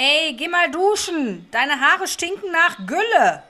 Ey, 0.00 0.32
geh 0.34 0.46
mal 0.46 0.70
duschen. 0.70 1.48
Deine 1.50 1.80
Haare 1.80 2.06
stinken 2.06 2.52
nach 2.52 2.86
Gülle. 2.86 3.42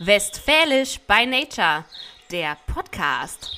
Westfälisch 0.00 1.00
by 1.08 1.24
Nature, 1.24 1.86
der 2.30 2.58
Podcast. 2.66 3.50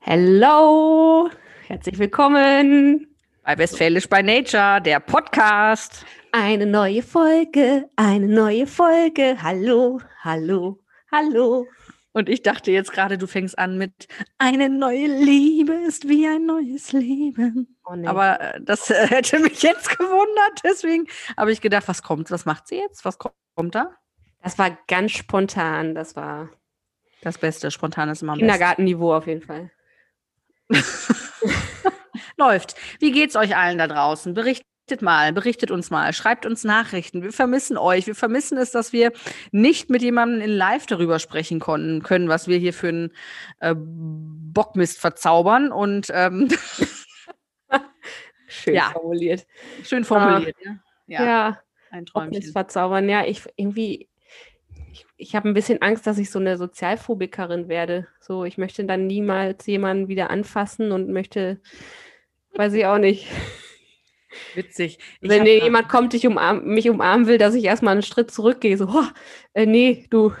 Hello, 0.00 1.30
herzlich 1.68 1.98
willkommen 1.98 3.16
bei 3.42 3.56
Westfälisch 3.56 4.10
by 4.10 4.22
Nature, 4.22 4.82
der 4.82 5.00
Podcast. 5.00 6.04
Eine 6.32 6.66
neue 6.66 7.02
Folge, 7.02 7.88
eine 7.96 8.26
neue 8.26 8.66
Folge. 8.66 9.38
Hallo, 9.42 10.02
hallo, 10.22 10.80
hallo. 11.10 11.66
Und 12.12 12.28
ich 12.28 12.42
dachte 12.42 12.72
jetzt 12.72 12.92
gerade, 12.92 13.18
du 13.18 13.26
fängst 13.26 13.58
an 13.58 13.78
mit 13.78 14.08
Eine 14.38 14.68
neue 14.68 15.06
Liebe 15.06 15.72
ist 15.74 16.08
wie 16.08 16.26
ein 16.26 16.44
neues 16.44 16.92
Leben. 16.92 17.76
Oh 17.84 17.94
nee. 17.94 18.06
Aber 18.06 18.40
äh, 18.40 18.60
das 18.60 18.90
äh, 18.90 19.06
hätte 19.08 19.38
mich 19.38 19.62
jetzt 19.62 19.96
gewundert. 19.96 20.60
Deswegen 20.64 21.06
habe 21.36 21.52
ich 21.52 21.60
gedacht, 21.60 21.86
was 21.86 22.02
kommt? 22.02 22.30
Was 22.30 22.46
macht 22.46 22.66
sie 22.66 22.76
jetzt? 22.76 23.04
Was 23.04 23.18
kommt 23.18 23.74
da? 23.74 23.94
Das 24.42 24.58
war 24.58 24.76
ganz 24.88 25.12
spontan. 25.12 25.94
Das 25.94 26.16
war 26.16 26.48
das 27.22 27.38
Beste. 27.38 27.70
Spontan 27.70 28.08
ist 28.08 28.22
immer 28.22 28.32
am 28.32 28.38
Kindergartenniveau 28.38 29.14
auf 29.14 29.26
jeden 29.26 29.42
Fall. 29.42 29.70
Läuft. 32.36 32.74
Wie 32.98 33.12
geht's 33.12 33.36
euch 33.36 33.56
allen 33.56 33.78
da 33.78 33.86
draußen? 33.86 34.34
Berichtet 34.34 34.66
Berichtet 34.90 35.04
mal, 35.04 35.32
berichtet 35.32 35.70
uns 35.70 35.90
mal, 35.90 36.12
schreibt 36.12 36.46
uns 36.46 36.64
Nachrichten. 36.64 37.22
Wir 37.22 37.30
vermissen 37.30 37.78
euch. 37.78 38.08
Wir 38.08 38.16
vermissen 38.16 38.58
es, 38.58 38.72
dass 38.72 38.92
wir 38.92 39.12
nicht 39.52 39.88
mit 39.88 40.02
jemandem 40.02 40.40
in 40.40 40.50
Live 40.50 40.86
darüber 40.86 41.20
sprechen 41.20 41.60
konnten, 41.60 42.02
können, 42.02 42.28
was 42.28 42.48
wir 42.48 42.58
hier 42.58 42.72
für 42.72 42.88
einen 42.88 43.12
äh, 43.60 43.76
Bockmist 43.76 44.98
verzaubern. 44.98 45.70
Und 45.70 46.08
ähm, 46.12 46.48
schön 48.48 48.74
ja. 48.74 48.90
formuliert. 48.90 49.46
Schön 49.84 50.02
formuliert, 50.02 50.56
ah, 50.66 50.74
ja. 51.06 51.24
ja. 51.24 51.60
Ein 51.92 52.06
Träumchen. 52.06 52.30
Bockmist 52.32 52.52
verzaubern, 52.52 53.08
ja. 53.08 53.24
Ich 53.24 53.44
irgendwie, 53.54 54.08
ich, 54.90 55.06
ich 55.16 55.36
habe 55.36 55.48
ein 55.48 55.54
bisschen 55.54 55.82
Angst, 55.82 56.04
dass 56.04 56.18
ich 56.18 56.32
so 56.32 56.40
eine 56.40 56.56
Sozialphobikerin 56.56 57.68
werde. 57.68 58.08
So, 58.18 58.44
ich 58.44 58.58
möchte 58.58 58.84
dann 58.86 59.06
niemals 59.06 59.64
jemanden 59.66 60.08
wieder 60.08 60.30
anfassen 60.30 60.90
und 60.90 61.10
möchte, 61.10 61.60
weiß 62.56 62.72
ich 62.72 62.86
auch 62.86 62.98
nicht. 62.98 63.28
Witzig. 64.54 64.98
Ich 65.20 65.28
Wenn 65.28 65.46
jemand 65.46 65.88
kommt, 65.88 66.12
dich 66.12 66.26
umarm, 66.26 66.64
mich 66.64 66.88
umarmen 66.88 67.26
will, 67.26 67.38
dass 67.38 67.54
ich 67.54 67.64
erstmal 67.64 67.92
einen 67.92 68.02
Schritt 68.02 68.30
zurückgehe, 68.30 68.76
so, 68.76 68.88
oh, 68.88 69.04
äh, 69.54 69.66
nee, 69.66 70.06
du, 70.10 70.32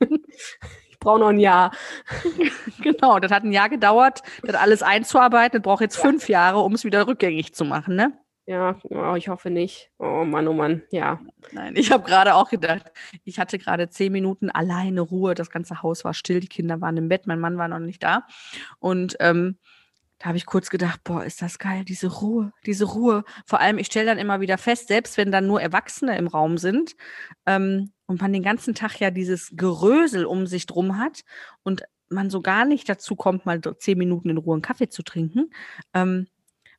ich 0.00 0.98
brauche 0.98 1.20
noch 1.20 1.28
ein 1.28 1.38
Jahr. 1.38 1.72
genau, 2.82 3.18
das 3.18 3.32
hat 3.32 3.44
ein 3.44 3.52
Jahr 3.52 3.68
gedauert, 3.68 4.22
das 4.42 4.56
alles 4.56 4.82
einzuarbeiten. 4.82 5.58
Das 5.58 5.62
braucht 5.62 5.82
jetzt 5.82 5.96
ja. 5.96 6.02
fünf 6.02 6.28
Jahre, 6.28 6.60
um 6.60 6.74
es 6.74 6.84
wieder 6.84 7.06
rückgängig 7.06 7.54
zu 7.54 7.64
machen, 7.64 7.96
ne? 7.96 8.12
Ja, 8.46 8.78
oh, 8.84 9.14
ich 9.14 9.28
hoffe 9.28 9.50
nicht. 9.50 9.90
Oh 9.98 10.24
Mann, 10.24 10.48
oh 10.48 10.54
Mann, 10.54 10.82
ja. 10.90 11.20
Nein, 11.52 11.76
ich 11.76 11.92
habe 11.92 12.04
gerade 12.04 12.34
auch 12.34 12.48
gedacht, 12.48 12.90
ich 13.24 13.38
hatte 13.38 13.58
gerade 13.58 13.90
zehn 13.90 14.10
Minuten 14.10 14.48
alleine 14.48 15.02
Ruhe. 15.02 15.34
Das 15.34 15.50
ganze 15.50 15.82
Haus 15.82 16.02
war 16.02 16.14
still, 16.14 16.40
die 16.40 16.48
Kinder 16.48 16.80
waren 16.80 16.96
im 16.96 17.10
Bett, 17.10 17.26
mein 17.26 17.40
Mann 17.40 17.58
war 17.58 17.68
noch 17.68 17.78
nicht 17.78 18.02
da. 18.02 18.26
Und 18.78 19.18
ähm, 19.20 19.58
da 20.18 20.26
habe 20.26 20.36
ich 20.36 20.46
kurz 20.46 20.68
gedacht, 20.68 21.04
boah, 21.04 21.24
ist 21.24 21.42
das 21.42 21.58
geil, 21.58 21.84
diese 21.84 22.08
Ruhe, 22.08 22.52
diese 22.66 22.84
Ruhe. 22.86 23.24
Vor 23.46 23.60
allem, 23.60 23.78
ich 23.78 23.86
stelle 23.86 24.06
dann 24.06 24.18
immer 24.18 24.40
wieder 24.40 24.58
fest, 24.58 24.88
selbst 24.88 25.16
wenn 25.16 25.30
dann 25.30 25.46
nur 25.46 25.62
Erwachsene 25.62 26.16
im 26.18 26.26
Raum 26.26 26.58
sind 26.58 26.96
ähm, 27.46 27.92
und 28.06 28.20
man 28.20 28.32
den 28.32 28.42
ganzen 28.42 28.74
Tag 28.74 28.98
ja 28.98 29.10
dieses 29.10 29.52
Gerösel 29.54 30.24
um 30.24 30.46
sich 30.46 30.66
drum 30.66 30.98
hat 30.98 31.22
und 31.62 31.84
man 32.08 32.30
so 32.30 32.40
gar 32.40 32.64
nicht 32.64 32.88
dazu 32.88 33.14
kommt, 33.14 33.46
mal 33.46 33.60
zehn 33.78 33.98
Minuten 33.98 34.30
in 34.30 34.38
Ruhe 34.38 34.54
einen 34.54 34.62
Kaffee 34.62 34.88
zu 34.88 35.02
trinken, 35.02 35.50
ähm, 35.94 36.26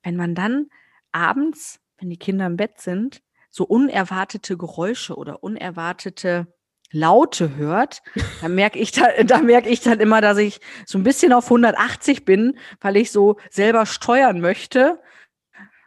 wenn 0.03 0.17
man 0.17 0.35
dann 0.35 0.67
abends, 1.11 1.79
wenn 1.97 2.09
die 2.09 2.17
Kinder 2.17 2.45
im 2.45 2.57
Bett 2.57 2.81
sind, 2.81 3.21
so 3.49 3.63
unerwartete 3.63 4.57
Geräusche 4.57 5.15
oder 5.15 5.43
unerwartete 5.43 6.53
Laute 6.91 7.55
hört, 7.55 8.01
dann 8.41 8.55
merke 8.55 8.79
ich, 8.79 8.91
da, 8.91 9.23
da 9.23 9.39
merke 9.39 9.69
ich 9.69 9.81
dann 9.81 9.99
immer, 9.99 10.21
dass 10.21 10.37
ich 10.37 10.59
so 10.85 10.97
ein 10.97 11.03
bisschen 11.03 11.33
auf 11.33 11.45
180 11.45 12.25
bin, 12.25 12.57
weil 12.81 12.97
ich 12.97 13.11
so 13.11 13.37
selber 13.49 13.85
steuern 13.85 14.41
möchte, 14.41 14.99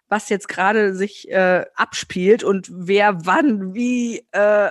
was 0.09 0.29
jetzt 0.29 0.49
gerade 0.49 0.95
sich 0.95 1.31
äh, 1.31 1.65
abspielt 1.75 2.45
und 2.45 2.69
wer 2.71 3.25
wann 3.25 3.75
wie, 3.75 4.27
äh, 4.33 4.71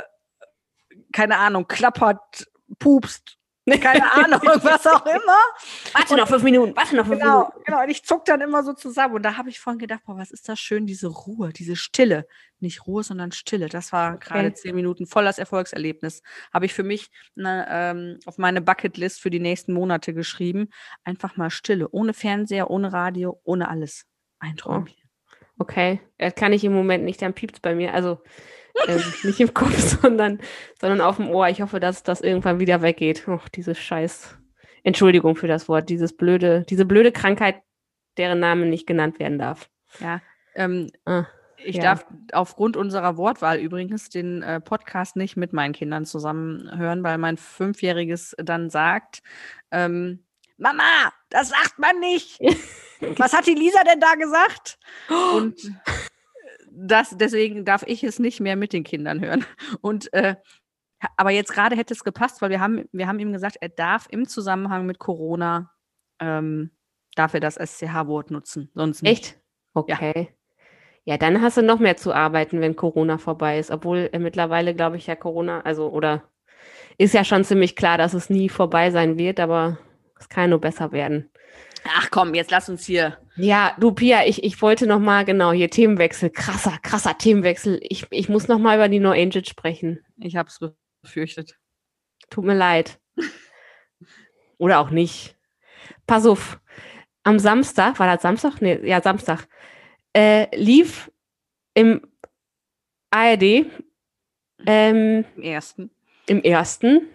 keine 1.12 1.38
Ahnung, 1.38 1.68
klappert, 1.68 2.48
pupst, 2.80 3.38
keine 3.66 4.12
Ahnung, 4.12 4.42
was 4.64 4.88
auch 4.88 5.06
immer. 5.06 5.40
Warte 5.94 6.16
noch 6.16 6.28
fünf 6.28 6.44
Minuten, 6.44 6.76
warte 6.76 6.96
noch 6.96 7.06
fünf 7.06 7.20
genau, 7.20 7.40
Minuten. 7.40 7.64
Genau, 7.66 7.82
und 7.84 7.90
ich 7.90 8.04
zuck 8.04 8.26
dann 8.26 8.42
immer 8.42 8.64
so 8.64 8.74
zusammen. 8.74 9.16
Und 9.16 9.24
da 9.24 9.38
habe 9.38 9.50
ich 9.50 9.60
vorhin 9.60 9.80
gedacht, 9.80 10.02
boah, 10.06 10.18
was 10.18 10.32
ist 10.32 10.50
das 10.50 10.60
schön, 10.60 10.88
diese 10.88 11.08
Ruhe, 11.08 11.54
diese 11.54 11.76
Stille. 11.76 12.28
Nicht 12.60 12.86
Ruhe, 12.88 13.04
sondern 13.04 13.32
Stille. 13.32 13.70
Das 13.70 13.92
war 13.92 14.16
okay. 14.16 14.30
gerade 14.30 14.54
zehn 14.54 14.76
Minuten 14.76 15.06
voll 15.06 15.26
das 15.26 15.40
Erfolgserlebnis. 15.40 16.22
Habe 16.54 16.66
ich 16.66 16.74
für 16.74 16.84
mich 16.84 17.10
ne, 17.36 17.68
ähm, 17.70 18.20
auf 18.26 18.38
meine 18.38 18.62
Bucketlist 18.62 19.22
für 19.22 19.30
die 19.30 19.40
nächsten 19.40 19.74
Monate 19.74 20.14
geschrieben. 20.14 20.70
Einfach 21.04 21.38
mal 21.38 21.50
Stille. 21.50 21.90
Ohne 21.90 22.14
Fernseher, 22.14 22.70
ohne 22.70 22.94
Radio, 22.94 23.40
ohne 23.44 23.70
alles. 23.70 24.06
Ein 24.40 24.58
Träumchen. 24.58 25.01
Okay, 25.62 26.00
das 26.18 26.34
kann 26.34 26.54
ich 26.54 26.64
im 26.64 26.74
Moment 26.74 27.04
nicht, 27.04 27.22
dann 27.22 27.36
piept 27.36 27.62
bei 27.62 27.76
mir. 27.76 27.94
Also 27.94 28.18
äh, 28.88 28.98
nicht 29.24 29.40
im 29.40 29.54
Kopf, 29.54 29.78
sondern, 29.78 30.40
sondern 30.80 31.02
auf 31.02 31.18
dem 31.18 31.30
Ohr. 31.30 31.50
Ich 31.50 31.62
hoffe, 31.62 31.80
dass 31.80 32.02
das 32.02 32.22
irgendwann 32.22 32.60
wieder 32.60 32.82
weggeht. 32.82 33.28
Och, 33.28 33.48
diese 33.48 33.76
Scheiß. 33.76 34.40
Entschuldigung 34.82 35.36
für 35.36 35.46
das 35.46 35.70
Wort, 35.70 35.90
dieses 35.90 36.18
blöde, 36.18 36.66
diese 36.68 36.86
blöde 36.86 37.12
Krankheit, 37.12 37.62
deren 38.18 38.40
Name 38.40 38.66
nicht 38.66 38.88
genannt 38.88 39.20
werden 39.20 39.38
darf. 39.38 39.70
Ja. 40.00 40.20
Ähm, 40.56 40.90
ah, 41.06 41.28
ich 41.64 41.76
ja. 41.76 41.84
darf 41.84 42.08
aufgrund 42.34 42.76
unserer 42.76 43.16
Wortwahl 43.16 43.60
übrigens 43.60 44.10
den 44.10 44.42
äh, 44.42 44.60
Podcast 44.60 45.16
nicht 45.16 45.38
mit 45.38 45.54
meinen 45.54 45.74
Kindern 45.74 46.06
zusammen 46.06 46.76
hören, 46.76 47.04
weil 47.04 47.20
mein 47.20 47.38
Fünfjähriges 47.38 48.36
dann 48.40 48.72
sagt, 48.72 49.22
ähm, 49.70 50.26
Mama, 50.62 51.12
das 51.30 51.50
sagt 51.50 51.80
man 51.80 52.00
nicht. 52.00 52.40
Was 53.18 53.34
hat 53.34 53.48
die 53.48 53.56
Lisa 53.56 53.84
denn 53.84 54.00
da 54.00 54.14
gesagt? 54.14 54.78
Und 55.34 55.56
das, 56.72 57.18
deswegen 57.18 57.66
darf 57.66 57.84
ich 57.88 58.04
es 58.04 58.20
nicht 58.20 58.40
mehr 58.40 58.56
mit 58.56 58.72
den 58.72 58.84
Kindern 58.84 59.22
hören. 59.22 59.44
Und 59.82 60.14
äh, 60.14 60.36
aber 61.18 61.32
jetzt 61.32 61.52
gerade 61.52 61.76
hätte 61.76 61.96
es 61.96 62.04
gepasst, 62.04 62.44
weil 62.44 62.52
wir 62.52 62.60
haben, 62.60 62.88
wir 62.92 63.08
haben 63.08 63.18
ihm 63.18 63.34
gesagt, 63.34 63.58
er 63.60 63.70
darf 63.70 64.06
im 64.12 64.28
Zusammenhang 64.28 64.86
mit 64.86 65.00
Corona 65.00 65.72
ähm, 66.20 66.70
darf 67.16 67.34
er 67.34 67.40
das 67.40 67.56
SCH-Wort 67.56 68.30
nutzen, 68.30 68.70
sonst 68.76 69.02
nicht. 69.02 69.12
Echt? 69.12 69.42
Okay. 69.74 70.30
Ja. 71.06 71.14
ja. 71.14 71.18
dann 71.18 71.42
hast 71.42 71.58
du 71.58 71.64
noch 71.64 71.80
mehr 71.80 71.98
zu 71.98 72.14
arbeiten, 72.14 72.62
wenn 72.62 72.76
Corona 72.76 73.18
vorbei 73.18 73.58
ist. 73.58 73.72
Obwohl 73.72 74.10
äh, 74.14 74.20
mittlerweile, 74.20 74.76
glaube 74.76 74.98
ich, 74.98 75.08
ja 75.08 75.16
Corona, 75.16 75.62
also 75.62 75.90
oder 75.90 76.24
ist 77.00 77.16
ja 77.16 77.24
schon 77.24 77.44
ziemlich 77.44 77.76
klar, 77.76 77.98
dass 77.98 78.14
es 78.14 78.30
nie 78.30 78.48
vorbei 78.48 78.92
sein 78.92 79.18
wird, 79.18 79.40
aber 79.40 79.80
es 80.22 80.30
kann 80.30 80.52
nur 80.52 80.62
besser 80.62 80.92
werden. 80.92 81.30
Ach 81.98 82.10
komm, 82.12 82.34
jetzt 82.34 82.52
lass 82.52 82.70
uns 82.70 82.86
hier. 82.86 83.18
Ja, 83.36 83.76
du 83.80 83.92
Pia, 83.92 84.26
ich, 84.26 84.44
ich 84.44 84.62
wollte 84.62 84.86
noch 84.86 85.00
mal 85.00 85.26
genau 85.26 85.52
hier 85.52 85.70
Themenwechsel, 85.70 86.30
krasser, 86.30 86.78
krasser 86.82 87.18
Themenwechsel. 87.18 87.80
Ich, 87.82 88.06
ich 88.12 88.30
muss 88.30 88.48
noch 88.48 88.60
mal 88.60 88.76
über 88.76 88.88
die 88.88 89.00
No 89.00 89.12
Angels 89.12 89.50
sprechen. 89.50 90.06
Ich 90.18 90.36
habe 90.36 90.50
es 90.50 90.60
befürchtet. 91.02 91.58
Tut 92.30 92.46
mir 92.46 92.56
leid. 92.56 93.00
Oder 94.58 94.80
auch 94.80 94.92
nicht. 94.92 95.36
Pass 96.06 96.26
auf. 96.26 96.60
Am 97.24 97.40
Samstag, 97.40 98.00
war 98.00 98.08
das 98.08 98.22
Samstag? 98.22 98.62
Nee, 98.62 98.80
ja, 98.84 99.02
Samstag. 99.02 99.48
Äh, 100.14 100.56
lief 100.56 101.12
im 101.74 102.02
ARD 103.10 103.66
ähm, 104.66 105.26
im 105.36 105.44
ersten. 105.44 105.92
Im 106.28 106.42
ersten. 106.44 107.08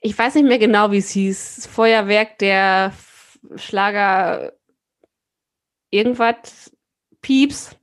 Ich 0.00 0.16
weiß 0.16 0.36
nicht 0.36 0.46
mehr 0.46 0.58
genau, 0.58 0.92
wie 0.92 0.98
es 0.98 1.10
hieß. 1.10 1.68
Feuerwerk 1.72 2.38
der 2.38 2.92
Schlager 3.56 4.52
irgendwas 5.90 6.70
Pieps. 7.20 7.76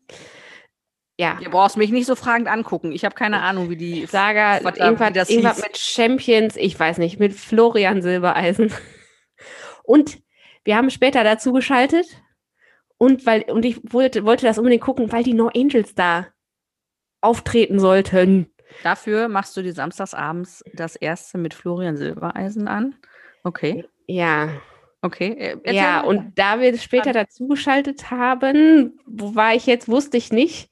Ja. 1.18 1.40
Du 1.42 1.50
brauchst 1.50 1.78
mich 1.78 1.92
nicht 1.92 2.06
so 2.06 2.16
fragend 2.16 2.48
angucken. 2.48 2.92
Ich 2.92 3.06
habe 3.06 3.16
keine 3.16 3.42
Ahnung, 3.42 3.70
wie 3.70 3.78
die 3.78 4.06
Saga, 4.06 4.60
was, 4.64 4.78
irgendwas, 4.78 5.30
irgendwas 5.30 5.62
mit 5.62 5.78
Champions, 5.78 6.56
ich 6.58 6.78
weiß 6.78 6.98
nicht, 6.98 7.20
mit 7.20 7.34
Florian 7.34 8.02
Silbereisen. 8.02 8.74
Und 9.84 10.22
wir 10.66 10.76
haben 10.76 10.90
später 10.90 11.24
dazu 11.24 11.54
geschaltet 11.54 12.08
und 12.98 13.26
weil 13.26 13.44
und 13.44 13.66
ich 13.66 13.80
wollte, 13.94 14.26
wollte 14.26 14.46
das 14.46 14.58
unbedingt 14.58 14.82
gucken, 14.82 15.12
weil 15.12 15.24
die 15.24 15.34
No 15.34 15.50
Angels 15.54 15.94
da 15.96 16.28
auftreten 17.22 17.80
sollten. 17.80 18.52
Dafür 18.84 19.28
machst 19.28 19.56
du 19.58 19.62
die 19.62 19.72
samstagsabends 19.72 20.64
das 20.74 20.96
erste 20.96 21.38
mit 21.38 21.54
Florian 21.54 21.98
Silbereisen 21.98 22.68
an. 22.68 22.96
Okay. 23.44 23.86
Ja. 24.08 24.50
Okay. 25.02 25.36
Äh, 25.38 25.58
erzähl 25.64 25.76
ja, 25.76 25.98
weiter. 25.98 26.08
und 26.08 26.40
da 26.40 26.60
wir 26.60 26.78
später 26.78 27.14
dazugeschaltet 27.14 28.10
haben, 28.12 29.00
wo 29.06 29.36
war 29.36 29.54
ich 29.54 29.66
jetzt, 29.68 29.88
wusste 29.88 30.18
ich 30.18 30.32
nicht, 30.32 30.70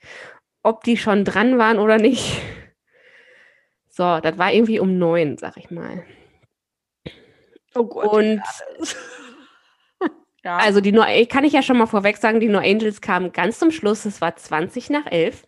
ob 0.63 0.83
die 0.83 0.97
schon 0.97 1.23
dran 1.25 1.57
waren 1.57 1.77
oder 1.77 1.97
nicht. 1.97 2.41
So, 3.89 4.19
das 4.19 4.39
war 4.39 4.51
irgendwie 4.51 4.79
um 4.79 4.97
neun, 4.97 5.37
sag 5.37 5.55
ich 5.57 5.69
mal. 5.69 6.03
Oh 7.75 7.85
Gott. 7.85 8.07
Und 8.07 8.41
Ja. 10.43 10.57
Also 10.57 10.81
die 10.81 10.91
No 10.91 11.05
kann 11.29 11.45
ich 11.45 11.53
ja 11.53 11.61
schon 11.61 11.77
mal 11.77 11.85
vorweg 11.85 12.17
sagen, 12.17 12.41
die 12.41 12.49
No 12.49 12.59
Angels 12.59 12.99
kamen 12.99 13.31
ganz 13.31 13.59
zum 13.59 13.71
Schluss, 13.71 14.03
es 14.03 14.19
war 14.19 14.35
20 14.35 14.89
nach 14.89 15.05
11. 15.05 15.47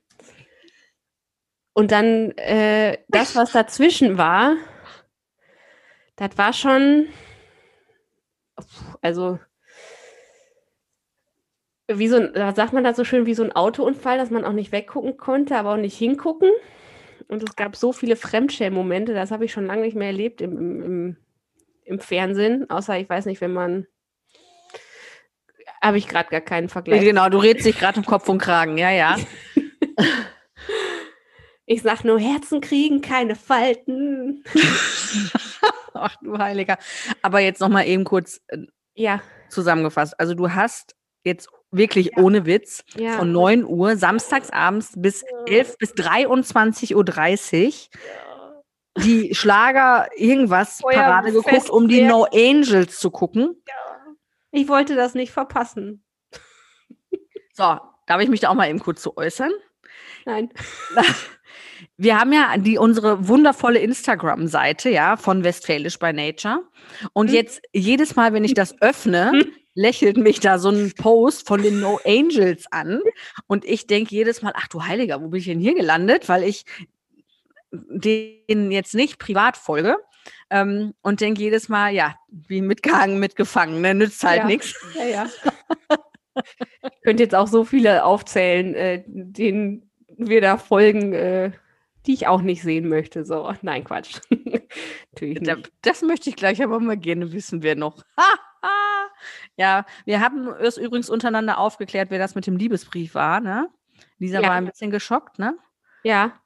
Und 1.75 1.92
dann 1.92 2.31
äh, 2.38 3.00
das, 3.10 3.36
was 3.36 3.51
dazwischen 3.51 4.18
war, 4.18 4.56
das 6.16 6.38
war 6.38 6.54
schon, 6.54 7.07
also 9.01 9.39
wie 11.89 12.07
so 12.07 12.16
ein, 12.16 12.33
da 12.33 12.56
sagt 12.56 12.72
man 12.72 12.86
das 12.86 12.95
so 12.95 13.04
schön, 13.04 13.25
wie 13.25 13.33
so 13.33 13.44
ein 13.44 13.51
Autounfall, 13.51 14.18
dass 14.18 14.30
man 14.30 14.45
auch 14.45 14.54
nicht 14.54 14.72
weggucken 14.72 15.18
konnte, 15.18 15.57
aber 15.57 15.74
auch 15.74 15.77
nicht 15.77 15.98
hingucken. 15.98 16.50
Und 17.27 17.44
es 17.44 17.57
gab 17.57 17.75
so 17.75 17.92
viele 17.92 18.16
Fremdschämen-Momente, 18.16 19.13
das 19.13 19.31
habe 19.31 19.44
ich 19.44 19.51
schon 19.51 19.66
lange 19.66 19.81
nicht 19.81 19.98
mehr 19.98 20.07
erlebt 20.07 20.39
im, 20.39 20.81
im, 20.81 21.18
im 21.83 22.00
Fernsehen, 22.00 22.69
außer 22.69 22.98
ich 23.00 23.10
weiß 23.10 23.25
nicht, 23.25 23.42
wenn 23.42 23.51
man 23.51 23.86
habe 25.81 25.98
ich 25.98 26.07
gerade 26.07 26.30
gar 26.30 26.42
keinen 26.42 26.69
Vergleich. 26.69 27.01
Genau, 27.01 27.27
du 27.27 27.38
redest 27.38 27.66
dich 27.66 27.77
gerade 27.77 28.00
im 28.00 28.06
Kopf 28.06 28.30
und 28.30 28.38
Kragen, 28.38 28.77
ja, 28.77 28.92
ja. 28.92 29.18
ich 31.65 31.81
sag 31.81 32.03
nur 32.03 32.19
Herzen 32.19 32.62
kriegen, 32.62 33.01
keine 33.01 33.35
Falten. 33.35 34.44
Ach 35.94 36.15
du 36.21 36.38
Heiliger. 36.38 36.77
Aber 37.21 37.39
jetzt 37.39 37.59
noch 37.59 37.69
mal 37.69 37.88
eben 37.88 38.03
kurz 38.03 38.41
äh, 38.47 38.59
ja. 38.94 39.21
zusammengefasst. 39.50 40.19
Also 40.19 40.35
du 40.35 40.51
hast 40.51 40.95
jetzt 41.23 41.50
wirklich 41.71 42.12
ja. 42.15 42.23
ohne 42.23 42.45
Witz 42.45 42.83
ja. 42.95 43.13
von 43.13 43.31
9 43.31 43.65
Uhr 43.65 43.97
samstags 43.97 44.51
abends 44.51 44.94
bis 44.95 45.23
11 45.47 45.77
bis 45.77 45.94
23.30 45.94 46.95
Uhr 46.95 47.03
die 49.03 49.35
Schlager 49.35 50.07
irgendwas 50.15 50.77
Feuer 50.81 50.94
Parade 50.94 51.31
geguckt, 51.31 51.69
um 51.69 51.88
die 51.88 52.03
No 52.03 52.25
Angels 52.25 53.00
zu 53.00 53.09
gucken. 53.09 53.62
Ja. 53.67 53.73
Ich 54.51 54.69
wollte 54.69 54.95
das 54.95 55.15
nicht 55.15 55.33
verpassen. 55.33 56.06
So, 57.53 57.79
darf 58.07 58.21
ich 58.21 58.29
mich 58.29 58.41
da 58.41 58.50
auch 58.50 58.53
mal 58.53 58.69
eben 58.69 58.79
kurz 58.79 59.01
zu 59.01 59.17
äußern? 59.17 59.51
Nein. 60.25 60.50
Wir 61.97 62.19
haben 62.19 62.33
ja 62.33 62.57
die, 62.57 62.77
unsere 62.77 63.27
wundervolle 63.27 63.79
Instagram-Seite, 63.79 64.89
ja, 64.89 65.17
von 65.17 65.43
Westfälisch 65.43 65.99
by 65.99 66.13
Nature. 66.13 66.61
Und 67.13 67.27
hm. 67.27 67.35
jetzt 67.35 67.61
jedes 67.73 68.15
Mal, 68.15 68.33
wenn 68.33 68.43
ich 68.43 68.53
das 68.53 68.81
öffne, 68.81 69.31
hm. 69.31 69.51
lächelt 69.75 70.17
mich 70.17 70.39
da 70.39 70.57
so 70.57 70.69
ein 70.69 70.93
Post 70.93 71.47
von 71.47 71.61
den 71.61 71.79
No 71.79 71.99
Angels 72.05 72.65
an. 72.71 73.01
Und 73.47 73.65
ich 73.65 73.87
denke 73.87 74.15
jedes 74.15 74.41
Mal, 74.41 74.53
ach 74.55 74.67
du 74.67 74.83
Heiliger, 74.83 75.21
wo 75.21 75.27
bin 75.27 75.39
ich 75.39 75.45
denn 75.45 75.59
hier 75.59 75.75
gelandet? 75.75 76.29
Weil 76.29 76.43
ich 76.43 76.65
den 77.71 78.71
jetzt 78.71 78.95
nicht 78.95 79.19
privat 79.19 79.57
folge. 79.57 79.97
Ähm, 80.49 80.93
und 81.01 81.21
denke 81.21 81.41
jedes 81.41 81.69
Mal, 81.69 81.93
ja, 81.93 82.15
wie 82.29 82.61
mitgehangen, 82.61 83.19
mitgefangen, 83.19 83.81
ne? 83.81 83.93
nützt 83.93 84.23
halt 84.23 84.39
ja. 84.39 84.45
nichts. 84.45 84.75
Ja, 84.95 85.05
ja. 85.05 85.27
ich 86.83 87.01
könnte 87.03 87.23
jetzt 87.23 87.35
auch 87.35 87.47
so 87.47 87.63
viele 87.63 88.05
aufzählen, 88.05 88.73
äh, 88.75 89.03
denen 89.07 89.89
wir 90.17 90.41
da 90.41 90.57
folgen, 90.57 91.13
äh, 91.13 91.51
die 92.06 92.13
ich 92.13 92.27
auch 92.27 92.41
nicht 92.41 92.62
sehen 92.62 92.88
möchte. 92.88 93.25
So, 93.25 93.51
nein, 93.62 93.83
Quatsch. 93.83 94.19
Natürlich 95.12 95.41
nicht. 95.41 95.71
Das 95.81 96.01
möchte 96.01 96.29
ich 96.29 96.35
gleich 96.35 96.63
aber 96.63 96.79
mal 96.79 96.97
gerne 96.97 97.31
wissen, 97.31 97.63
wer 97.63 97.75
noch. 97.75 98.03
ja, 99.57 99.85
wir 100.06 100.19
haben 100.19 100.47
es 100.59 100.77
übrigens 100.77 101.09
untereinander 101.09 101.57
aufgeklärt, 101.57 102.09
wer 102.12 102.19
das 102.19 102.35
mit 102.35 102.47
dem 102.47 102.57
Liebesbrief 102.57 103.15
war, 103.15 103.39
ne? 103.39 103.69
Lisa 104.17 104.39
ja. 104.39 104.50
war 104.50 104.56
ein 104.56 104.65
bisschen 104.65 104.91
geschockt, 104.91 105.39
ne? 105.39 105.57
Ja. 106.03 106.39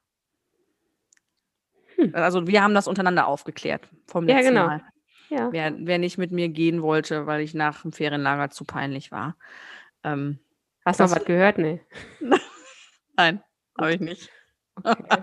Hm. 1.96 2.14
Also 2.14 2.46
wir 2.46 2.62
haben 2.62 2.74
das 2.74 2.88
untereinander 2.88 3.26
aufgeklärt 3.26 3.88
vom 4.06 4.26
letzten 4.26 4.44
ja, 4.44 4.50
genau. 4.50 4.66
Mal. 4.66 4.84
Ja. 5.28 5.52
Wer, 5.52 5.74
wer 5.78 5.98
nicht 5.98 6.18
mit 6.18 6.32
mir 6.32 6.48
gehen 6.48 6.82
wollte, 6.82 7.26
weil 7.26 7.40
ich 7.40 7.54
nach 7.54 7.82
dem 7.82 7.92
Ferienlager 7.92 8.50
zu 8.50 8.64
peinlich 8.64 9.12
war. 9.12 9.36
Ähm, 10.02 10.40
Hast 10.84 10.98
du 10.98 11.04
noch 11.04 11.10
was 11.14 11.24
gehört? 11.24 11.58
Nee. 11.58 11.80
Nein, 13.16 13.42
habe 13.80 13.94
ich 13.94 14.00
nicht. 14.00 14.30
Okay. 14.82 15.22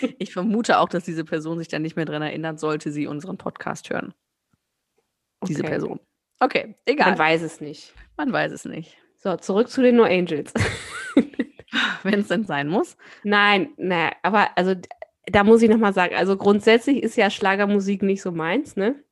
ich 0.18 0.32
vermute 0.32 0.78
auch, 0.78 0.88
dass 0.88 1.04
diese 1.04 1.24
Person 1.24 1.58
sich 1.58 1.68
dann 1.68 1.82
nicht 1.82 1.96
mehr 1.96 2.04
daran 2.04 2.22
erinnern 2.22 2.58
sollte, 2.58 2.90
sie 2.90 3.06
unseren 3.06 3.38
Podcast 3.38 3.90
hören. 3.90 4.14
Diese 5.46 5.62
okay. 5.62 5.70
Person. 5.70 6.00
Okay, 6.40 6.76
egal. 6.86 7.10
Man 7.10 7.18
weiß 7.18 7.42
es 7.42 7.60
nicht. 7.60 7.94
Man 8.16 8.32
weiß 8.32 8.52
es 8.52 8.64
nicht. 8.64 8.96
So, 9.16 9.36
zurück 9.36 9.68
zu 9.68 9.82
den 9.82 9.96
No 9.96 10.04
Angels. 10.04 10.52
Wenn 12.02 12.20
es 12.20 12.28
denn 12.28 12.44
sein 12.44 12.68
muss. 12.68 12.96
Nein, 13.22 13.72
naja, 13.76 14.12
aber 14.22 14.56
also 14.56 14.74
da 15.26 15.44
muss 15.44 15.62
ich 15.62 15.70
nochmal 15.70 15.94
sagen, 15.94 16.14
also 16.14 16.36
grundsätzlich 16.36 17.02
ist 17.02 17.16
ja 17.16 17.30
Schlagermusik 17.30 18.02
nicht 18.02 18.22
so 18.22 18.32
meins, 18.32 18.76
ne? 18.76 19.02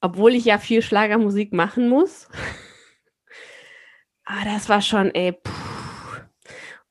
Obwohl 0.00 0.34
ich 0.34 0.44
ja 0.44 0.58
viel 0.58 0.80
Schlagermusik 0.80 1.52
machen 1.52 1.88
muss. 1.88 2.28
Aber 4.24 4.44
das 4.44 4.68
war 4.68 4.80
schon, 4.80 5.12
ey, 5.14 5.32
puh. 5.32 5.67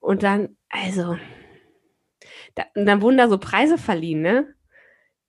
Und 0.07 0.24
dann, 0.24 0.56
also, 0.69 1.18
da, 2.56 2.63
dann 2.75 3.01
wurden 3.01 3.18
da 3.18 3.27
so 3.27 3.38
Preise 3.38 3.77
verliehen, 3.77 4.21
ne? 4.21 4.56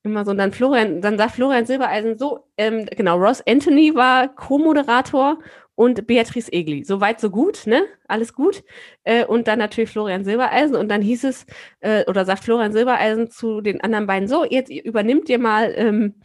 Immer 0.04 0.24
so, 0.24 0.30
und 0.30 0.38
dann 0.38 0.52
Florian, 0.52 1.00
dann 1.00 1.18
sagt 1.18 1.32
Florian 1.32 1.66
Silbereisen 1.66 2.16
so, 2.16 2.46
ähm, 2.56 2.86
genau, 2.86 3.18
Ross 3.18 3.44
Anthony 3.44 3.96
war 3.96 4.32
Co-Moderator 4.32 5.40
und 5.74 6.06
Beatrice 6.06 6.52
Egli. 6.52 6.84
Soweit, 6.84 7.18
so 7.18 7.28
gut, 7.28 7.66
ne? 7.66 7.86
Alles 8.06 8.32
gut. 8.32 8.62
Äh, 9.02 9.24
und 9.24 9.48
dann 9.48 9.58
natürlich 9.58 9.90
Florian 9.90 10.24
Silbereisen. 10.24 10.76
Und 10.76 10.88
dann 10.90 11.02
hieß 11.02 11.24
es, 11.24 11.44
äh, 11.80 12.04
oder 12.04 12.24
sagt 12.24 12.44
Florian 12.44 12.72
Silbereisen 12.72 13.30
zu 13.30 13.60
den 13.60 13.80
anderen 13.80 14.06
beiden, 14.06 14.28
so, 14.28 14.44
jetzt 14.44 14.70
übernimmt 14.70 15.28
ihr 15.28 15.40
mal, 15.40 15.72
ähm, 15.74 16.20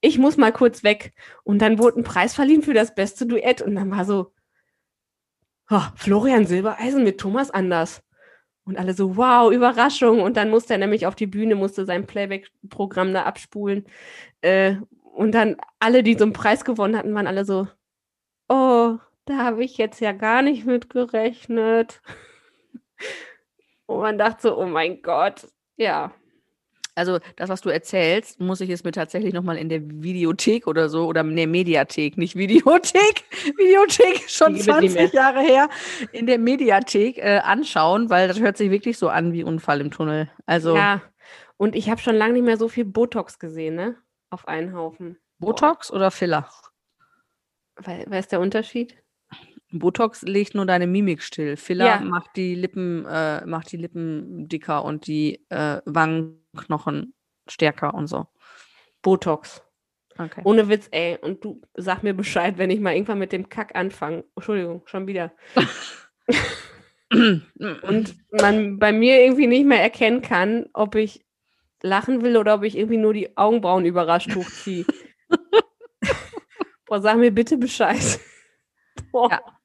ich 0.00 0.18
muss 0.18 0.38
mal 0.38 0.52
kurz 0.52 0.82
weg. 0.82 1.12
Und 1.44 1.60
dann 1.60 1.78
wurde 1.78 2.00
ein 2.00 2.04
Preis 2.04 2.34
verliehen 2.34 2.62
für 2.62 2.72
das 2.72 2.94
beste 2.94 3.26
Duett. 3.26 3.60
Und 3.60 3.74
dann 3.74 3.90
war 3.90 4.06
so, 4.06 4.32
oh, 5.70 5.82
Florian 5.96 6.46
Silbereisen 6.46 7.04
mit 7.04 7.18
Thomas 7.18 7.50
Anders. 7.50 8.02
Und 8.64 8.78
alle 8.78 8.92
so, 8.92 9.16
wow, 9.16 9.50
Überraschung. 9.52 10.20
Und 10.20 10.36
dann 10.36 10.50
musste 10.50 10.74
er 10.74 10.78
nämlich 10.78 11.06
auf 11.06 11.14
die 11.14 11.26
Bühne, 11.26 11.54
musste 11.54 11.86
sein 11.86 12.06
Playback-Programm 12.06 13.14
da 13.14 13.22
abspulen. 13.24 13.86
Äh, 14.42 14.76
und 15.14 15.32
dann 15.32 15.56
alle, 15.78 16.02
die 16.02 16.14
so 16.14 16.24
einen 16.24 16.32
Preis 16.32 16.64
gewonnen 16.64 16.96
hatten, 16.96 17.14
waren 17.14 17.26
alle 17.26 17.44
so, 17.44 17.66
oh, 18.48 18.98
da 19.24 19.38
habe 19.38 19.64
ich 19.64 19.78
jetzt 19.78 20.00
ja 20.00 20.12
gar 20.12 20.42
nicht 20.42 20.64
mit 20.66 20.90
gerechnet. 20.90 22.02
Und 23.86 24.00
man 24.00 24.18
dachte 24.18 24.42
so, 24.42 24.58
oh 24.58 24.66
mein 24.66 25.02
Gott, 25.02 25.48
ja. 25.76 26.12
Also 26.98 27.18
das, 27.36 27.48
was 27.48 27.60
du 27.60 27.70
erzählst, 27.70 28.40
muss 28.40 28.60
ich 28.60 28.70
es 28.70 28.84
mir 28.84 28.92
tatsächlich 28.92 29.32
nochmal 29.32 29.56
in 29.56 29.68
der 29.68 29.80
Videothek 29.82 30.66
oder 30.66 30.88
so, 30.88 31.06
oder 31.06 31.22
in 31.22 31.36
der 31.36 31.46
Mediathek, 31.46 32.18
nicht 32.18 32.36
Videothek, 32.36 33.24
Videothek, 33.56 34.28
schon 34.28 34.56
20 34.56 35.12
Jahre 35.12 35.40
her, 35.40 35.68
in 36.12 36.26
der 36.26 36.38
Mediathek 36.38 37.18
äh, 37.18 37.38
anschauen, 37.38 38.10
weil 38.10 38.28
das 38.28 38.40
hört 38.40 38.56
sich 38.56 38.70
wirklich 38.70 38.98
so 38.98 39.08
an 39.08 39.32
wie 39.32 39.44
Unfall 39.44 39.80
im 39.80 39.90
Tunnel. 39.90 40.28
Also 40.44 40.76
ja, 40.76 41.00
und 41.56 41.74
ich 41.74 41.90
habe 41.90 42.00
schon 42.00 42.16
lange 42.16 42.34
nicht 42.34 42.44
mehr 42.44 42.56
so 42.56 42.68
viel 42.68 42.84
Botox 42.84 43.38
gesehen, 43.38 43.74
ne? 43.74 43.96
Auf 44.30 44.46
einen 44.48 44.74
Haufen. 44.74 45.18
Botox 45.38 45.92
oder 45.92 46.10
Filler? 46.10 46.48
Was 47.76 48.24
ist 48.24 48.32
der 48.32 48.40
Unterschied? 48.40 48.96
Botox 49.70 50.22
legt 50.22 50.54
nur 50.54 50.66
deine 50.66 50.86
Mimik 50.86 51.22
still. 51.22 51.56
Filler 51.56 51.86
ja. 51.86 52.00
macht 52.00 52.36
die 52.36 52.54
Lippen, 52.54 53.04
äh, 53.06 53.44
macht 53.44 53.70
die 53.72 53.76
Lippen 53.76 54.48
dicker 54.48 54.84
und 54.84 55.06
die 55.06 55.44
äh, 55.50 55.80
Wangenknochen 55.84 57.14
stärker 57.48 57.94
und 57.94 58.06
so. 58.06 58.26
Botox. 59.02 59.62
Okay. 60.16 60.40
Ohne 60.44 60.68
Witz, 60.68 60.88
ey. 60.90 61.18
Und 61.20 61.44
du 61.44 61.60
sag 61.74 62.02
mir 62.02 62.14
Bescheid, 62.14 62.58
wenn 62.58 62.70
ich 62.70 62.80
mal 62.80 62.94
irgendwann 62.94 63.18
mit 63.18 63.32
dem 63.32 63.48
Kack 63.48 63.76
anfange. 63.76 64.24
Entschuldigung, 64.34 64.82
schon 64.86 65.06
wieder. 65.06 65.32
und 67.10 68.16
man 68.30 68.78
bei 68.78 68.92
mir 68.92 69.22
irgendwie 69.22 69.46
nicht 69.46 69.66
mehr 69.66 69.80
erkennen 69.82 70.22
kann, 70.22 70.66
ob 70.72 70.94
ich 70.94 71.24
lachen 71.82 72.22
will 72.22 72.36
oder 72.36 72.54
ob 72.54 72.64
ich 72.64 72.76
irgendwie 72.76 72.96
nur 72.96 73.12
die 73.12 73.36
Augenbrauen 73.36 73.84
überrascht 73.84 74.34
hochziehe. 74.34 74.84
Boah, 76.86 77.00
sag 77.00 77.18
mir 77.18 77.30
bitte 77.30 77.56
Bescheid. 77.56 78.18
Boah. 79.12 79.30
Ja. 79.30 79.57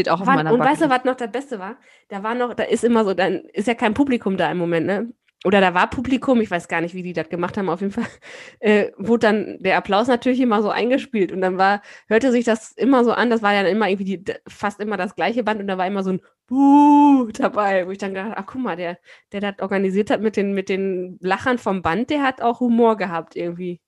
Steht 0.00 0.08
auch 0.10 0.20
auf 0.20 0.26
war, 0.26 0.36
meiner 0.36 0.52
Und 0.52 0.60
weißt 0.60 0.82
du, 0.82 0.90
was 0.90 1.04
noch 1.04 1.16
das 1.16 1.30
Beste 1.30 1.58
war? 1.58 1.76
Da 2.08 2.22
war 2.22 2.34
noch, 2.34 2.54
da 2.54 2.64
ist 2.64 2.84
immer 2.84 3.04
so, 3.04 3.14
dann 3.14 3.42
ist 3.52 3.68
ja 3.68 3.74
kein 3.74 3.94
Publikum 3.94 4.36
da 4.36 4.50
im 4.50 4.58
Moment, 4.58 4.86
ne? 4.86 5.12
Oder 5.42 5.62
da 5.62 5.72
war 5.72 5.88
Publikum, 5.88 6.42
ich 6.42 6.50
weiß 6.50 6.68
gar 6.68 6.82
nicht, 6.82 6.94
wie 6.94 7.02
die 7.02 7.14
das 7.14 7.30
gemacht 7.30 7.56
haben, 7.56 7.70
auf 7.70 7.80
jeden 7.80 7.92
Fall, 7.92 8.04
äh, 8.60 8.90
wurde 8.98 9.26
dann 9.26 9.56
der 9.60 9.78
Applaus 9.78 10.06
natürlich 10.06 10.40
immer 10.40 10.60
so 10.60 10.68
eingespielt 10.68 11.32
und 11.32 11.40
dann 11.40 11.56
war, 11.56 11.80
hörte 12.08 12.30
sich 12.30 12.44
das 12.44 12.72
immer 12.72 13.04
so 13.04 13.12
an, 13.12 13.30
das 13.30 13.40
war 13.40 13.54
ja 13.54 13.62
immer 13.62 13.88
irgendwie 13.88 14.18
die, 14.18 14.34
fast 14.46 14.80
immer 14.80 14.98
das 14.98 15.14
gleiche 15.14 15.42
Band 15.42 15.60
und 15.60 15.66
da 15.66 15.78
war 15.78 15.86
immer 15.86 16.02
so 16.02 16.10
ein 16.10 16.20
Buh 16.46 17.30
dabei, 17.32 17.86
wo 17.86 17.90
ich 17.90 17.98
dann 17.98 18.12
gedacht, 18.12 18.32
ach 18.36 18.44
guck 18.46 18.60
mal, 18.60 18.76
der, 18.76 18.98
der 19.32 19.40
das 19.40 19.60
organisiert 19.60 20.10
hat 20.10 20.20
mit 20.20 20.36
den, 20.36 20.52
mit 20.52 20.68
den 20.68 21.18
Lachern 21.22 21.56
vom 21.56 21.80
Band, 21.80 22.10
der 22.10 22.22
hat 22.22 22.42
auch 22.42 22.60
Humor 22.60 22.98
gehabt 22.98 23.34
irgendwie. 23.34 23.80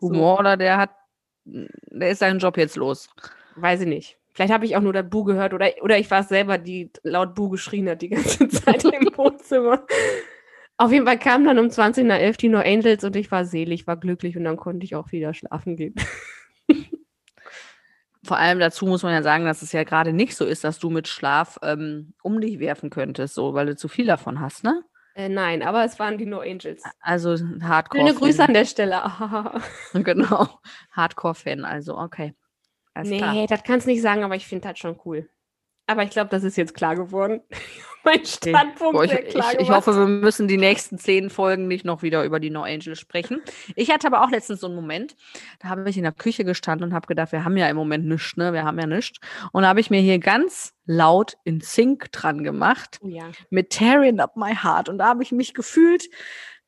Humor 0.00 0.36
so. 0.36 0.40
oder 0.40 0.56
der 0.56 0.76
hat 0.76 0.90
der 1.44 2.10
ist 2.10 2.18
seinen 2.18 2.38
Job 2.38 2.56
jetzt 2.56 2.76
los. 2.76 3.08
Weiß 3.56 3.82
ich 3.82 3.86
nicht. 3.86 4.18
Vielleicht 4.34 4.52
habe 4.52 4.66
ich 4.66 4.76
auch 4.76 4.80
nur 4.80 4.92
das 4.92 5.08
Bu 5.08 5.22
gehört 5.22 5.54
oder, 5.54 5.70
oder 5.80 5.96
ich 5.96 6.10
war 6.10 6.20
es 6.20 6.28
selber, 6.28 6.58
die 6.58 6.90
laut 7.04 7.34
Bu 7.36 7.48
geschrien 7.48 7.88
hat 7.88 8.02
die 8.02 8.08
ganze 8.08 8.48
Zeit 8.48 8.84
im 8.84 9.16
Wohnzimmer. 9.16 9.86
Auf 10.76 10.90
jeden 10.90 11.06
Fall 11.06 11.20
kam 11.20 11.44
dann 11.44 11.60
um 11.60 11.70
20 11.70 12.04
nach 12.04 12.18
11 12.18 12.36
die 12.38 12.48
No 12.48 12.58
Angels 12.58 13.04
und 13.04 13.14
ich 13.14 13.30
war 13.30 13.44
selig, 13.44 13.86
war 13.86 13.96
glücklich 13.96 14.36
und 14.36 14.42
dann 14.42 14.56
konnte 14.56 14.84
ich 14.84 14.96
auch 14.96 15.12
wieder 15.12 15.32
schlafen 15.34 15.76
gehen. 15.76 15.94
Vor 18.24 18.38
allem 18.38 18.58
dazu 18.58 18.86
muss 18.86 19.04
man 19.04 19.12
ja 19.12 19.22
sagen, 19.22 19.44
dass 19.44 19.62
es 19.62 19.70
ja 19.70 19.84
gerade 19.84 20.12
nicht 20.12 20.34
so 20.34 20.44
ist, 20.44 20.64
dass 20.64 20.80
du 20.80 20.90
mit 20.90 21.06
Schlaf 21.06 21.58
ähm, 21.62 22.14
um 22.22 22.40
dich 22.40 22.58
werfen 22.58 22.90
könntest, 22.90 23.34
so, 23.34 23.54
weil 23.54 23.66
du 23.66 23.76
zu 23.76 23.86
viel 23.86 24.06
davon 24.06 24.40
hast, 24.40 24.64
ne? 24.64 24.82
Äh, 25.14 25.28
nein, 25.28 25.62
aber 25.62 25.84
es 25.84 26.00
waren 26.00 26.18
die 26.18 26.26
No 26.26 26.40
Angels. 26.40 26.82
Also 27.00 27.36
Hardcore. 27.62 28.02
Schöne 28.02 28.18
Grüße 28.18 28.42
an 28.42 28.54
der 28.54 28.64
Stelle. 28.64 29.00
genau. 29.92 30.48
Hardcore-Fan, 30.90 31.64
also, 31.64 31.96
okay. 31.98 32.34
Alles 32.94 33.10
nee, 33.10 33.18
klar. 33.18 33.46
das 33.48 33.64
kannst 33.64 33.86
du 33.86 33.90
nicht 33.90 34.02
sagen, 34.02 34.22
aber 34.22 34.36
ich 34.36 34.46
finde 34.46 34.68
das 34.68 34.78
schon 34.78 34.98
cool. 35.04 35.28
Aber 35.86 36.02
ich 36.02 36.10
glaube, 36.10 36.30
das 36.30 36.44
ist 36.44 36.56
jetzt 36.56 36.74
klar 36.74 36.96
geworden. 36.96 37.42
mein 38.04 38.24
Standpunkt 38.24 38.92
Boah, 38.92 39.04
ich, 39.04 39.28
klar 39.28 39.52
ich, 39.54 39.60
ich, 39.60 39.70
hoffe, 39.70 39.94
wir 39.96 40.06
müssen 40.06 40.46
die 40.46 40.56
nächsten 40.56 40.98
zehn 40.98 41.30
Folgen 41.30 41.66
nicht 41.68 41.84
noch 41.84 42.02
wieder 42.02 42.24
über 42.24 42.38
die 42.38 42.50
No 42.50 42.62
Angels 42.62 43.00
sprechen. 43.00 43.42
Ich 43.76 43.90
hatte 43.90 44.06
aber 44.06 44.22
auch 44.22 44.30
letztens 44.30 44.60
so 44.60 44.66
einen 44.66 44.76
Moment, 44.76 45.16
da 45.60 45.68
habe 45.68 45.88
ich 45.88 45.96
in 45.96 46.02
der 46.02 46.12
Küche 46.12 46.44
gestanden 46.44 46.88
und 46.88 46.94
habe 46.94 47.06
gedacht, 47.06 47.32
wir 47.32 47.44
haben 47.44 47.56
ja 47.56 47.68
im 47.68 47.76
Moment 47.76 48.06
nichts, 48.06 48.36
ne? 48.36 48.52
Wir 48.52 48.64
haben 48.64 48.78
ja 48.78 48.86
nichts. 48.86 49.18
Und 49.52 49.62
da 49.62 49.68
habe 49.68 49.80
ich 49.80 49.90
mir 49.90 50.00
hier 50.00 50.18
ganz 50.18 50.74
laut 50.86 51.36
in 51.44 51.60
Sync 51.60 52.12
dran 52.12 52.44
gemacht 52.44 52.98
oh 53.02 53.08
ja. 53.08 53.30
mit 53.50 53.70
Tearing 53.70 54.20
Up 54.20 54.36
My 54.36 54.54
Heart. 54.54 54.88
Und 54.88 54.98
da 54.98 55.06
habe 55.06 55.22
ich 55.22 55.32
mich 55.32 55.54
gefühlt 55.54 56.08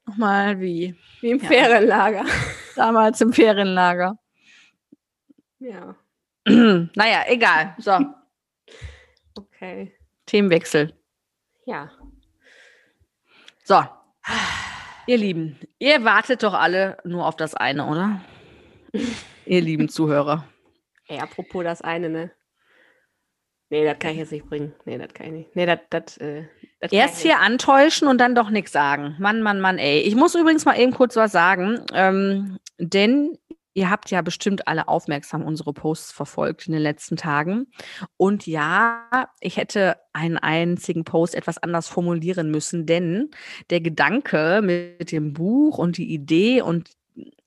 nochmal 0.06 0.61
wie, 0.61 0.95
wie 1.21 1.30
im 1.30 1.40
ja, 1.40 1.49
Ferienlager. 1.49 2.25
Damals 2.76 3.21
im 3.21 3.33
Ferienlager. 3.33 4.18
Ja. 5.59 5.97
naja, 6.95 7.25
egal. 7.26 7.75
So. 7.79 7.99
Okay. 9.35 9.93
Themenwechsel. 10.26 10.95
Ja. 11.65 11.91
So. 13.65 13.83
Ihr 15.09 15.19
Lieben, 15.19 15.59
ihr 15.79 16.03
wartet 16.03 16.43
doch 16.43 16.55
alle 16.55 16.99
nur 17.05 17.26
auf 17.26 17.37
das 17.37 17.55
eine, 17.55 17.87
oder? 17.87 18.21
ihr 19.47 19.61
lieben 19.61 19.88
Zuhörer. 19.88 20.49
Ey, 21.07 21.21
apropos 21.21 21.62
das 21.62 21.81
eine, 21.81 22.09
ne? 22.09 22.33
Nee, 23.69 23.85
das 23.85 23.99
kann 24.00 24.12
ich 24.12 24.19
jetzt 24.19 24.33
nicht 24.33 24.47
bringen. 24.49 24.75
Nee, 24.85 24.99
das 24.99 25.15
kann 25.15 25.26
ich 25.26 25.33
nicht. 25.33 25.57
Nee, 25.57 25.67
das, 25.67 25.79
das, 25.91 26.17
äh, 26.19 26.45
das 26.81 26.93
Erst 26.93 27.21
hier 27.21 27.38
antäuschen 27.38 28.09
und 28.09 28.19
dann 28.19 28.35
doch 28.35 28.50
nichts 28.50 28.73
sagen. 28.73 29.17
Mann, 29.19 29.43
Mann, 29.43 29.61
Mann, 29.61 29.79
ey. 29.79 30.00
Ich 30.00 30.17
muss 30.17 30.35
übrigens 30.35 30.65
mal 30.65 30.79
eben 30.79 30.93
kurz 30.93 31.17
was 31.17 31.31
sagen, 31.31 31.85
ähm, 31.93 32.59
denn 32.79 33.38
Ihr 33.76 33.90
habt 33.90 34.11
ja 34.11 34.23
bestimmt 34.23 34.68
alle 34.68 34.88
aufmerksam 34.88 35.42
unsere 35.42 35.75
Posts 35.75 36.11
verfolgt 36.11 36.66
in 36.66 36.73
den 36.73 36.80
letzten 36.80 37.18
Tagen. 37.18 37.66
Und 38.16 38.47
ja, 38.47 39.28
ich 39.40 39.59
hätte 39.59 39.99
einen 40.14 40.38
einzigen 40.38 41.04
Post 41.04 41.35
etwas 41.35 41.59
anders 41.59 41.87
formulieren 41.87 42.50
müssen, 42.50 42.87
denn 42.87 43.30
der 43.68 43.83
Gedanke 43.83 44.62
mit 44.62 45.12
dem 45.12 45.35
Buch 45.35 45.76
und 45.76 45.99
die 45.99 46.11
Idee 46.11 46.62
und 46.62 46.88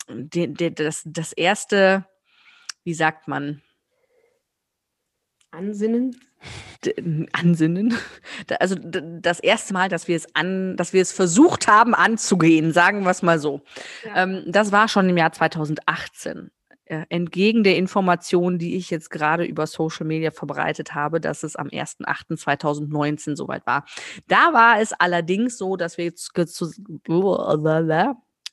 die, 0.07 0.53
die, 0.53 0.71
das, 0.71 1.01
das 1.03 1.33
erste, 1.33 2.05
wie 2.83 2.93
sagt 2.93 3.27
man? 3.27 3.63
Ansinnen? 5.49 6.15
Ansinnen. 7.33 7.93
Also 8.59 8.75
das 8.75 9.39
erste 9.39 9.73
Mal, 9.73 9.89
dass 9.89 10.07
wir 10.07 10.15
es 10.15 10.33
an, 10.35 10.77
dass 10.77 10.93
wir 10.93 11.01
es 11.01 11.11
versucht 11.11 11.67
haben 11.67 11.93
anzugehen, 11.93 12.71
sagen 12.71 13.03
wir 13.03 13.11
es 13.11 13.21
mal 13.21 13.39
so. 13.39 13.61
Ja. 14.05 14.23
Ähm, 14.23 14.43
das 14.47 14.71
war 14.71 14.87
schon 14.87 15.09
im 15.09 15.17
Jahr 15.17 15.31
2018. 15.31 16.51
Äh, 16.89 17.05
entgegen 17.09 17.63
der 17.63 17.75
Information, 17.75 18.57
die 18.57 18.75
ich 18.75 18.89
jetzt 18.89 19.11
gerade 19.11 19.43
über 19.43 19.67
Social 19.67 20.07
Media 20.07 20.31
verbreitet 20.31 20.95
habe, 20.95 21.21
dass 21.21 21.43
es 21.43 21.55
am 21.55 21.67
1.8.2019 21.67 23.35
soweit 23.35 23.67
war. 23.67 23.85
Da 24.27 24.53
war 24.53 24.81
es 24.81 24.93
allerdings 24.93 25.59
so, 25.59 25.75
dass 25.75 25.99
wir 25.99 26.05
jetzt 26.05 26.33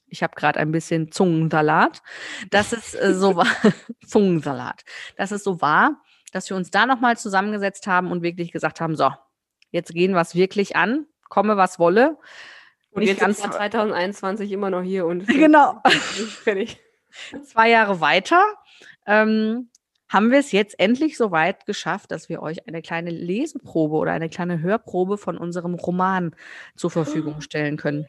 ich 0.09 0.23
habe 0.23 0.35
gerade 0.37 0.61
ein 0.61 0.71
bisschen 0.71 1.11
Zungensalat, 1.11 2.03
dass 2.51 2.73
es 2.73 2.95
äh, 2.95 3.15
so 3.15 3.37
war, 3.37 3.47
Zungensalat, 4.07 4.85
dass 5.17 5.31
es 5.31 5.43
so 5.43 5.63
war, 5.63 6.03
dass 6.37 6.51
wir 6.51 6.57
uns 6.57 6.71
da 6.71 6.85
nochmal 6.85 7.17
zusammengesetzt 7.17 7.87
haben 7.87 8.13
und 8.13 8.23
wirklich 8.23 8.53
gesagt 8.53 8.81
haben, 8.81 8.95
so, 8.95 9.11
jetzt 9.71 9.93
gehen 9.93 10.13
wir 10.13 10.21
es 10.21 10.35
wirklich 10.35 10.77
an, 10.77 11.07
komme 11.29 11.57
was 11.57 11.79
wolle. 11.79 12.19
Und 12.91 13.01
Nicht 13.01 13.11
jetzt 13.11 13.21
ganz 13.21 13.39
ist 13.39 13.53
2021 13.53 14.53
immer 14.53 14.71
noch 14.71 14.83
hier 14.83 15.07
und 15.07 15.27
genau. 15.27 15.81
fertig. 16.45 16.79
Zwei 17.45 17.71
Jahre 17.71 18.01
weiter 18.01 18.45
ähm, 19.07 19.71
haben 20.09 20.31
wir 20.31 20.39
es 20.39 20.53
jetzt 20.53 20.79
endlich 20.79 21.17
so 21.17 21.31
weit 21.31 21.65
geschafft, 21.65 22.11
dass 22.11 22.29
wir 22.29 22.43
euch 22.43 22.69
eine 22.69 22.83
kleine 22.83 23.11
Leseprobe 23.11 23.97
oder 23.97 24.13
eine 24.13 24.29
kleine 24.29 24.61
Hörprobe 24.61 25.17
von 25.17 25.39
unserem 25.39 25.75
Roman 25.75 26.37
zur 26.77 26.91
Verfügung 26.91 27.41
stellen 27.41 27.79
können. 27.79 28.07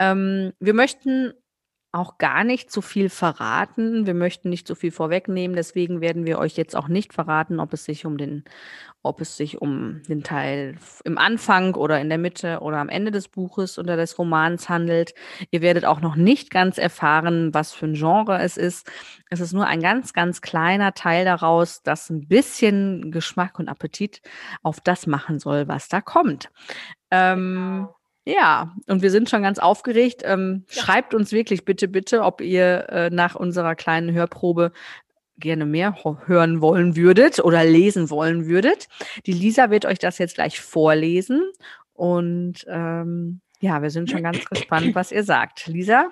Ähm, 0.00 0.52
wir 0.58 0.74
möchten 0.74 1.34
auch 1.94 2.18
gar 2.18 2.42
nicht 2.42 2.72
zu 2.72 2.82
viel 2.82 3.08
verraten. 3.08 4.06
Wir 4.06 4.14
möchten 4.14 4.50
nicht 4.50 4.66
zu 4.66 4.74
viel 4.74 4.90
vorwegnehmen, 4.90 5.54
deswegen 5.54 6.00
werden 6.00 6.26
wir 6.26 6.38
euch 6.38 6.56
jetzt 6.56 6.74
auch 6.74 6.88
nicht 6.88 7.14
verraten, 7.14 7.60
ob 7.60 7.72
es 7.72 7.84
sich 7.84 8.04
um 8.04 8.18
den, 8.18 8.44
ob 9.02 9.20
es 9.20 9.36
sich 9.36 9.62
um 9.62 10.02
den 10.08 10.24
Teil 10.24 10.76
im 11.04 11.18
Anfang 11.18 11.74
oder 11.76 12.00
in 12.00 12.08
der 12.08 12.18
Mitte 12.18 12.58
oder 12.60 12.78
am 12.78 12.88
Ende 12.88 13.12
des 13.12 13.28
Buches 13.28 13.78
oder 13.78 13.96
des 13.96 14.18
Romans 14.18 14.68
handelt. 14.68 15.14
Ihr 15.52 15.62
werdet 15.62 15.84
auch 15.84 16.00
noch 16.00 16.16
nicht 16.16 16.50
ganz 16.50 16.78
erfahren, 16.78 17.54
was 17.54 17.72
für 17.72 17.86
ein 17.86 17.94
Genre 17.94 18.40
es 18.40 18.56
ist. 18.56 18.90
Es 19.30 19.38
ist 19.38 19.52
nur 19.52 19.66
ein 19.66 19.80
ganz, 19.80 20.12
ganz 20.12 20.40
kleiner 20.40 20.94
Teil 20.94 21.24
daraus, 21.24 21.82
das 21.84 22.10
ein 22.10 22.26
bisschen 22.26 23.12
Geschmack 23.12 23.60
und 23.60 23.68
Appetit 23.68 24.20
auf 24.64 24.80
das 24.80 25.06
machen 25.06 25.38
soll, 25.38 25.68
was 25.68 25.88
da 25.88 26.00
kommt. 26.00 26.50
Ähm, 27.12 27.86
genau. 27.86 28.03
Ja, 28.26 28.74
und 28.86 29.02
wir 29.02 29.10
sind 29.10 29.28
schon 29.28 29.42
ganz 29.42 29.58
aufgeregt. 29.58 30.22
Ähm, 30.24 30.64
ja. 30.70 30.82
Schreibt 30.82 31.14
uns 31.14 31.32
wirklich 31.32 31.64
bitte, 31.64 31.88
bitte, 31.88 32.22
ob 32.22 32.40
ihr 32.40 32.88
äh, 32.88 33.10
nach 33.10 33.34
unserer 33.34 33.74
kleinen 33.74 34.12
Hörprobe 34.12 34.72
gerne 35.36 35.66
mehr 35.66 35.96
hören 36.26 36.60
wollen 36.60 36.96
würdet 36.96 37.40
oder 37.40 37.64
lesen 37.64 38.08
wollen 38.08 38.46
würdet. 38.46 38.88
Die 39.26 39.32
Lisa 39.32 39.70
wird 39.70 39.84
euch 39.84 39.98
das 39.98 40.18
jetzt 40.18 40.36
gleich 40.36 40.60
vorlesen. 40.60 41.42
Und 41.92 42.64
ähm, 42.68 43.40
ja, 43.60 43.82
wir 43.82 43.90
sind 43.90 44.10
schon 44.10 44.22
ganz 44.22 44.44
gespannt, 44.44 44.94
was 44.94 45.12
ihr 45.12 45.24
sagt. 45.24 45.66
Lisa? 45.66 46.10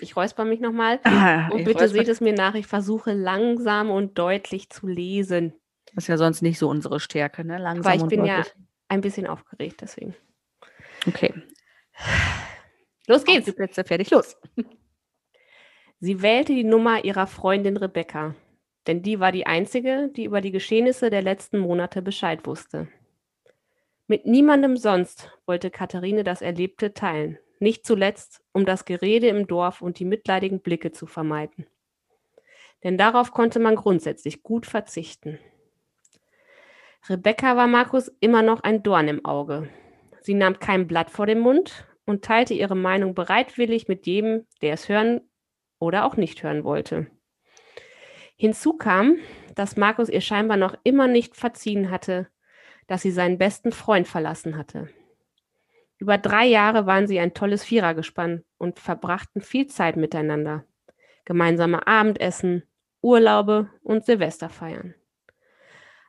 Ich 0.00 0.16
räusper 0.16 0.44
mich 0.44 0.60
nochmal. 0.60 1.00
Ah, 1.04 1.48
und 1.48 1.64
bitte 1.64 1.88
seht 1.88 2.08
es 2.08 2.20
mir 2.20 2.32
nach, 2.32 2.54
ich 2.54 2.66
versuche 2.66 3.12
langsam 3.12 3.90
und 3.90 4.18
deutlich 4.18 4.70
zu 4.70 4.86
lesen. 4.86 5.52
Das 5.94 6.04
ist 6.04 6.08
ja 6.08 6.16
sonst 6.16 6.42
nicht 6.42 6.58
so 6.58 6.68
unsere 6.68 7.00
Stärke, 7.00 7.44
ne? 7.44 7.58
Langsam 7.58 7.92
Aber 7.92 8.02
ich 8.02 8.08
bin 8.08 8.20
deutlich. 8.20 8.46
ja 8.46 8.52
ein 8.88 9.00
bisschen 9.00 9.26
aufgeregt, 9.26 9.80
deswegen. 9.80 10.14
Okay. 11.06 11.32
Los 13.06 13.24
geht's. 13.24 13.46
Die 13.46 13.52
Plätze 13.52 13.84
fertig, 13.84 14.10
los. 14.10 14.36
Sie 16.00 16.20
wählte 16.20 16.54
die 16.54 16.64
Nummer 16.64 17.04
ihrer 17.04 17.26
Freundin 17.26 17.76
Rebecca, 17.76 18.34
denn 18.86 19.02
die 19.02 19.18
war 19.18 19.32
die 19.32 19.46
einzige, 19.46 20.10
die 20.14 20.24
über 20.24 20.40
die 20.40 20.50
Geschehnisse 20.50 21.08
der 21.08 21.22
letzten 21.22 21.58
Monate 21.58 22.02
Bescheid 22.02 22.46
wusste. 22.46 22.88
Mit 24.06 24.26
niemandem 24.26 24.76
sonst 24.76 25.30
wollte 25.46 25.70
Katharine 25.70 26.22
das 26.22 26.42
Erlebte 26.42 26.92
teilen, 26.92 27.38
nicht 27.60 27.86
zuletzt, 27.86 28.42
um 28.52 28.66
das 28.66 28.84
Gerede 28.84 29.28
im 29.28 29.46
Dorf 29.46 29.80
und 29.80 29.98
die 29.98 30.04
mitleidigen 30.04 30.60
Blicke 30.60 30.92
zu 30.92 31.06
vermeiden. 31.06 31.66
Denn 32.84 32.98
darauf 32.98 33.32
konnte 33.32 33.58
man 33.58 33.74
grundsätzlich 33.74 34.42
gut 34.42 34.66
verzichten. 34.66 35.38
Rebecca 37.08 37.56
war 37.56 37.66
Markus 37.66 38.12
immer 38.20 38.42
noch 38.42 38.60
ein 38.60 38.82
Dorn 38.82 39.08
im 39.08 39.24
Auge, 39.24 39.70
Sie 40.26 40.34
nahm 40.34 40.58
kein 40.58 40.88
Blatt 40.88 41.08
vor 41.12 41.26
den 41.26 41.38
Mund 41.38 41.86
und 42.04 42.24
teilte 42.24 42.52
ihre 42.52 42.74
Meinung 42.74 43.14
bereitwillig 43.14 43.86
mit 43.86 44.08
jedem, 44.08 44.44
der 44.60 44.72
es 44.72 44.88
hören 44.88 45.20
oder 45.78 46.04
auch 46.04 46.16
nicht 46.16 46.42
hören 46.42 46.64
wollte. 46.64 47.06
Hinzu 48.34 48.72
kam, 48.72 49.18
dass 49.54 49.76
Markus 49.76 50.08
ihr 50.08 50.20
scheinbar 50.20 50.56
noch 50.56 50.76
immer 50.82 51.06
nicht 51.06 51.36
verziehen 51.36 51.92
hatte, 51.92 52.26
dass 52.88 53.02
sie 53.02 53.12
seinen 53.12 53.38
besten 53.38 53.70
Freund 53.70 54.08
verlassen 54.08 54.56
hatte. 54.56 54.88
Über 55.96 56.18
drei 56.18 56.44
Jahre 56.44 56.86
waren 56.86 57.06
sie 57.06 57.20
ein 57.20 57.32
tolles 57.32 57.62
Vierergespann 57.62 58.42
und 58.58 58.80
verbrachten 58.80 59.42
viel 59.42 59.68
Zeit 59.68 59.94
miteinander. 59.94 60.64
Gemeinsame 61.24 61.86
Abendessen, 61.86 62.64
Urlaube 63.00 63.70
und 63.80 64.04
Silvesterfeiern. 64.04 64.96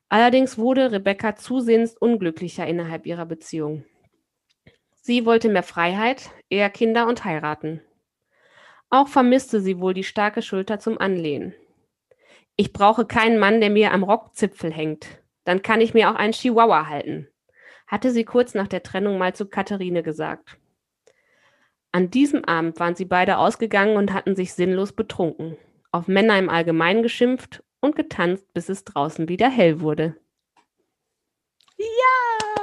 Allerdings 0.09 0.57
wurde 0.57 0.91
Rebecca 0.91 1.35
zusehends 1.35 1.95
unglücklicher 1.95 2.65
innerhalb 2.65 3.05
ihrer 3.05 3.27
Beziehung. 3.27 3.85
Sie 5.07 5.25
wollte 5.25 5.47
mehr 5.47 5.63
Freiheit, 5.63 6.31
eher 6.49 6.69
Kinder 6.69 7.07
und 7.07 7.23
heiraten. 7.23 7.79
Auch 8.89 9.07
vermisste 9.07 9.61
sie 9.61 9.79
wohl 9.79 9.93
die 9.93 10.03
starke 10.03 10.41
Schulter 10.41 10.79
zum 10.79 10.97
Anlehnen. 10.97 11.55
Ich 12.57 12.73
brauche 12.73 13.05
keinen 13.05 13.39
Mann, 13.39 13.61
der 13.61 13.69
mir 13.69 13.93
am 13.93 14.03
Rockzipfel 14.03 14.69
hängt. 14.69 15.07
Dann 15.45 15.61
kann 15.61 15.79
ich 15.79 15.93
mir 15.93 16.11
auch 16.11 16.15
einen 16.15 16.33
Chihuahua 16.33 16.87
halten, 16.87 17.29
hatte 17.87 18.11
sie 18.11 18.25
kurz 18.25 18.53
nach 18.53 18.67
der 18.67 18.83
Trennung 18.83 19.17
mal 19.17 19.33
zu 19.33 19.47
Katharine 19.47 20.03
gesagt. 20.03 20.57
An 21.93 22.11
diesem 22.11 22.43
Abend 22.43 22.77
waren 22.81 22.95
sie 22.95 23.05
beide 23.05 23.37
ausgegangen 23.37 23.95
und 23.95 24.11
hatten 24.11 24.35
sich 24.35 24.55
sinnlos 24.55 24.91
betrunken, 24.91 25.55
auf 25.93 26.09
Männer 26.09 26.37
im 26.37 26.49
Allgemeinen 26.49 27.01
geschimpft 27.01 27.63
und 27.79 27.95
getanzt, 27.95 28.53
bis 28.53 28.67
es 28.67 28.83
draußen 28.83 29.29
wieder 29.29 29.49
hell 29.49 29.79
wurde. 29.79 30.17
Ja! 31.77 32.56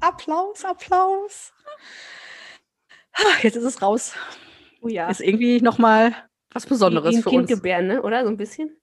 Applaus, 0.00 0.64
Applaus. 0.64 1.52
Jetzt 3.42 3.56
ist 3.56 3.64
es 3.64 3.82
raus. 3.82 4.14
Oh 4.80 4.88
ja. 4.88 5.08
Ist 5.08 5.20
irgendwie 5.20 5.60
nochmal 5.60 6.14
was 6.52 6.66
Besonderes 6.66 7.16
für 7.16 7.30
kind 7.30 7.42
uns. 7.42 7.50
Gebären, 7.50 7.86
ne? 7.86 8.02
oder? 8.02 8.24
So 8.24 8.30
ein 8.30 8.36
bisschen? 8.36 8.76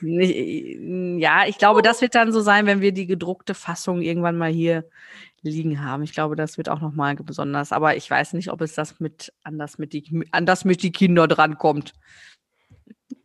Ja, 0.00 1.46
ich 1.46 1.58
glaube, 1.58 1.82
das 1.82 2.00
wird 2.00 2.14
dann 2.14 2.32
so 2.32 2.40
sein, 2.40 2.66
wenn 2.66 2.80
wir 2.80 2.92
die 2.92 3.06
gedruckte 3.06 3.54
Fassung 3.54 4.00
irgendwann 4.00 4.38
mal 4.38 4.50
hier 4.50 4.88
liegen 5.42 5.82
haben. 5.82 6.02
Ich 6.02 6.12
glaube, 6.12 6.36
das 6.36 6.56
wird 6.56 6.68
auch 6.68 6.80
nochmal 6.80 7.16
besonders. 7.16 7.72
Aber 7.72 7.96
ich 7.96 8.08
weiß 8.10 8.32
nicht, 8.34 8.50
ob 8.50 8.60
es 8.60 8.74
das 8.74 9.00
mit 9.00 9.32
anders 9.42 9.78
mit 9.78 9.92
die, 9.92 10.24
anders 10.30 10.64
mit 10.64 10.82
die 10.82 10.92
Kinder 10.92 11.26
drankommt. 11.26 11.94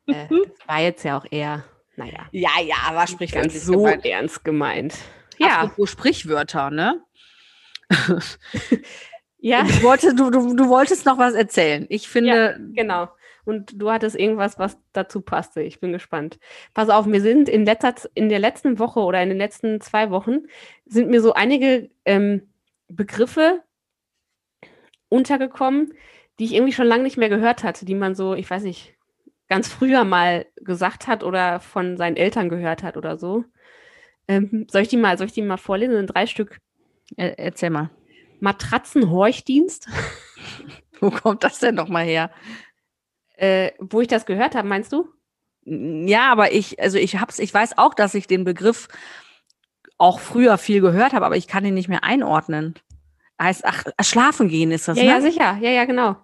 Äh, 0.08 0.28
das 0.30 0.68
war 0.68 0.82
jetzt 0.82 1.04
ja 1.04 1.18
auch 1.18 1.26
eher, 1.30 1.64
naja. 1.96 2.28
Ja, 2.32 2.52
ja, 2.66 2.96
war 2.96 3.08
sprichwörtlich 3.08 3.54
ganz 3.54 3.66
so 3.66 3.84
gemeint. 3.84 4.06
ernst 4.06 4.44
gemeint. 4.44 4.96
Ja. 5.44 5.62
Apropos 5.62 5.90
Sprichwörter, 5.90 6.72
ne? 6.72 7.04
ja. 9.38 9.64
Ich 9.68 9.84
wollte, 9.84 10.16
du, 10.16 10.30
du, 10.30 10.56
du 10.56 10.70
wolltest 10.70 11.06
noch 11.06 11.18
was 11.18 11.34
erzählen. 11.34 11.86
Ich 11.90 12.08
finde. 12.08 12.30
Ja, 12.30 12.84
genau. 12.84 13.10
Und 13.46 13.82
du 13.82 13.92
hattest 13.92 14.16
irgendwas, 14.16 14.58
was 14.58 14.78
dazu 14.94 15.22
passte. 15.22 15.62
Ich 15.62 15.82
bin 15.82 15.92
gespannt. 15.92 16.40
Pass 16.74 16.90
auf, 16.90 17.06
mir 17.06 17.20
sind 17.20 17.50
in, 17.50 17.66
letzter, 17.66 17.94
in 18.14 18.30
der 18.30 18.40
letzten 18.40 18.80
Woche 18.80 19.02
oder 19.02 19.22
in 19.22 19.30
den 19.30 19.38
letzten 19.38 19.82
zwei 19.82 20.12
Wochen 20.12 20.44
sind 20.86 21.10
mir 21.10 21.22
so 21.22 21.34
einige 21.34 21.90
ähm, 22.06 22.54
Begriffe 22.88 23.62
untergekommen, 25.10 25.94
die 26.40 26.46
ich 26.46 26.54
irgendwie 26.54 26.74
schon 26.74 26.88
lange 26.88 27.04
nicht 27.04 27.18
mehr 27.18 27.30
gehört 27.30 27.64
hatte, 27.64 27.86
die 27.86 27.96
man 27.96 28.16
so, 28.16 28.34
ich 28.34 28.50
weiß 28.50 28.64
nicht, 28.64 28.96
ganz 29.50 29.68
früher 29.68 30.04
mal 30.04 30.46
gesagt 30.56 31.08
hat 31.08 31.24
oder 31.24 31.60
von 31.60 31.98
seinen 31.98 32.16
Eltern 32.16 32.50
gehört 32.50 32.82
hat 32.82 32.98
oder 32.98 33.18
so. 33.18 33.44
Ähm, 34.28 34.68
soll 34.70 34.84
ich 34.84 34.88
die 34.88 34.98
mal, 34.98 35.18
soll 35.18 35.28
ich 35.28 35.34
die 35.34 35.42
mal 35.42 35.58
vorlesen? 35.58 35.96
Sind 35.96 36.08
drei 36.08 36.28
Stück. 36.28 36.60
Er, 37.18 37.38
erzähl 37.40 37.70
mal. 37.70 37.90
Matratzenhorchdienst. 38.40 39.88
Wo 41.00 41.12
kommt 41.12 41.44
das 41.44 41.60
denn 41.60 41.76
nochmal 41.76 42.06
her? 42.06 42.32
Äh, 43.36 43.72
wo 43.80 44.02
ich 44.02 44.08
das 44.08 44.26
gehört 44.26 44.56
habe, 44.56 44.68
meinst 44.68 44.94
du? 44.94 45.08
Ja, 45.66 46.32
aber 46.32 46.52
ich, 46.52 46.80
also 46.82 46.98
ich 46.98 47.20
hab's, 47.20 47.40
ich 47.40 47.54
weiß 47.54 47.78
auch, 47.78 47.94
dass 47.94 48.14
ich 48.16 48.28
den 48.28 48.44
Begriff 48.44 48.88
auch 49.98 50.20
früher 50.20 50.58
viel 50.58 50.82
gehört 50.82 51.14
habe, 51.14 51.26
aber 51.26 51.38
ich 51.38 51.48
kann 51.48 51.66
ihn 51.66 51.74
nicht 51.74 51.90
mehr 51.90 52.04
einordnen. 52.04 52.76
Heißt, 53.42 53.66
ach, 53.66 53.84
schlafen 54.02 54.48
gehen 54.48 54.72
ist 54.72 54.88
das, 54.88 54.98
ja, 54.98 55.04
ne? 55.04 55.10
Ja, 55.10 55.22
sicher. 55.22 55.58
Ja, 55.62 55.70
ja, 55.70 55.86
genau. 55.86 56.18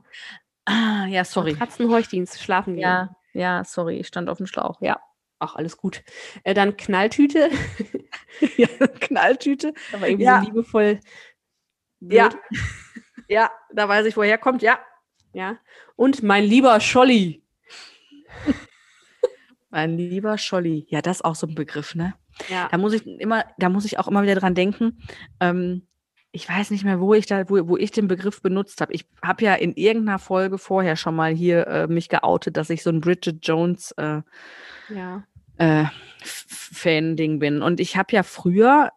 Ah, 0.65 1.05
ja, 1.07 1.25
sorry. 1.25 1.55
Katzenhorchdienst, 1.55 2.41
schlafen 2.41 2.75
gehen. 2.75 2.83
Ja, 2.83 3.15
ja, 3.33 3.63
sorry, 3.63 3.97
ich 3.97 4.07
stand 4.07 4.29
auf 4.29 4.37
dem 4.37 4.47
Schlauch. 4.47 4.81
Ja. 4.81 4.99
Ach, 5.39 5.55
alles 5.55 5.77
gut. 5.77 6.03
Äh, 6.43 6.53
dann 6.53 6.75
Knalltüte. 6.75 7.49
ja, 8.57 8.67
Knalltüte. 8.99 9.73
Aber 9.93 10.07
irgendwie 10.07 10.25
ja. 10.25 10.41
so 10.41 10.47
liebevoll. 10.47 10.99
Blöd. 12.01 12.17
Ja. 12.17 12.29
ja, 13.27 13.51
da 13.73 13.87
weiß 13.87 14.05
ich, 14.05 14.17
woher 14.17 14.37
kommt, 14.37 14.61
ja. 14.61 14.79
Ja. 15.33 15.57
Und 15.95 16.23
mein 16.23 16.43
lieber 16.43 16.79
Scholli. 16.79 17.43
mein 19.69 19.97
lieber 19.97 20.37
Scholli. 20.37 20.85
Ja, 20.89 21.01
das 21.01 21.17
ist 21.17 21.25
auch 21.25 21.35
so 21.35 21.47
ein 21.47 21.55
Begriff, 21.55 21.95
ne? 21.95 22.15
Ja. 22.49 22.67
Da 22.69 22.77
muss 22.77 22.93
ich 22.93 23.05
immer, 23.05 23.45
da 23.57 23.69
muss 23.69 23.85
ich 23.85 23.97
auch 23.97 24.07
immer 24.07 24.23
wieder 24.23 24.35
dran 24.35 24.55
denken. 24.55 25.01
Ähm, 25.39 25.87
ich 26.31 26.47
weiß 26.47 26.71
nicht 26.71 26.83
mehr, 26.83 26.99
wo 26.99 27.13
ich 27.13 27.25
da, 27.25 27.49
wo, 27.49 27.67
wo 27.67 27.77
ich 27.77 27.91
den 27.91 28.07
Begriff 28.07 28.41
benutzt 28.41 28.81
habe. 28.81 28.93
Ich 28.93 29.05
habe 29.23 29.43
ja 29.43 29.55
in 29.55 29.73
irgendeiner 29.73 30.19
Folge 30.19 30.57
vorher 30.57 30.95
schon 30.95 31.15
mal 31.15 31.33
hier 31.33 31.67
äh, 31.67 31.87
mich 31.87 32.09
geoutet, 32.09 32.55
dass 32.55 32.69
ich 32.69 32.83
so 32.83 32.89
ein 32.89 33.01
Bridget 33.01 33.45
Jones 33.45 33.91
äh, 33.93 34.21
ja. 34.89 35.23
äh, 35.57 35.85
Fan-Ding 36.21 37.39
bin. 37.39 37.61
Und 37.61 37.79
ich 37.79 37.97
habe 37.97 38.13
ja 38.13 38.23
früher 38.23 38.91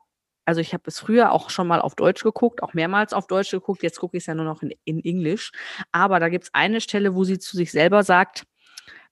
also 0.45 0.61
ich 0.61 0.73
habe 0.73 0.83
es 0.87 0.99
früher 0.99 1.33
auch 1.33 1.51
schon 1.51 1.67
mal 1.67 1.81
auf 1.81 1.95
Deutsch 1.95 2.23
geguckt, 2.23 2.63
auch 2.63 2.75
mehrmals 2.75 3.13
auf 3.13 3.27
Deutsch 3.27 3.51
geguckt. 3.51 3.83
Jetzt 3.83 4.01
gucke 4.01 4.17
ich 4.17 4.23
es 4.23 4.27
ja 4.27 4.35
nur 4.35 4.45
noch 4.45 4.63
in, 4.63 4.75
in 4.85 5.05
Englisch. 5.05 5.53
Aber 5.93 6.19
da 6.19 6.29
gibt 6.29 6.45
es 6.45 6.51
eine 6.53 6.81
Stelle, 6.81 7.15
wo 7.15 7.25
sie 7.25 7.39
zu 7.39 7.57
sich 7.57 7.71
selber 7.71 8.03
sagt, 8.03 8.45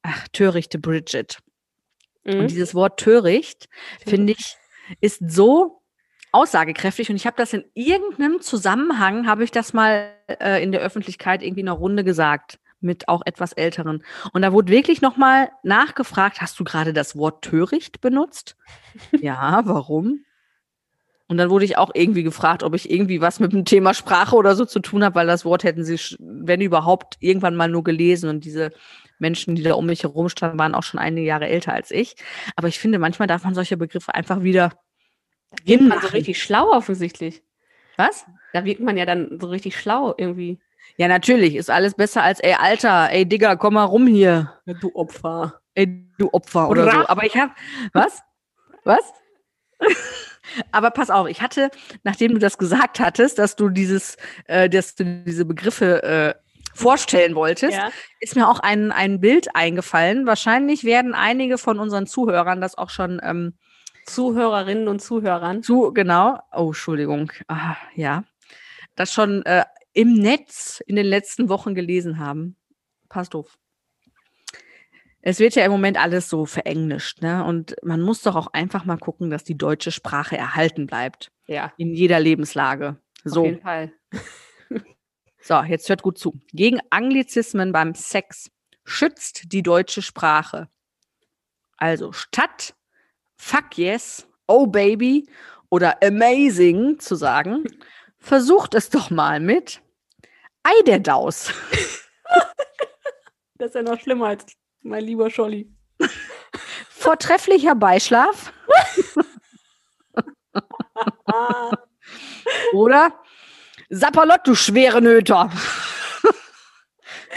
ach, 0.03 0.27
törichte 0.29 0.79
Bridget. 0.79 1.39
Mhm. 2.25 2.41
Und 2.41 2.51
dieses 2.51 2.75
Wort 2.75 2.99
töricht, 2.99 3.69
finde 4.05 4.33
ich, 4.33 4.57
ist 5.01 5.23
so 5.31 5.83
aussagekräftig. 6.33 7.11
Und 7.11 7.17
ich 7.17 7.27
habe 7.27 7.37
das 7.37 7.53
in 7.53 7.65
irgendeinem 7.75 8.41
Zusammenhang, 8.41 9.27
habe 9.27 9.45
ich 9.45 9.53
das 9.53 9.73
mal 9.73 10.13
äh, 10.27 10.63
in 10.63 10.73
der 10.73 10.81
Öffentlichkeit 10.81 11.43
irgendwie 11.43 11.61
in 11.61 11.69
einer 11.69 11.79
Runde 11.79 12.03
gesagt 12.03 12.59
mit 12.81 13.09
auch 13.09 13.23
etwas 13.25 13.53
Älteren. 13.53 14.03
Und 14.33 14.43
da 14.43 14.53
wurde 14.53 14.73
wirklich 14.73 15.01
nochmal 15.01 15.51
nachgefragt, 15.63 16.41
hast 16.41 16.59
du 16.59 16.65
gerade 16.65 16.93
das 16.93 17.17
Wort 17.17 17.43
töricht 17.45 18.01
benutzt? 18.01 18.57
ja, 19.21 19.63
warum? 19.65 20.25
Und 21.29 21.37
dann 21.37 21.51
wurde 21.51 21.65
ich 21.65 21.79
auch 21.79 21.91
irgendwie 21.95 22.25
gefragt, 22.25 22.65
ob 22.65 22.75
ich 22.75 22.91
irgendwie 22.91 23.21
was 23.21 23.39
mit 23.39 23.53
dem 23.53 23.65
Thema 23.65 23.95
Sprache 23.95 24.35
oder 24.35 24.57
so 24.57 24.65
zu 24.65 24.81
tun 24.81 25.05
habe, 25.05 25.15
weil 25.15 25.29
das 25.29 25.45
Wort 25.45 25.63
hätten 25.63 25.85
sie, 25.85 25.97
wenn 26.19 26.61
überhaupt, 26.61 27.17
irgendwann 27.21 27.55
mal 27.55 27.69
nur 27.69 27.85
gelesen. 27.85 28.29
Und 28.29 28.45
diese 28.45 28.73
Menschen, 29.21 29.55
die 29.55 29.63
da 29.63 29.75
um 29.75 29.87
mich 29.87 30.03
herum 30.03 30.29
standen, 30.29 30.59
waren 30.59 30.75
auch 30.75 30.83
schon 30.83 30.99
einige 30.99 31.27
Jahre 31.27 31.47
älter 31.47 31.73
als 31.73 31.93
ich. 31.93 32.17
Aber 32.57 32.67
ich 32.67 32.81
finde, 32.81 32.99
manchmal 32.99 33.29
darf 33.29 33.45
man 33.45 33.55
solche 33.55 33.77
Begriffe 33.77 34.13
einfach 34.13 34.43
wieder 34.43 34.73
wird 35.65 35.81
man 35.83 36.01
so 36.01 36.09
richtig 36.09 36.43
schlau 36.43 36.71
offensichtlich. 36.71 37.43
Was? 37.97 38.25
Da 38.53 38.65
wirkt 38.65 38.81
man 38.81 38.97
ja 38.97 39.05
dann 39.05 39.39
so 39.41 39.49
richtig 39.49 39.77
schlau 39.77 40.15
irgendwie. 40.17 40.61
Ja, 41.01 41.09
natürlich. 41.09 41.57
Ist 41.57 41.71
alles 41.71 41.95
besser 41.95 42.23
als, 42.23 42.41
ey, 42.41 42.53
Alter, 42.53 43.09
ey, 43.11 43.25
Digga, 43.25 43.57
komm 43.57 43.73
mal 43.73 43.85
rum 43.85 44.07
hier. 44.07 44.53
Du 44.83 44.95
Opfer. 44.95 45.63
Ey, 45.73 46.07
du 46.19 46.29
Opfer 46.31 46.69
oder, 46.69 46.83
oder 46.83 46.93
so. 46.93 47.09
Aber 47.09 47.25
ich 47.25 47.35
hab, 47.39 47.57
was? 47.95 48.21
Was? 48.85 49.01
Aber 50.73 50.91
pass 50.91 51.09
auf, 51.09 51.27
ich 51.27 51.41
hatte, 51.41 51.71
nachdem 52.03 52.35
du 52.35 52.39
das 52.39 52.59
gesagt 52.59 53.01
hattest, 53.01 53.39
dass 53.39 53.57
du 53.57 53.71
dieses, 53.71 54.19
äh, 54.45 54.69
dass 54.69 54.95
du 54.95 55.23
diese 55.25 55.47
Begriffe 55.47 56.03
äh, 56.03 56.35
vorstellen 56.75 57.35
wolltest, 57.35 57.79
ja. 57.79 57.91
ist 58.21 58.37
mir 58.37 58.47
auch 58.47 58.61
ein, 58.61 58.93
ein 58.93 59.23
Bild 59.23 59.57
eingefallen. 59.57 60.27
Wahrscheinlich 60.27 60.85
werden 60.85 61.15
einige 61.15 61.57
von 61.57 61.79
unseren 61.79 62.07
Zuhörern 62.09 62.61
das 62.61 62.77
auch 62.77 62.91
schon 62.91 63.23
ähm, 63.23 63.55
Zuhörerinnen 64.05 64.87
und 64.87 65.01
Zuhörern. 65.01 65.63
Zu, 65.63 65.95
genau. 65.95 66.41
Oh, 66.53 66.67
Entschuldigung. 66.67 67.33
Ah, 67.49 67.77
ja. 67.95 68.25
Das 68.97 69.15
schon 69.15 69.47
äh, 69.47 69.65
im 69.93 70.15
Netz 70.15 70.83
in 70.87 70.97
den 70.97 71.07
letzten 71.07 71.49
Wochen 71.49 71.75
gelesen 71.75 72.19
haben. 72.19 72.57
Passt 73.09 73.35
auf 73.35 73.59
es 75.23 75.39
wird 75.39 75.55
ja 75.55 75.65
im 75.65 75.73
Moment 75.73 75.99
alles 75.99 76.29
so 76.29 76.47
verenglischt, 76.47 77.21
ne? 77.21 77.45
Und 77.45 77.77
man 77.83 78.01
muss 78.01 78.23
doch 78.23 78.37
auch 78.37 78.49
einfach 78.49 78.85
mal 78.85 78.97
gucken, 78.97 79.31
dass 79.31 79.45
die 79.45 79.57
deutsche 79.57 79.91
Sprache 79.91 80.37
erhalten 80.37 80.87
bleibt. 80.87 81.31
Ja. 81.47 81.73
In 81.77 81.93
jeder 81.95 82.21
Lebenslage. 82.21 82.97
So. 83.25 83.41
Auf 83.41 83.47
jeden 83.47 83.61
Fall. 83.61 83.93
so, 85.41 85.63
jetzt 85.63 85.89
hört 85.89 86.03
gut 86.03 86.19
zu. 86.19 86.41
Gegen 86.53 86.81
Anglizismen 86.89 87.73
beim 87.73 87.95
Sex 87.95 88.51
schützt 88.85 89.53
die 89.53 89.63
deutsche 89.63 90.01
Sprache. 90.01 90.69
Also 91.77 92.13
statt 92.13 92.75
fuck 93.37 93.77
yes, 93.77 94.27
oh 94.47 94.67
baby 94.67 95.29
oder 95.69 96.03
amazing 96.03 96.99
zu 96.99 97.15
sagen, 97.15 97.65
versucht 98.21 98.75
es 98.75 98.91
doch 98.91 99.11
mal 99.11 99.41
mit 99.41 99.83
Ei 100.63 100.83
der 100.87 101.01
Daus. 101.01 101.53
das 103.59 103.69
ist 103.69 103.75
ja 103.75 103.83
noch 103.83 103.99
schlimmer 103.99 104.27
als 104.29 104.47
mein 104.83 105.05
lieber 105.05 105.31
Scholli. 105.31 105.75
Vortrefflicher 106.89 107.75
Beischlaf. 107.75 108.53
Oder 112.73 113.13
Sapperlott, 113.89 114.47
du 114.47 114.55
schwere 114.55 115.01
Nöter. 115.01 115.51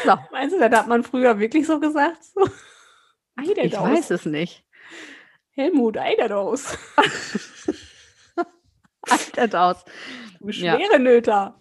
so. 0.06 0.18
Meinst 0.32 0.56
du, 0.56 0.60
das 0.60 0.80
hat 0.80 0.88
man 0.88 1.04
früher 1.04 1.40
wirklich 1.40 1.66
so 1.66 1.80
gesagt? 1.80 2.24
So? 2.24 2.48
ich 3.42 3.74
weiß 3.74 4.12
es 4.12 4.26
nicht. 4.26 4.64
Helmut 5.52 5.98
Eiderdaus. 5.98 6.78
Eiderdaus. 9.10 9.86
Du 10.44 10.52
schwere 10.52 10.92
ja. 10.92 11.00
Nöter. 11.00 11.56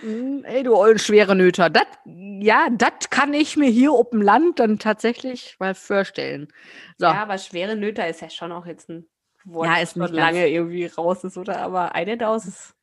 Hm, 0.00 0.44
ey, 0.44 0.62
du 0.62 0.74
ollen 0.74 0.98
schwere 0.98 1.36
Nöter. 1.36 1.68
Das, 1.68 1.86
ja, 2.06 2.68
das 2.72 3.10
kann 3.10 3.34
ich 3.34 3.56
mir 3.56 3.68
hier 3.68 3.92
auf 3.92 4.10
dem 4.10 4.22
Land 4.22 4.58
dann 4.58 4.78
tatsächlich 4.78 5.56
mal 5.58 5.74
vorstellen. 5.74 6.48
So. 6.96 7.06
Ja, 7.06 7.22
aber 7.22 7.36
schwere 7.38 7.76
Nöter 7.76 8.08
ist 8.08 8.22
ja 8.22 8.30
schon 8.30 8.50
auch 8.50 8.64
jetzt 8.64 8.88
ein 8.88 9.06
Wort, 9.44 9.68
ja, 9.68 9.76
ist 9.76 9.96
das 9.96 10.08
schon 10.08 10.16
lange 10.16 10.48
irgendwie 10.48 10.86
raus 10.86 11.22
ist, 11.22 11.36
oder? 11.36 11.60
Aber 11.60 11.94
Eiderdaus 11.94 12.46
ist. 12.46 12.74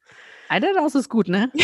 Eiderdaus 0.48 0.94
ist 0.96 1.10
gut, 1.10 1.28
ne? 1.28 1.52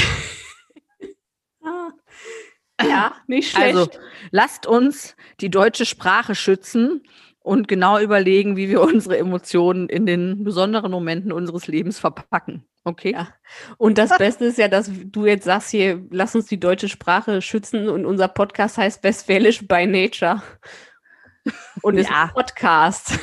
Ja, 2.81 3.15
nicht 3.27 3.51
schlecht. 3.51 3.75
Also, 3.75 3.89
lasst 4.31 4.67
uns 4.67 5.15
die 5.41 5.49
deutsche 5.49 5.85
Sprache 5.85 6.35
schützen 6.35 7.03
und 7.39 7.67
genau 7.67 7.99
überlegen, 7.99 8.55
wie 8.55 8.69
wir 8.69 8.81
unsere 8.93 9.17
Emotionen 9.17 9.89
in 9.89 10.05
den 10.05 10.43
besonderen 10.43 10.91
Momenten 10.91 11.31
unseres 11.31 11.67
Lebens 11.67 11.99
verpacken. 11.99 12.63
Okay. 12.87 13.11
Ja. 13.11 13.27
Und 13.77 13.97
das 13.97 14.17
Beste 14.17 14.45
ist 14.45 14.57
ja, 14.57 14.69
dass 14.69 14.89
du 14.93 15.25
jetzt 15.25 15.43
sagst 15.43 15.71
hier, 15.71 16.01
lass 16.09 16.35
uns 16.35 16.45
die 16.45 16.57
deutsche 16.57 16.87
Sprache 16.87 17.41
schützen 17.41 17.89
und 17.89 18.05
unser 18.05 18.29
Podcast 18.29 18.77
heißt 18.77 19.03
Westfälisch 19.03 19.67
by 19.67 19.85
Nature. 19.85 20.41
Und 21.81 21.97
ist 21.97 22.09
ein 22.09 22.29
Podcast. 22.29 23.19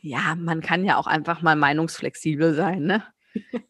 Ja, 0.00 0.34
man 0.38 0.62
kann 0.62 0.86
ja 0.86 0.96
auch 0.96 1.06
einfach 1.06 1.42
mal 1.42 1.54
meinungsflexibel 1.54 2.54
sein, 2.54 2.84
ne? 2.84 3.02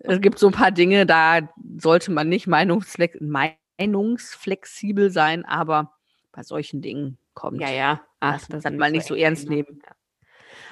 es 0.01 0.21
gibt 0.21 0.39
so 0.39 0.49
ein 0.49 0.53
paar 0.53 0.71
Dinge, 0.71 1.05
da 1.05 1.49
sollte 1.79 2.13
man 2.13 2.29
nicht 2.29 2.47
meinungsflex 2.47 3.19
meinungsflexibel 3.21 5.11
sein, 5.11 5.45
aber 5.45 5.95
bei 6.31 6.45
solchen 6.45 6.81
Dingen 6.81 7.19
kommt. 7.35 7.61
Ja, 7.61 7.71
ja. 7.71 8.03
Ach, 8.21 8.35
das, 8.35 8.49
das 8.49 8.63
dann 8.63 8.77
mal 8.77 8.93
nicht 8.93 9.07
so 9.07 9.17
ernst 9.17 9.49
nehmen. 9.49 9.83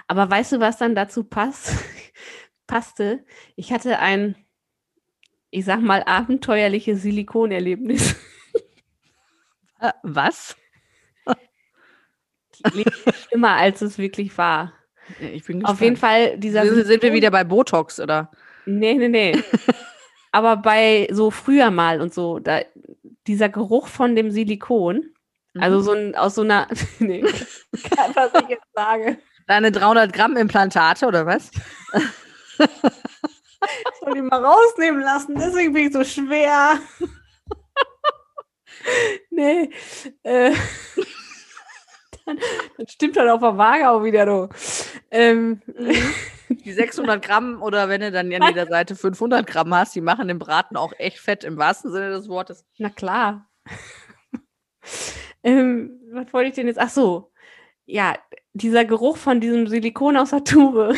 Aber 0.07 0.31
weißt 0.31 0.53
du, 0.53 0.61
was 0.61 0.79
dann 0.79 0.95
dazu 0.95 1.25
passt? 1.25 1.73
passte? 2.67 3.25
Ich 3.55 3.73
hatte 3.73 3.99
ein, 3.99 4.35
ich 5.53 5.67
sag 5.67 5.81
mal, 5.83 6.03
abenteuerliches 6.03 7.03
Silikonerlebnis. 7.03 8.17
Äh, 9.81 9.93
Was? 10.03 10.57
Schlimmer, 13.29 13.57
als 13.57 13.83
es 13.83 13.99
wirklich 13.99 14.37
war. 14.39 14.73
Ich 15.21 15.45
bin 15.45 15.65
Auf 15.65 15.81
jeden 15.81 15.97
Fall 15.97 16.39
dieser 16.39 16.65
Sind, 16.65 16.87
sind 16.87 17.03
wir 17.03 17.13
wieder 17.13 17.31
bei 17.31 17.45
Botox, 17.45 18.01
oder? 18.01 18.31
Nee, 18.67 18.95
nee, 18.95 19.09
nee. 19.09 19.43
Aber 20.33 20.57
bei 20.57 21.09
so 21.11 21.31
früher 21.31 21.71
mal 21.71 22.01
und 22.01 22.15
so, 22.15 22.39
da, 22.39 22.61
dieser 23.27 23.49
Geruch 23.49 23.89
von 23.89 24.17
dem 24.17 24.31
Silikon, 24.31 25.11
also 25.59 25.79
Mhm. 25.79 25.83
so 25.83 25.93
ein, 25.93 26.15
aus 26.15 26.35
so 26.37 26.43
einer, 26.43 26.67
nee, 26.99 27.23
was 28.15 28.43
ich 28.43 28.49
jetzt 28.49 28.73
sage. 28.75 29.19
Deine 29.47 29.71
300 29.71 30.13
Gramm 30.13 30.37
Implantate, 30.37 31.05
oder 31.05 31.27
was? 31.27 31.51
Ich 33.63 33.99
soll 34.01 34.15
die 34.15 34.23
mal 34.23 34.45
rausnehmen 34.45 35.01
lassen, 35.01 35.35
deswegen 35.37 35.73
bin 35.73 35.87
ich 35.87 35.93
so 35.93 36.05
schwer. 36.05 36.79
nee, 39.31 39.71
äh, 40.23 40.53
dann, 42.27 42.39
dann 42.77 42.89
stimmt 42.89 43.17
dann 43.17 43.29
auf 43.29 43.41
der 43.41 43.57
Waage 43.57 43.89
auch 43.89 44.03
wieder 44.03 44.27
so. 44.27 44.49
Ähm, 45.11 45.63
Die 46.65 46.73
600 46.73 47.25
Gramm 47.25 47.63
oder 47.63 47.89
wenn 47.89 48.01
du 48.01 48.11
dann 48.11 48.33
an 48.33 48.49
jeder 48.49 48.67
Seite 48.67 48.97
500 48.97 49.47
Gramm 49.47 49.75
hast, 49.75 49.95
die 49.95 50.01
machen 50.01 50.29
den 50.29 50.39
Braten 50.39 50.77
auch 50.77 50.93
echt 50.99 51.19
fett 51.19 51.45
im 51.45 51.57
wahrsten 51.57 51.93
Sinne 51.93 52.11
des 52.11 52.29
Wortes. 52.29 52.65
Na 52.79 52.91
klar. 52.91 53.49
ähm, 55.43 56.01
was 56.13 56.33
wollte 56.33 56.49
ich 56.51 56.55
denn 56.55 56.67
jetzt? 56.67 56.79
Ach 56.81 56.91
so. 56.91 57.33
Ja, 57.87 58.17
dieser 58.53 58.85
Geruch 58.85 59.17
von 59.17 59.41
diesem 59.41 59.67
Silikon 59.67 60.17
aus 60.17 60.31
der 60.31 60.45
Tube. 60.45 60.95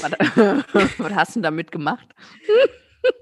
Was, 0.00 0.12
was 0.98 1.12
hast 1.14 1.30
du 1.30 1.34
denn 1.34 1.42
damit 1.44 1.72
gemacht? 1.72 2.08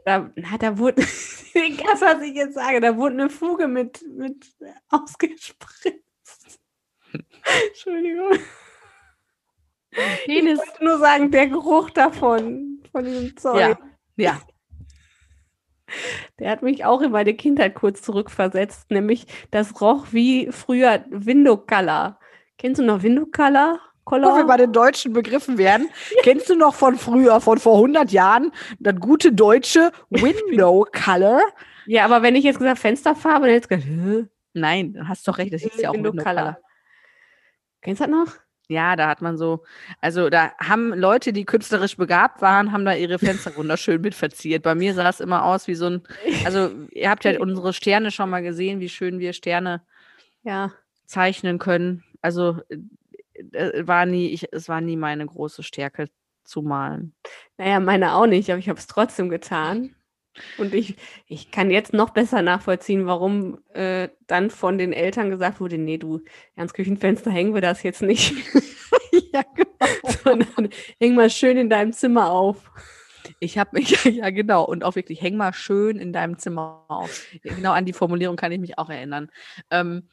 Da, 0.04 0.30
na, 0.36 0.58
da 0.58 0.78
wurde, 0.78 0.96
das, 1.02 2.00
was 2.00 2.22
ich 2.22 2.34
jetzt 2.34 2.54
sage, 2.54 2.80
da 2.80 2.96
wurde 2.96 3.14
eine 3.14 3.30
Fuge 3.30 3.68
mit, 3.68 4.04
mit 4.08 4.46
ausgespritzt. 4.90 6.60
Entschuldigung. 7.68 8.38
Penis. 10.24 10.60
Ich 10.62 10.68
wollte 10.68 10.84
nur 10.84 10.98
sagen, 10.98 11.30
der 11.30 11.48
Geruch 11.48 11.90
davon, 11.90 12.82
von 12.92 13.04
diesem 13.04 13.36
Zeug, 13.36 13.58
Ja. 13.60 13.78
Ja. 14.16 14.40
der 16.38 16.50
hat 16.50 16.62
mich 16.62 16.84
auch 16.84 17.02
in 17.02 17.10
meine 17.12 17.34
Kindheit 17.34 17.74
kurz 17.74 18.02
zurückversetzt, 18.02 18.90
nämlich 18.90 19.26
das 19.50 19.80
roch 19.80 20.06
wie 20.12 20.50
früher 20.50 21.04
Window 21.10 21.56
Color. 21.56 22.18
Kennst 22.56 22.80
du 22.80 22.84
noch 22.84 23.02
Window 23.02 23.26
Color? 23.26 23.80
Wo 24.04 24.36
wir 24.36 24.44
bei 24.46 24.56
den 24.56 24.72
deutschen 24.72 25.12
Begriffen 25.12 25.58
werden. 25.58 25.88
Kennst 26.22 26.50
du 26.50 26.56
noch 26.56 26.74
von 26.74 26.96
früher, 26.98 27.40
von 27.40 27.58
vor 27.58 27.76
100 27.76 28.10
Jahren, 28.10 28.50
das 28.80 28.96
gute 28.96 29.32
deutsche 29.32 29.92
Window 30.10 30.86
Color? 30.92 31.40
Ja, 31.86 32.04
aber 32.04 32.22
wenn 32.22 32.34
ich 32.34 32.44
jetzt 32.44 32.58
gesagt 32.58 32.78
Fensterfarbe, 32.80 33.46
dann 33.46 33.54
hätte 33.54 33.74
ich 33.74 33.82
gesagt, 33.84 33.84
hä? 33.88 34.26
Nein, 34.54 34.92
du 34.94 35.08
hast 35.08 35.26
doch 35.26 35.38
recht, 35.38 35.52
das 35.52 35.62
hieß 35.62 35.80
ja 35.80 35.90
auch 35.90 35.94
Window 35.94 36.10
Window, 36.10 36.22
Color. 36.24 36.42
Color. 36.42 36.58
Kennst 37.80 38.00
du 38.00 38.06
das 38.06 38.12
noch? 38.12 38.34
Ja, 38.68 38.96
da 38.96 39.08
hat 39.08 39.20
man 39.22 39.36
so, 39.36 39.64
also 40.00 40.30
da 40.30 40.52
haben 40.58 40.94
Leute, 40.94 41.32
die 41.32 41.44
künstlerisch 41.44 41.96
begabt 41.96 42.40
waren, 42.40 42.72
haben 42.72 42.84
da 42.84 42.94
ihre 42.94 43.18
Fenster 43.18 43.54
wunderschön 43.56 44.00
mit 44.00 44.14
verziert. 44.14 44.62
Bei 44.62 44.74
mir 44.74 44.94
sah 44.94 45.08
es 45.08 45.20
immer 45.20 45.44
aus 45.44 45.66
wie 45.68 45.74
so 45.74 45.86
ein, 45.86 46.02
also 46.44 46.70
ihr 46.92 47.10
habt 47.10 47.24
ja 47.24 47.38
unsere 47.40 47.72
Sterne 47.72 48.10
schon 48.10 48.30
mal 48.30 48.42
gesehen, 48.42 48.80
wie 48.80 48.88
schön 48.88 49.18
wir 49.18 49.32
Sterne 49.32 49.82
Ja. 50.42 50.72
zeichnen 51.06 51.58
können. 51.58 52.04
Also 52.22 52.60
war 53.50 54.06
nie, 54.06 54.28
ich, 54.28 54.52
es 54.52 54.68
war 54.68 54.80
nie 54.80 54.96
meine 54.96 55.26
große 55.26 55.62
Stärke 55.62 56.08
zu 56.44 56.62
malen. 56.62 57.14
Naja, 57.56 57.80
meine 57.80 58.14
auch 58.14 58.26
nicht, 58.26 58.50
aber 58.50 58.58
ich 58.58 58.68
habe 58.68 58.78
es 58.78 58.86
trotzdem 58.86 59.28
getan. 59.28 59.94
Und 60.56 60.72
ich, 60.74 60.96
ich 61.26 61.50
kann 61.50 61.70
jetzt 61.70 61.92
noch 61.92 62.10
besser 62.10 62.40
nachvollziehen, 62.40 63.06
warum 63.06 63.58
äh, 63.74 64.08
dann 64.26 64.50
von 64.50 64.78
den 64.78 64.94
Eltern 64.94 65.28
gesagt 65.28 65.60
wurde, 65.60 65.76
nee, 65.76 65.98
du, 65.98 66.20
ans 66.56 66.72
Küchenfenster 66.72 67.30
hängen 67.30 67.54
wir 67.54 67.60
das 67.60 67.82
jetzt 67.82 68.00
nicht, 68.00 68.32
ja, 69.32 69.42
genau. 69.54 70.10
sondern 70.24 70.70
häng 70.98 71.14
mal 71.14 71.28
schön 71.28 71.58
in 71.58 71.68
deinem 71.68 71.92
Zimmer 71.92 72.30
auf. 72.30 72.70
Ich 73.40 73.58
habe 73.58 73.70
mich, 73.74 74.04
ja 74.04 74.30
genau, 74.30 74.64
und 74.64 74.84
auch 74.84 74.94
wirklich, 74.94 75.20
häng 75.20 75.36
mal 75.36 75.52
schön 75.52 75.98
in 75.98 76.14
deinem 76.14 76.38
Zimmer 76.38 76.86
auf. 76.88 77.26
Genau 77.42 77.72
an 77.72 77.84
die 77.84 77.92
Formulierung 77.92 78.36
kann 78.36 78.52
ich 78.52 78.60
mich 78.60 78.78
auch 78.78 78.88
erinnern. 78.88 79.30
Ähm, 79.70 80.08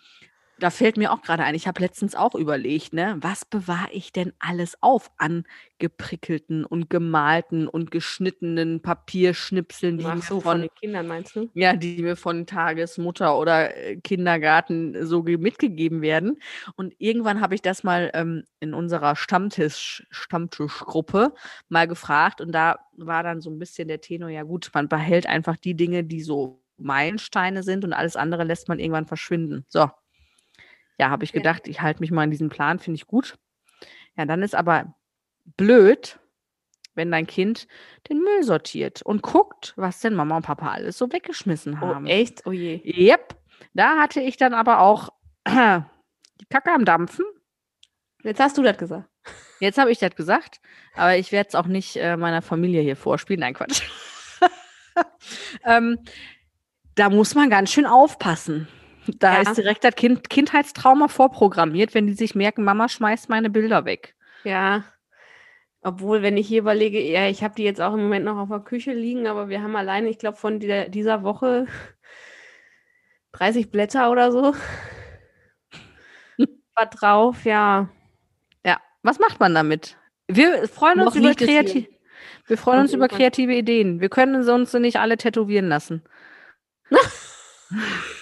da 0.59 0.69
fällt 0.69 0.97
mir 0.97 1.11
auch 1.11 1.21
gerade 1.21 1.43
ein, 1.43 1.55
ich 1.55 1.67
habe 1.67 1.81
letztens 1.81 2.15
auch 2.15 2.35
überlegt, 2.35 2.93
ne, 2.93 3.17
was 3.21 3.45
bewahre 3.45 3.91
ich 3.91 4.11
denn 4.11 4.33
alles 4.39 4.77
auf 4.81 5.11
an 5.17 5.45
geprickelten 5.79 6.65
und 6.65 6.89
gemalten 6.89 7.67
und 7.67 7.91
geschnittenen 7.91 8.81
Papierschnipseln, 8.81 9.97
die 9.97 10.11
Ach 10.11 10.13
mir 10.13 10.21
so, 10.21 10.41
von 10.41 10.41
von, 10.41 10.61
den 10.61 10.69
Kindern 10.73 11.05
meinst 11.07 11.35
du? 11.35 11.51
ja, 11.53 11.75
die 11.75 12.01
mir 12.03 12.15
von 12.15 12.45
Tagesmutter 12.45 13.37
oder 13.37 13.75
äh, 13.75 13.97
Kindergarten 13.97 15.05
so 15.05 15.23
ge- 15.23 15.37
mitgegeben 15.37 16.01
werden. 16.01 16.39
Und 16.75 16.93
irgendwann 16.99 17.41
habe 17.41 17.55
ich 17.55 17.61
das 17.61 17.83
mal 17.83 18.11
ähm, 18.13 18.43
in 18.59 18.73
unserer 18.73 19.15
Stammtisch, 19.15 20.05
Stammtischgruppe 20.11 21.33
mal 21.69 21.87
gefragt 21.87 22.41
und 22.41 22.51
da 22.53 22.79
war 22.97 23.23
dann 23.23 23.41
so 23.41 23.49
ein 23.49 23.59
bisschen 23.59 23.87
der 23.87 24.01
Tenor, 24.01 24.29
ja 24.29 24.43
gut, 24.43 24.69
man 24.73 24.89
behält 24.89 25.27
einfach 25.27 25.57
die 25.57 25.75
Dinge, 25.75 26.03
die 26.03 26.21
so 26.21 26.61
Meilensteine 26.77 27.63
sind 27.63 27.83
und 27.83 27.93
alles 27.93 28.15
andere 28.15 28.43
lässt 28.45 28.69
man 28.69 28.79
irgendwann 28.79 29.05
verschwinden. 29.07 29.65
So. 29.69 29.89
Ja, 30.99 31.09
habe 31.09 31.23
ich 31.23 31.31
Ja. 31.31 31.39
gedacht, 31.39 31.67
ich 31.67 31.81
halte 31.81 32.01
mich 32.01 32.11
mal 32.11 32.23
an 32.23 32.31
diesen 32.31 32.49
Plan, 32.49 32.79
finde 32.79 32.95
ich 32.97 33.07
gut. 33.07 33.35
Ja, 34.17 34.25
dann 34.25 34.43
ist 34.43 34.55
aber 34.55 34.93
blöd, 35.57 36.19
wenn 36.95 37.11
dein 37.11 37.25
Kind 37.27 37.67
den 38.09 38.19
Müll 38.19 38.43
sortiert 38.43 39.01
und 39.01 39.21
guckt, 39.21 39.73
was 39.77 40.01
denn 40.01 40.13
Mama 40.15 40.35
und 40.37 40.45
Papa 40.45 40.71
alles 40.71 40.97
so 40.97 41.11
weggeschmissen 41.11 41.75
Oh, 41.81 41.87
haben. 41.87 42.05
echt? 42.07 42.45
Oh 42.45 42.51
je. 42.51 42.81
Yep. 42.83 43.35
Da 43.73 43.97
hatte 43.97 44.19
ich 44.21 44.35
dann 44.37 44.53
aber 44.53 44.81
auch 44.81 45.09
die 45.47 46.45
Kacke 46.49 46.71
am 46.73 46.83
Dampfen. 46.85 47.25
Jetzt 48.23 48.39
hast 48.41 48.57
du 48.57 48.61
das 48.63 48.77
gesagt. 48.77 49.09
Jetzt 49.61 49.77
habe 49.77 49.91
ich 49.91 49.99
das 49.99 50.15
gesagt, 50.15 50.59
aber 50.95 51.15
ich 51.15 51.31
werde 51.31 51.47
es 51.49 51.55
auch 51.55 51.67
nicht 51.67 51.95
äh, 51.95 52.17
meiner 52.17 52.41
Familie 52.41 52.81
hier 52.81 52.95
vorspielen. 52.97 53.39
Nein, 53.41 53.53
Quatsch. 53.53 53.81
ähm, 55.65 55.99
da 56.95 57.09
muss 57.09 57.35
man 57.35 57.49
ganz 57.49 57.71
schön 57.71 57.85
aufpassen. 57.85 58.67
Da 59.17 59.41
Ja. 59.41 59.41
ist 59.41 59.57
direkt 59.57 59.83
das 59.83 59.95
kind 59.95 60.29
Kindheitstrauma 60.29 61.07
vorprogrammiert, 61.07 61.93
wenn 61.93 62.07
die 62.07 62.13
sich 62.13 62.35
merken, 62.35 62.63
Mama 62.63 62.87
schmeißt 62.89 63.29
meine 63.29 63.49
Bilder 63.49 63.85
weg. 63.85 64.15
Ja. 64.43 64.83
Obwohl, 65.81 66.21
wenn 66.21 66.37
ich 66.37 66.47
hier 66.47 66.59
überlege, 66.59 67.01
ja, 67.01 67.27
ich 67.29 67.43
habe 67.43 67.55
die 67.55 67.63
jetzt 67.63 67.79
auch 67.81 67.93
im 67.93 68.01
Moment 68.01 68.25
noch 68.25 68.37
auf 68.37 68.49
der 68.49 68.59
Küche 68.59 68.93
liegen, 68.93 69.27
aber 69.27 69.47
wir 69.47 69.63
haben 69.63 69.75
alleine, 69.75 70.09
ich 70.09 70.17
glaube, 70.19 70.37
von 70.37 70.59
dieser, 70.59 70.89
dieser 70.89 71.23
Woche 71.23 71.67
30 73.31 73.71
Blätter 73.71 74.11
oder 74.11 74.31
so. 74.31 74.53
Was 76.75 76.89
drauf, 76.91 77.45
ja. 77.45 77.89
Ja, 78.65 78.79
was 79.03 79.19
macht 79.19 79.39
man 79.39 79.53
damit? 79.53 79.97
Wir 80.27 80.67
freuen 80.67 80.99
uns 80.99 81.15
Noch 81.15 81.21
über 81.21 81.33
kreativ. 81.33 81.87
Wir 82.47 82.57
freuen 82.57 82.81
uns 82.81 82.93
über 82.93 83.07
kreative 83.07 83.53
Ideen. 83.53 83.99
Wir 84.01 84.09
können 84.09 84.47
uns 84.49 84.73
nicht 84.73 84.97
alle 84.99 85.17
tätowieren 85.17 85.67
lassen. 85.67 86.03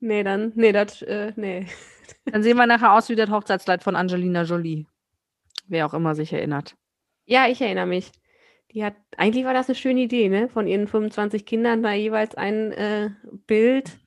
Nee, 0.00 0.22
dann, 0.24 0.52
nee, 0.56 0.72
das, 0.72 1.02
äh, 1.02 1.32
nee. 1.36 1.66
Dann 2.26 2.42
sehen 2.42 2.56
wir 2.56 2.66
nachher 2.66 2.92
aus 2.92 3.08
wie 3.08 3.14
das 3.16 3.30
Hochzeitskleid 3.30 3.82
von 3.82 3.94
Angelina 3.96 4.42
Jolie. 4.42 4.86
Wer 5.68 5.86
auch 5.86 5.94
immer 5.94 6.14
sich 6.14 6.32
erinnert. 6.32 6.76
Ja, 7.24 7.46
ich 7.48 7.60
erinnere 7.60 7.86
mich. 7.86 8.10
Die 8.72 8.84
hat, 8.84 8.94
eigentlich 9.16 9.44
war 9.44 9.54
das 9.54 9.68
eine 9.68 9.76
schöne 9.76 10.00
Idee, 10.00 10.28
ne? 10.28 10.48
Von 10.48 10.66
ihren 10.66 10.88
25 10.88 11.46
Kindern 11.46 11.82
da 11.82 11.92
jeweils 11.92 12.34
ein 12.34 12.72
äh, 12.72 13.10
Bild 13.46 13.98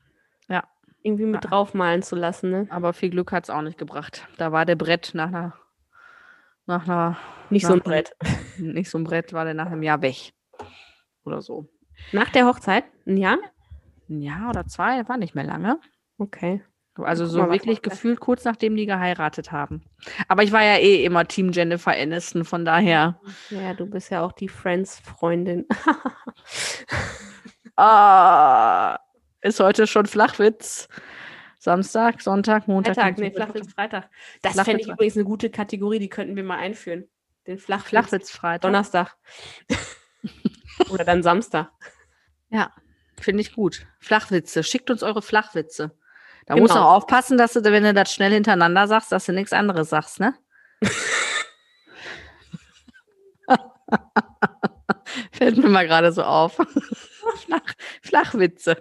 Ja. 0.50 0.64
irgendwie 1.04 1.26
mit 1.26 1.44
Ja. 1.44 1.50
draufmalen 1.50 2.02
zu 2.02 2.16
lassen, 2.16 2.50
ne? 2.50 2.68
Aber 2.72 2.94
viel 2.94 3.10
Glück 3.12 3.32
hat 3.32 3.44
es 3.46 3.50
auch 3.50 3.62
nicht 3.62 3.78
gebracht. 3.78 4.28
Da 4.38 4.52
war 4.52 4.66
der 4.66 4.76
Brett 4.76 5.12
nach 5.14 5.28
einer, 5.28 5.54
nach 6.66 6.84
einer, 6.88 7.18
Nicht 7.50 7.66
so 7.68 7.74
ein 7.74 7.78
Nach- 7.78 7.86
Brett. 7.86 8.12
nicht 8.58 8.90
so 8.90 8.98
ein 8.98 9.04
Brett, 9.04 9.32
war 9.34 9.46
der 9.46 9.54
nach 9.54 9.68
einem 9.68 9.84
Jahr 9.84 10.02
weg. 10.02 10.34
Oder 11.24 11.42
so. 11.42 11.70
Nach 12.12 12.30
der 12.30 12.48
Hochzeit? 12.48 12.84
Ein 13.06 13.18
Jahr? 13.18 13.38
Ein 14.10 14.22
Jahr 14.22 14.50
oder 14.50 14.66
zwei, 14.68 15.08
war 15.08 15.18
nicht 15.18 15.36
mehr 15.36 15.44
lange. 15.44 15.80
Okay. 16.18 16.62
Also 16.98 17.26
so 17.26 17.50
wirklich 17.50 17.82
gefühlt 17.82 18.22
kurz 18.22 18.46
nachdem 18.46 18.76
die 18.78 18.86
geheiratet 18.86 19.52
haben. 19.52 19.84
Aber 20.30 20.44
ich 20.44 20.54
war 20.54 20.64
ja 20.64 20.78
eh 20.78 21.04
immer 21.04 21.28
Team 21.28 21.52
Jennifer 21.52 21.92
Aniston, 21.92 22.46
von 22.46 22.64
daher. 22.64 23.20
Ja, 23.50 23.74
du 23.74 23.86
bist 23.86 24.12
ja 24.12 24.22
auch 24.22 24.32
die 24.32 24.50
Friends-Freundin. 24.50 25.66
Ah, 27.78 28.98
ist 29.42 29.60
heute 29.60 29.86
schon 29.86 30.06
Flachwitz. 30.06 30.88
Samstag, 31.60 32.22
Sonntag, 32.22 32.68
Montag. 32.68 32.96
Freitag, 32.96 33.18
nee, 33.18 33.32
Flachwitz 33.32 33.74
Freitag. 33.74 34.10
Das 34.42 34.54
Flachwitz 34.54 34.66
fände 34.66 34.80
ich 34.80 34.86
Freitag. 34.86 34.98
übrigens 34.98 35.18
eine 35.18 35.26
gute 35.26 35.50
Kategorie, 35.50 36.00
die 36.00 36.10
könnten 36.10 36.36
wir 36.36 36.44
mal 36.44 36.58
einführen. 36.58 37.10
Den 37.48 37.58
Flachwitz. 37.58 37.90
Flachwitzfreitag. 37.90 38.62
Donnerstag. 38.62 39.18
Oder 40.90 41.04
dann 41.04 41.22
Samstag. 41.22 41.70
Finde 43.26 43.42
ich 43.42 43.54
gut. 43.54 43.88
Flachwitze. 44.00 44.64
Schickt 44.64 44.92
uns 44.92 45.02
eure 45.02 45.24
Flachwitze. 45.24 45.90
Da 46.46 46.56
musst 46.56 46.76
du 46.76 46.78
Genau. 46.78 46.90
auch 46.90 46.98
aufpassen, 46.98 47.40
dass 47.40 47.54
du, 47.54 47.64
wenn 47.64 47.84
du 47.84 47.92
das 47.92 48.14
schnell 48.14 48.32
hintereinander 48.32 48.88
sagst, 48.88 49.12
dass 49.12 49.26
du 49.26 49.34
nichts 49.34 49.52
anderes 49.52 49.90
sagst, 49.90 50.20
ne? 50.20 50.36
Fällt 55.32 55.58
mir 55.58 55.70
mal 55.70 55.88
gerade 55.88 56.12
so 56.12 56.22
auf. 56.24 56.58
Flach, 57.38 57.62
Flachwitze. 58.04 58.78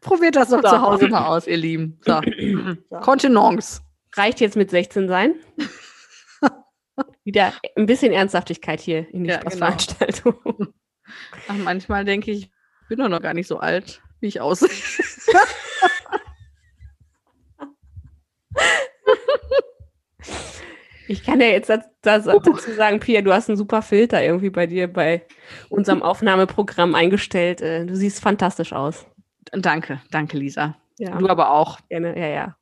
Probiert 0.00 0.36
das 0.36 0.50
doch 0.50 0.62
So. 0.62 0.68
zu 0.68 0.80
Hause 0.80 1.08
mal 1.08 1.26
aus, 1.26 1.48
ihr 1.48 1.56
Lieben. 1.56 1.98
So. 2.04 2.20
Kontenance. 3.00 3.80
Reicht 4.14 4.40
jetzt 4.40 4.56
mit 4.56 4.70
16 4.70 5.08
sein? 5.08 5.34
Wieder 7.24 7.52
ein 7.76 7.86
bisschen 7.86 8.12
Ernsthaftigkeit 8.12 8.80
hier 8.80 9.12
in 9.12 9.24
die 9.24 9.30
Ja, 9.30 9.40
genau. 9.40 9.66
Ach, 11.48 11.54
manchmal 11.56 12.04
denke 12.04 12.30
ich, 12.30 12.44
ich 12.82 12.88
bin 12.88 12.98
doch 12.98 13.08
noch 13.08 13.22
gar 13.22 13.34
nicht 13.34 13.46
so 13.48 13.58
alt, 13.58 14.02
wie 14.20 14.26
ich 14.28 14.40
aussehe. 14.40 14.70
Ich 21.08 21.22
kann 21.22 21.40
ja 21.40 21.46
jetzt 21.46 21.68
das, 21.70 21.84
das, 22.02 22.24
dazu 22.24 22.56
sagen, 22.72 22.98
Pia, 22.98 23.22
du 23.22 23.32
hast 23.32 23.48
einen 23.48 23.56
super 23.56 23.80
Filter 23.82 24.22
irgendwie 24.24 24.50
bei 24.50 24.66
dir 24.66 24.92
bei 24.92 25.24
unserem 25.68 26.02
Aufnahmeprogramm 26.02 26.94
eingestellt. 26.96 27.60
Äh, 27.60 27.86
Du 27.86 27.94
siehst 27.94 28.20
fantastisch 28.20 28.72
aus. 28.72 29.06
Danke, 29.52 30.00
danke, 30.10 30.36
Lisa. 30.36 30.76
Ja, 30.98 31.16
Du 31.16 31.28
aber 31.28 31.50
auch. 31.52 31.78
gerne. 31.88 32.18
Ja, 32.18 32.26
ja. 32.26 32.56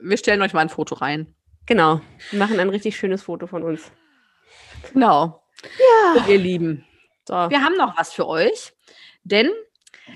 Wir 0.00 0.18
stellen 0.18 0.42
euch 0.42 0.52
mal 0.52 0.60
ein 0.60 0.68
Foto 0.68 0.96
rein. 0.96 1.34
Genau. 1.66 2.02
Wir 2.30 2.38
machen 2.38 2.60
ein 2.60 2.68
richtig 2.68 2.96
schönes 2.96 3.22
Foto 3.22 3.46
von 3.46 3.62
uns. 3.62 3.90
Genau. 4.92 5.42
Ja. 5.78 6.26
Ihr 6.28 6.38
Lieben. 6.38 6.84
So. 7.26 7.34
Wir 7.34 7.62
haben 7.62 7.76
noch 7.76 7.98
was 7.98 8.12
für 8.12 8.26
euch, 8.26 8.72
denn 9.22 9.50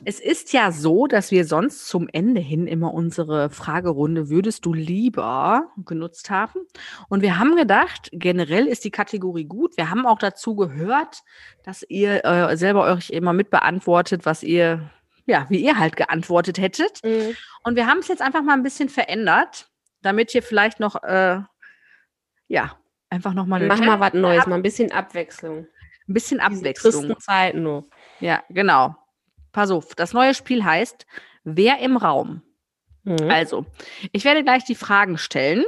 es 0.04 0.20
ist 0.20 0.52
ja 0.52 0.70
so, 0.70 1.06
dass 1.06 1.30
wir 1.30 1.44
sonst 1.44 1.86
zum 1.88 2.08
Ende 2.12 2.40
hin 2.40 2.66
immer 2.66 2.92
unsere 2.92 3.50
Fragerunde 3.50 4.28
würdest 4.28 4.66
du 4.66 4.74
lieber 4.74 5.72
genutzt 5.78 6.30
haben. 6.30 6.60
Und 7.08 7.22
wir 7.22 7.38
haben 7.38 7.56
gedacht, 7.56 8.10
generell 8.12 8.66
ist 8.66 8.84
die 8.84 8.90
Kategorie 8.90 9.46
gut. 9.46 9.76
Wir 9.76 9.90
haben 9.90 10.06
auch 10.06 10.18
dazu 10.18 10.56
gehört, 10.56 11.22
dass 11.64 11.84
ihr 11.88 12.24
äh, 12.24 12.56
selber 12.56 12.84
euch 12.92 13.10
immer 13.10 13.32
mit 13.32 13.50
beantwortet, 13.50 14.26
was 14.26 14.42
ihr, 14.42 14.90
ja, 15.26 15.46
wie 15.48 15.64
ihr 15.64 15.78
halt 15.78 15.96
geantwortet 15.96 16.58
hättet. 16.58 17.02
Mhm. 17.02 17.34
Und 17.64 17.76
wir 17.76 17.86
haben 17.86 17.98
es 17.98 18.08
jetzt 18.08 18.22
einfach 18.22 18.42
mal 18.42 18.54
ein 18.54 18.62
bisschen 18.62 18.88
verändert, 18.88 19.70
damit 20.02 20.34
ihr 20.34 20.42
vielleicht 20.42 20.80
noch, 20.80 21.02
äh, 21.02 21.40
ja, 22.48 22.78
einfach 23.10 23.34
noch 23.34 23.46
mal 23.46 23.56
eine 23.56 23.66
Mach 23.66 23.80
mal 23.80 24.00
was 24.00 24.14
Neues, 24.14 24.46
mal 24.46 24.56
ein 24.56 24.62
bisschen 24.62 24.92
Abwechslung. 24.92 25.66
ein 26.08 26.14
bisschen 26.14 26.40
Abwechslung. 26.40 27.18
Zeiten 27.20 27.62
nur. 27.62 27.84
Ja, 28.20 28.42
genau. 28.48 28.96
Pass 29.52 29.70
auf, 29.70 29.94
das 29.94 30.12
neue 30.12 30.34
Spiel 30.34 30.64
heißt 30.64 31.06
Wer 31.44 31.78
im 31.78 31.96
Raum? 31.96 32.42
Mhm. 33.04 33.30
Also, 33.30 33.64
ich 34.12 34.24
werde 34.24 34.44
gleich 34.44 34.64
die 34.64 34.74
Fragen 34.74 35.16
stellen 35.16 35.64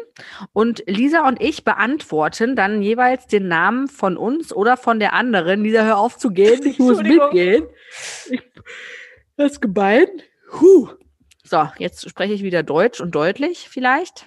und 0.52 0.82
Lisa 0.86 1.26
und 1.26 1.40
ich 1.40 1.64
beantworten 1.64 2.54
dann 2.54 2.82
jeweils 2.82 3.26
den 3.28 3.48
Namen 3.48 3.88
von 3.88 4.18
uns 4.18 4.52
oder 4.52 4.76
von 4.76 5.00
der 5.00 5.14
anderen. 5.14 5.62
Lisa, 5.62 5.82
hör 5.82 5.98
auf 5.98 6.18
zu 6.18 6.30
gehen, 6.30 6.60
ich 6.66 6.78
muss 6.78 7.02
mitgehen. 7.02 7.64
Ich, 8.30 8.42
das 9.36 9.60
Gebein. 9.60 10.06
Huh. 10.60 10.90
So, 11.42 11.68
jetzt 11.78 12.08
spreche 12.08 12.34
ich 12.34 12.42
wieder 12.42 12.62
Deutsch 12.62 13.00
und 13.00 13.14
deutlich 13.14 13.68
vielleicht. 13.70 14.26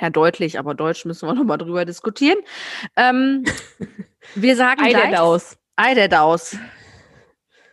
Ja, 0.00 0.10
deutlich, 0.10 0.58
aber 0.58 0.74
Deutsch 0.74 1.04
müssen 1.04 1.28
wir 1.28 1.34
nochmal 1.34 1.58
drüber 1.58 1.84
diskutieren. 1.84 2.38
Ähm, 2.96 3.44
wir 4.34 4.56
sagen 4.56 4.80
gleich, 4.80 4.92
der 5.94 6.08
Daus. 6.08 6.56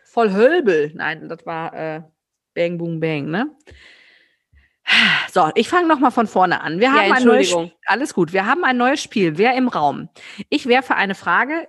Voll 0.04 0.32
Hölbel. 0.32 0.92
Nein, 0.94 1.28
das 1.28 1.44
war 1.44 1.74
äh, 1.74 2.02
Bang 2.54 2.78
Boom 2.78 3.00
Bang, 3.00 3.26
ne? 3.26 3.50
So, 5.32 5.50
ich 5.54 5.68
fange 5.68 5.88
noch 5.88 5.98
mal 5.98 6.10
von 6.10 6.26
vorne 6.26 6.60
an. 6.60 6.78
Wir 6.78 6.88
Ja, 6.88 6.92
haben 6.92 7.12
ein 7.12 7.24
neues 7.24 7.48
Entschuldigung. 7.48 7.72
alles 7.86 8.14
gut. 8.14 8.32
Wir 8.32 8.46
haben 8.46 8.64
ein 8.64 8.76
neues 8.76 9.02
Spiel. 9.02 9.38
Wer 9.38 9.56
im 9.56 9.68
Raum? 9.68 10.08
Ich 10.50 10.66
werfe 10.66 10.94
eine 10.94 11.14
Frage 11.14 11.66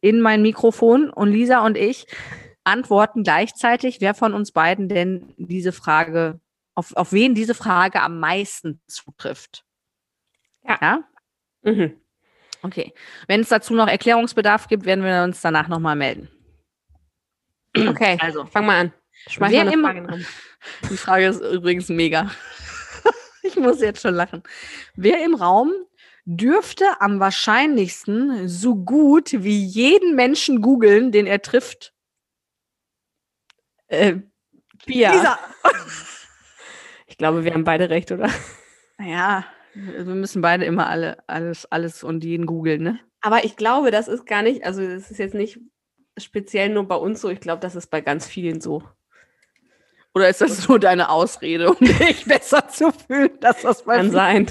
in 0.00 0.20
mein 0.20 0.42
Mikrofon 0.42 1.10
und 1.10 1.30
Lisa 1.30 1.64
und 1.64 1.76
ich 1.76 2.06
antworten 2.64 3.22
gleichzeitig, 3.22 4.00
wer 4.00 4.14
von 4.14 4.32
uns 4.32 4.50
beiden 4.50 4.88
denn 4.88 5.34
diese 5.36 5.72
Frage, 5.72 6.40
auf, 6.74 6.96
auf 6.96 7.12
wen 7.12 7.34
diese 7.34 7.54
Frage 7.54 8.00
am 8.00 8.18
meisten 8.18 8.80
zutrifft. 8.88 9.64
Ja. 10.66 10.78
ja? 10.80 11.04
Mhm. 11.62 12.00
Okay. 12.62 12.94
Wenn 13.28 13.40
es 13.40 13.48
dazu 13.48 13.74
noch 13.74 13.88
Erklärungsbedarf 13.88 14.68
gibt, 14.68 14.86
werden 14.86 15.04
wir 15.04 15.22
uns 15.22 15.40
danach 15.40 15.68
noch 15.68 15.80
mal 15.80 15.96
melden. 15.96 16.28
Okay, 17.88 18.16
Also, 18.20 18.46
fang 18.46 18.66
mal 18.66 18.78
an. 18.78 18.92
Schmeiß 19.26 19.50
Wer 19.50 19.64
mal 19.64 19.72
eine 19.72 19.82
Frage 19.82 19.98
in 19.98 20.04
den 20.04 20.14
Raum. 20.14 20.26
Die 20.90 20.96
Frage 20.96 21.26
ist 21.26 21.40
übrigens 21.40 21.88
mega. 21.88 22.30
Ich 23.46 23.56
muss 23.56 23.82
jetzt 23.82 24.00
schon 24.00 24.14
lachen. 24.14 24.42
Wer 24.94 25.22
im 25.22 25.34
Raum 25.34 25.70
dürfte 26.24 26.86
am 27.00 27.20
wahrscheinlichsten 27.20 28.48
so 28.48 28.74
gut 28.74 29.32
wie 29.32 29.62
jeden 29.62 30.14
Menschen 30.16 30.62
googeln, 30.62 31.12
den 31.12 31.26
er 31.26 31.42
trifft? 31.42 31.92
Äh, 33.88 34.16
Pia. 34.86 35.12
Lisa. 35.12 35.38
Ich 37.06 37.18
glaube, 37.18 37.44
wir 37.44 37.52
haben 37.54 37.62
beide 37.64 37.90
recht, 37.90 38.10
oder? 38.10 38.28
Ja, 38.98 39.44
wir 39.74 40.04
müssen 40.14 40.42
beide 40.42 40.64
immer 40.64 40.88
alle, 40.88 41.18
alles, 41.28 41.66
alles 41.66 42.04
und 42.04 42.24
jeden 42.24 42.46
googeln, 42.46 42.82
ne? 42.82 43.00
Aber 43.20 43.44
ich 43.44 43.56
glaube, 43.56 43.90
das 43.90 44.08
ist 44.08 44.26
gar 44.26 44.42
nicht, 44.42 44.64
also 44.64 44.86
das 44.86 45.10
ist 45.10 45.18
jetzt 45.18 45.34
nicht 45.34 45.58
speziell 46.18 46.68
nur 46.68 46.86
bei 46.86 46.96
uns 46.96 47.20
so, 47.20 47.28
ich 47.28 47.40
glaube, 47.40 47.60
das 47.60 47.74
ist 47.74 47.88
bei 47.88 48.00
ganz 48.00 48.26
vielen 48.26 48.60
so. 48.60 48.82
Oder 50.14 50.28
ist 50.28 50.40
das 50.40 50.68
nur 50.68 50.78
deine 50.78 51.08
Ausrede, 51.08 51.70
um 51.72 51.78
dich 51.80 52.24
besser 52.24 52.68
zu 52.68 52.92
fühlen, 52.92 53.30
dass 53.40 53.62
das 53.62 53.82
bei 53.82 53.96
Kann 53.96 54.10
sein. 54.10 54.46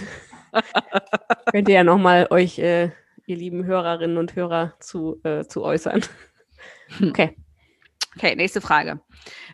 Könnt 1.51 1.69
ihr 1.69 1.75
ja 1.75 1.83
nochmal 1.83 2.27
euch, 2.29 2.59
äh, 2.59 2.91
ihr 3.25 3.37
lieben 3.37 3.63
Hörerinnen 3.65 4.17
und 4.17 4.35
Hörer, 4.35 4.73
zu, 4.79 5.21
äh, 5.23 5.45
zu 5.45 5.63
äußern. 5.63 6.03
Okay. 7.01 7.37
Okay, 8.15 8.35
nächste 8.35 8.61
Frage. 8.61 8.99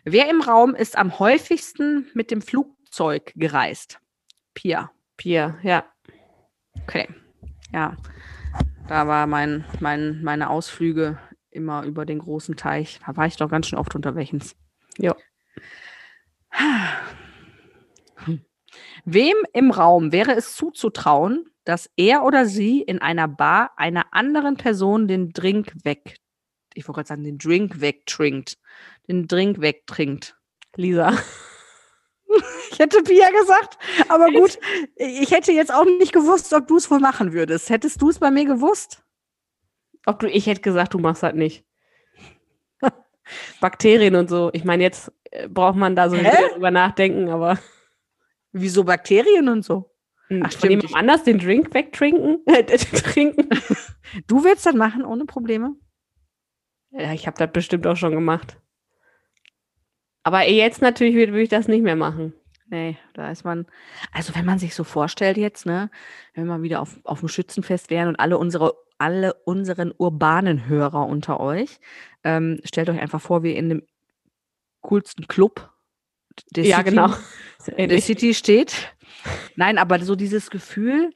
Wer 0.04 0.28
im 0.28 0.42
Raum 0.42 0.74
ist 0.74 0.98
am 0.98 1.18
häufigsten 1.18 2.10
mit 2.12 2.30
dem 2.30 2.42
Flugzeug 2.42 3.32
gereist? 3.36 4.00
Pia. 4.52 4.90
Pia, 5.20 5.58
ja. 5.62 5.84
Okay. 6.84 7.06
Ja. 7.74 7.94
Da 8.88 9.06
war 9.06 9.26
mein, 9.26 9.66
mein, 9.78 10.22
meine 10.22 10.48
Ausflüge 10.48 11.18
immer 11.50 11.84
über 11.84 12.06
den 12.06 12.20
großen 12.20 12.56
Teich. 12.56 13.00
Da 13.04 13.18
war 13.18 13.26
ich 13.26 13.36
doch 13.36 13.50
ganz 13.50 13.66
schön 13.66 13.78
oft 13.78 13.94
unterwegs. 13.94 14.56
Ja. 14.96 15.14
Wem 19.04 19.36
im 19.52 19.70
Raum 19.70 20.10
wäre 20.10 20.32
es 20.32 20.54
zuzutrauen, 20.54 21.50
dass 21.64 21.90
er 21.96 22.22
oder 22.22 22.46
sie 22.46 22.80
in 22.80 23.02
einer 23.02 23.28
Bar 23.28 23.72
einer 23.76 24.14
anderen 24.14 24.56
Person 24.56 25.06
den 25.06 25.34
Drink 25.34 25.74
weg, 25.84 26.16
ich 26.72 26.88
wollte 26.88 26.96
gerade 26.96 27.08
sagen, 27.08 27.24
den 27.24 27.36
Drink 27.36 27.82
wegtrinkt, 27.82 28.56
den 29.06 29.28
Drink 29.28 29.60
wegtrinkt? 29.60 30.38
Lisa. 30.76 31.12
Ich 32.72 32.78
hätte 32.78 33.02
Pia 33.02 33.28
gesagt, 33.30 33.76
aber 34.08 34.26
gut, 34.32 34.58
ich 34.96 35.30
hätte 35.32 35.52
jetzt 35.52 35.72
auch 35.74 35.84
nicht 35.84 36.12
gewusst, 36.12 36.52
ob 36.54 36.66
du 36.66 36.76
es 36.76 36.90
wohl 36.90 37.00
machen 37.00 37.32
würdest. 37.32 37.68
Hättest 37.68 38.00
du 38.00 38.08
es 38.08 38.18
bei 38.18 38.30
mir 38.30 38.44
gewusst? 38.46 39.02
Ob 40.06 40.18
du, 40.20 40.28
ich 40.28 40.46
hätte 40.46 40.62
gesagt, 40.62 40.94
du 40.94 40.98
machst 40.98 41.22
das 41.22 41.34
nicht. 41.34 41.64
Bakterien 43.60 44.14
und 44.14 44.30
so. 44.30 44.50
Ich 44.54 44.64
meine, 44.64 44.82
jetzt 44.82 45.12
äh, 45.30 45.48
braucht 45.48 45.76
man 45.76 45.94
da 45.94 46.08
so 46.08 46.16
Hä? 46.16 46.20
wieder 46.22 46.48
drüber 46.54 46.70
nachdenken, 46.70 47.28
aber 47.28 47.58
Wieso 48.52 48.84
Bakterien 48.84 49.48
und 49.48 49.64
so? 49.64 49.90
hm, 50.28 50.42
Ach, 50.44 50.50
von 50.52 50.58
stimmt, 50.58 50.82
jemandem 50.82 50.94
anders 50.94 51.24
den 51.24 51.38
Drink 51.38 51.72
wegtrinken? 51.74 52.44
Trinken? 53.04 53.48
Du 54.26 54.42
willst 54.42 54.66
das 54.66 54.74
machen 54.74 55.04
ohne 55.04 55.24
Probleme? 55.24 55.74
Ja, 56.90 57.12
ich 57.12 57.26
habe 57.26 57.36
das 57.38 57.52
bestimmt 57.52 57.86
auch 57.86 57.96
schon 57.96 58.12
gemacht. 58.12 58.58
Aber 60.22 60.48
jetzt 60.48 60.82
natürlich 60.82 61.14
würde 61.14 61.40
ich 61.40 61.48
das 61.48 61.68
nicht 61.68 61.82
mehr 61.82 61.96
machen. 61.96 62.34
Nee, 62.68 62.96
da 63.14 63.30
ist 63.30 63.44
man. 63.44 63.66
Also, 64.12 64.34
wenn 64.36 64.44
man 64.44 64.58
sich 64.60 64.74
so 64.74 64.84
vorstellt 64.84 65.36
jetzt, 65.36 65.66
ne, 65.66 65.90
wenn 66.34 66.46
wir 66.46 66.62
wieder 66.62 66.80
auf, 66.80 67.00
auf 67.04 67.20
dem 67.20 67.28
Schützenfest 67.28 67.90
wären 67.90 68.08
und 68.08 68.20
alle 68.20 68.38
unsere, 68.38 68.74
alle 68.96 69.34
unseren 69.44 69.92
urbanen 69.96 70.68
Hörer 70.68 71.06
unter 71.06 71.40
euch, 71.40 71.80
ähm, 72.22 72.60
stellt 72.64 72.88
euch 72.88 73.00
einfach 73.00 73.20
vor, 73.20 73.42
wie 73.42 73.56
in 73.56 73.68
dem 73.68 73.82
coolsten 74.82 75.26
Club 75.26 75.70
der 76.54 76.64
ja, 76.64 76.78
City, 76.78 76.90
genau. 76.90 77.14
der 77.76 78.00
City 78.00 78.34
steht. 78.34 78.94
Nein, 79.56 79.78
aber 79.78 79.98
so 80.00 80.14
dieses 80.14 80.50
Gefühl, 80.50 81.12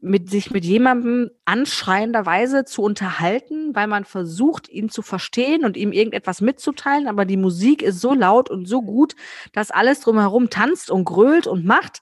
mit 0.00 0.30
sich 0.30 0.50
mit 0.50 0.64
jemandem 0.64 1.30
anschreienderweise 1.44 2.64
zu 2.64 2.82
unterhalten, 2.82 3.74
weil 3.74 3.86
man 3.86 4.04
versucht, 4.04 4.68
ihn 4.68 4.88
zu 4.88 5.02
verstehen 5.02 5.64
und 5.64 5.76
ihm 5.76 5.92
irgendetwas 5.92 6.40
mitzuteilen, 6.40 7.06
aber 7.06 7.24
die 7.24 7.36
Musik 7.36 7.82
ist 7.82 8.00
so 8.00 8.12
laut 8.12 8.50
und 8.50 8.66
so 8.66 8.82
gut, 8.82 9.14
dass 9.52 9.70
alles 9.70 10.00
drumherum 10.00 10.50
tanzt 10.50 10.90
und 10.90 11.04
grölt 11.04 11.46
und 11.46 11.64
macht. 11.64 12.00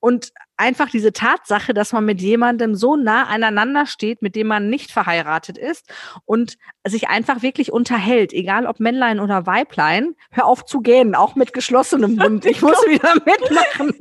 Und 0.00 0.32
einfach 0.56 0.90
diese 0.90 1.12
Tatsache, 1.12 1.74
dass 1.74 1.92
man 1.92 2.04
mit 2.04 2.20
jemandem 2.20 2.74
so 2.74 2.96
nah 2.96 3.26
aneinander 3.28 3.86
steht, 3.86 4.20
mit 4.20 4.34
dem 4.34 4.48
man 4.48 4.68
nicht 4.68 4.90
verheiratet 4.90 5.58
ist 5.58 5.92
und 6.24 6.58
sich 6.84 7.08
einfach 7.08 7.42
wirklich 7.42 7.72
unterhält, 7.72 8.32
egal 8.32 8.66
ob 8.66 8.80
Männlein 8.80 9.20
oder 9.20 9.46
Weiblein, 9.46 10.16
hör 10.32 10.46
auf 10.46 10.64
zu 10.64 10.80
gähnen, 10.80 11.14
auch 11.14 11.36
mit 11.36 11.52
geschlossenem 11.52 12.16
Mund. 12.16 12.44
Ich 12.52 12.62
muss 12.62 12.78
wieder 12.86 13.14
mitmachen. 13.14 13.94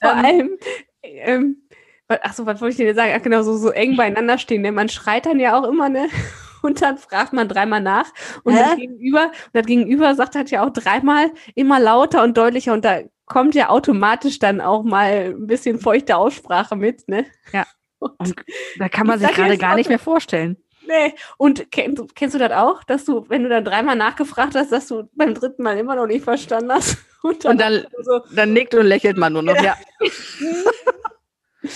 Vor 0.00 0.14
allem, 0.14 0.56
ähm, 1.02 1.62
achso, 2.08 2.46
was 2.46 2.60
wollte 2.60 2.72
ich 2.72 2.76
denn 2.86 2.94
sagen? 2.94 3.12
Ach, 3.16 3.22
genau, 3.22 3.42
so, 3.42 3.56
so 3.56 3.70
eng 3.70 3.96
beieinander 3.96 4.38
stehen. 4.38 4.62
Ne? 4.62 4.72
Man 4.72 4.88
schreit 4.88 5.26
dann 5.26 5.40
ja 5.40 5.58
auch 5.58 5.68
immer, 5.68 5.88
ne? 5.88 6.08
Und 6.62 6.82
dann 6.82 6.98
fragt 6.98 7.32
man 7.32 7.48
dreimal 7.48 7.80
nach. 7.80 8.12
Und 8.44 8.54
das 8.54 8.76
Gegenüber, 8.76 9.28
und 9.28 9.54
das 9.54 9.64
Gegenüber 9.64 10.14
sagt 10.14 10.34
halt 10.34 10.50
ja 10.50 10.62
auch 10.62 10.68
dreimal 10.70 11.30
immer 11.54 11.80
lauter 11.80 12.22
und 12.22 12.36
deutlicher. 12.36 12.74
Und 12.74 12.84
da 12.84 13.00
kommt 13.24 13.54
ja 13.54 13.70
automatisch 13.70 14.38
dann 14.40 14.60
auch 14.60 14.82
mal 14.82 15.34
ein 15.34 15.46
bisschen 15.46 15.80
feuchte 15.80 16.18
Aussprache 16.18 16.76
mit, 16.76 17.08
ne? 17.08 17.24
Ja. 17.54 17.64
Und 18.00 18.34
da 18.78 18.88
kann 18.90 19.06
man 19.06 19.18
sich 19.18 19.30
gerade 19.30 19.56
gar 19.56 19.76
nicht 19.76 19.88
mehr 19.88 19.98
vorstellen. 19.98 20.56
Nee. 20.86 21.14
Und 21.36 21.70
kennst, 21.70 22.14
kennst 22.14 22.34
du 22.34 22.38
das 22.38 22.52
auch, 22.52 22.82
dass 22.84 23.04
du, 23.04 23.28
wenn 23.28 23.42
du 23.42 23.48
dann 23.48 23.64
dreimal 23.64 23.96
nachgefragt 23.96 24.54
hast, 24.54 24.72
dass 24.72 24.88
du 24.88 25.08
beim 25.14 25.34
dritten 25.34 25.62
Mal 25.62 25.78
immer 25.78 25.94
noch 25.94 26.06
nicht 26.06 26.24
verstanden 26.24 26.72
hast? 26.72 26.98
Und 27.22 27.44
dann, 27.44 27.50
und 27.50 27.60
dann, 27.60 27.86
so, 28.00 28.20
dann 28.34 28.54
nickt 28.54 28.74
und 28.74 28.86
lächelt 28.86 29.18
man 29.18 29.34
nur 29.34 29.42
noch, 29.42 29.54
ja. 29.56 29.62
ja. 29.62 29.76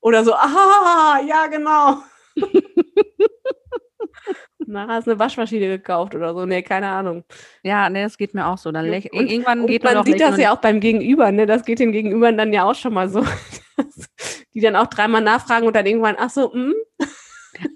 Oder 0.00 0.24
so, 0.24 0.34
aha, 0.34 1.20
ja, 1.24 1.46
genau. 1.46 1.98
Na, 4.66 4.88
hast 4.88 5.06
eine 5.06 5.20
Waschmaschine 5.20 5.68
gekauft 5.68 6.16
oder 6.16 6.34
so. 6.34 6.46
Nee, 6.46 6.62
keine 6.62 6.88
Ahnung. 6.88 7.24
Ja, 7.62 7.88
nee, 7.90 8.02
das 8.02 8.18
geht 8.18 8.34
mir 8.34 8.46
auch 8.46 8.58
so. 8.58 8.72
Dann 8.72 8.88
und, 8.88 9.04
irgendwann 9.12 9.60
und 9.60 9.66
geht 9.68 9.84
man 9.84 10.04
sieht 10.04 10.20
das 10.20 10.36
ja 10.38 10.52
auch 10.52 10.60
beim 10.60 10.80
Gegenüber, 10.80 11.30
ne? 11.30 11.46
Das 11.46 11.64
geht 11.64 11.78
dem 11.78 11.92
Gegenüber 11.92 12.32
dann 12.32 12.52
ja 12.52 12.64
auch 12.64 12.74
schon 12.74 12.94
mal 12.94 13.08
so. 13.08 13.24
die 14.54 14.60
dann 14.60 14.76
auch 14.76 14.86
dreimal 14.86 15.22
nachfragen 15.22 15.66
und 15.66 15.74
dann 15.74 15.86
irgendwann, 15.86 16.16
ach 16.18 16.30
so, 16.30 16.52
hm. 16.52 16.74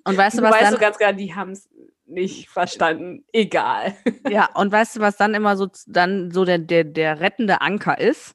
Und 0.05 0.17
weißt 0.17 0.39
du, 0.39 0.43
was 0.43 0.53
weißt 0.53 0.63
dann, 0.63 0.75
du 0.75 0.81
ganz 0.81 0.99
klar, 0.99 1.13
die 1.13 1.35
haben 1.35 1.51
es 1.51 1.69
nicht 2.07 2.49
verstanden. 2.49 3.25
Egal. 3.33 3.95
Ja, 4.31 4.49
und 4.55 4.73
weißt 4.73 4.97
du, 4.97 5.01
was 5.01 5.17
dann 5.17 5.35
immer 5.35 5.57
so 5.57 5.69
dann 5.87 6.33
so 6.33 6.45
der, 6.45 6.59
der, 6.59 6.85
der 6.85 7.21
rettende 7.21 7.61
Anker 7.61 7.99
ist? 7.99 8.35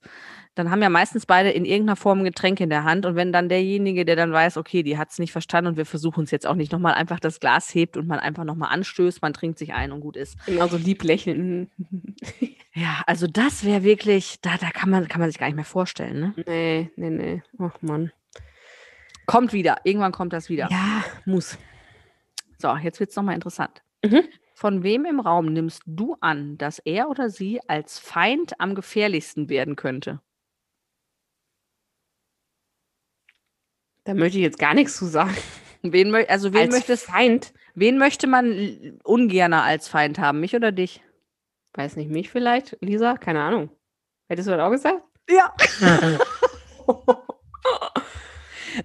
dann 0.56 0.70
haben 0.70 0.82
ja 0.82 0.90
meistens 0.90 1.26
beide 1.26 1.50
in 1.50 1.64
irgendeiner 1.64 1.96
Form 1.96 2.20
ein 2.20 2.24
Getränk 2.26 2.60
in 2.60 2.70
der 2.70 2.84
Hand. 2.84 3.06
Und 3.06 3.16
wenn 3.16 3.32
dann 3.32 3.48
derjenige, 3.48 4.04
der 4.04 4.18
dann 4.18 4.34
weiß, 4.34 4.58
okay, 4.58 4.84
die 4.84 4.98
hat 4.98 5.10
es 5.10 5.20
nicht 5.20 5.32
verstanden 5.32 5.70
und 5.70 5.78
wir 5.78 5.86
versuchen 5.86 6.26
es 6.26 6.32
jetzt 6.32 6.46
auch 6.46 6.56
nicht 6.56 6.72
nochmal 6.72 6.94
einfach 6.94 7.20
das 7.20 7.40
Glas 7.40 7.74
hebt 7.74 7.96
und 7.96 8.08
man 8.08 8.20
einfach 8.20 8.44
nochmal 8.44 8.74
anstößt, 8.74 9.22
man 9.22 9.34
trinkt 9.34 9.58
sich 9.58 9.74
ein 9.74 9.92
und 9.92 10.02
gut 10.02 10.18
ist. 10.18 10.38
Genau 10.46 10.68
so 10.68 10.76
lieb 10.76 11.04
lächeln. 11.04 11.72
ja, 12.74 13.02
also 13.08 13.28
das 13.28 13.64
wäre 13.64 13.84
wirklich, 13.84 14.42
da, 14.42 14.58
da 14.58 14.72
kann 14.72 14.90
man, 14.90 15.08
kann 15.08 15.22
man 15.22 15.30
sich 15.30 15.40
gar 15.40 15.48
nicht 15.48 15.56
mehr 15.56 15.66
vorstellen, 15.66 16.20
ne? 16.20 16.34
Nee, 16.46 16.92
nee, 16.98 17.10
nee. 17.10 17.44
Ach 17.58 17.82
Mann. 17.82 18.12
Kommt 19.26 19.54
wieder. 19.54 19.78
Irgendwann 19.84 20.12
kommt 20.12 20.34
das 20.34 20.50
wieder. 20.50 20.68
Ja, 20.70 21.04
muss. 21.26 21.58
So, 22.58 22.76
jetzt 22.76 23.00
wird 23.00 23.10
es 23.10 23.16
nochmal 23.16 23.36
interessant. 23.36 23.82
Mhm. 24.04 24.24
Von 24.54 24.84
wem 24.84 25.06
im 25.06 25.20
Raum 25.20 25.54
nimmst 25.54 25.82
du 25.86 26.16
an, 26.22 26.58
dass 26.58 26.80
er 26.80 27.10
oder 27.10 27.30
sie 27.30 27.60
als 27.68 27.98
Feind 27.98 28.60
am 28.60 28.76
gefährlichsten 28.76 29.50
werden 29.50 29.76
könnte? 29.76 30.22
Da 34.04 34.14
möchte 34.14 34.38
ich 34.38 34.44
jetzt 34.44 34.60
gar 34.60 34.74
nichts 34.74 34.98
zu 34.98 35.06
sagen. 35.06 35.36
Wen, 35.84 36.14
also 36.14 36.54
wen 36.54 36.62
als 36.62 36.76
möchtest, 36.76 37.06
Feind? 37.06 37.54
Wen 37.74 37.98
möchte 37.98 38.28
man 38.28 39.00
ungerner 39.04 39.64
als 39.64 39.88
Feind 39.88 40.20
haben? 40.20 40.40
Mich 40.40 40.56
oder 40.56 40.72
dich? 40.72 41.02
Weiß 41.74 41.96
nicht, 41.96 42.12
mich 42.12 42.30
vielleicht? 42.30 42.78
Lisa? 42.82 43.18
Keine 43.18 43.42
Ahnung. 43.42 43.72
Hättest 44.28 44.48
du 44.48 44.52
das 44.52 44.62
auch 44.62 44.70
gesagt? 44.70 45.02
Ja. 45.28 45.56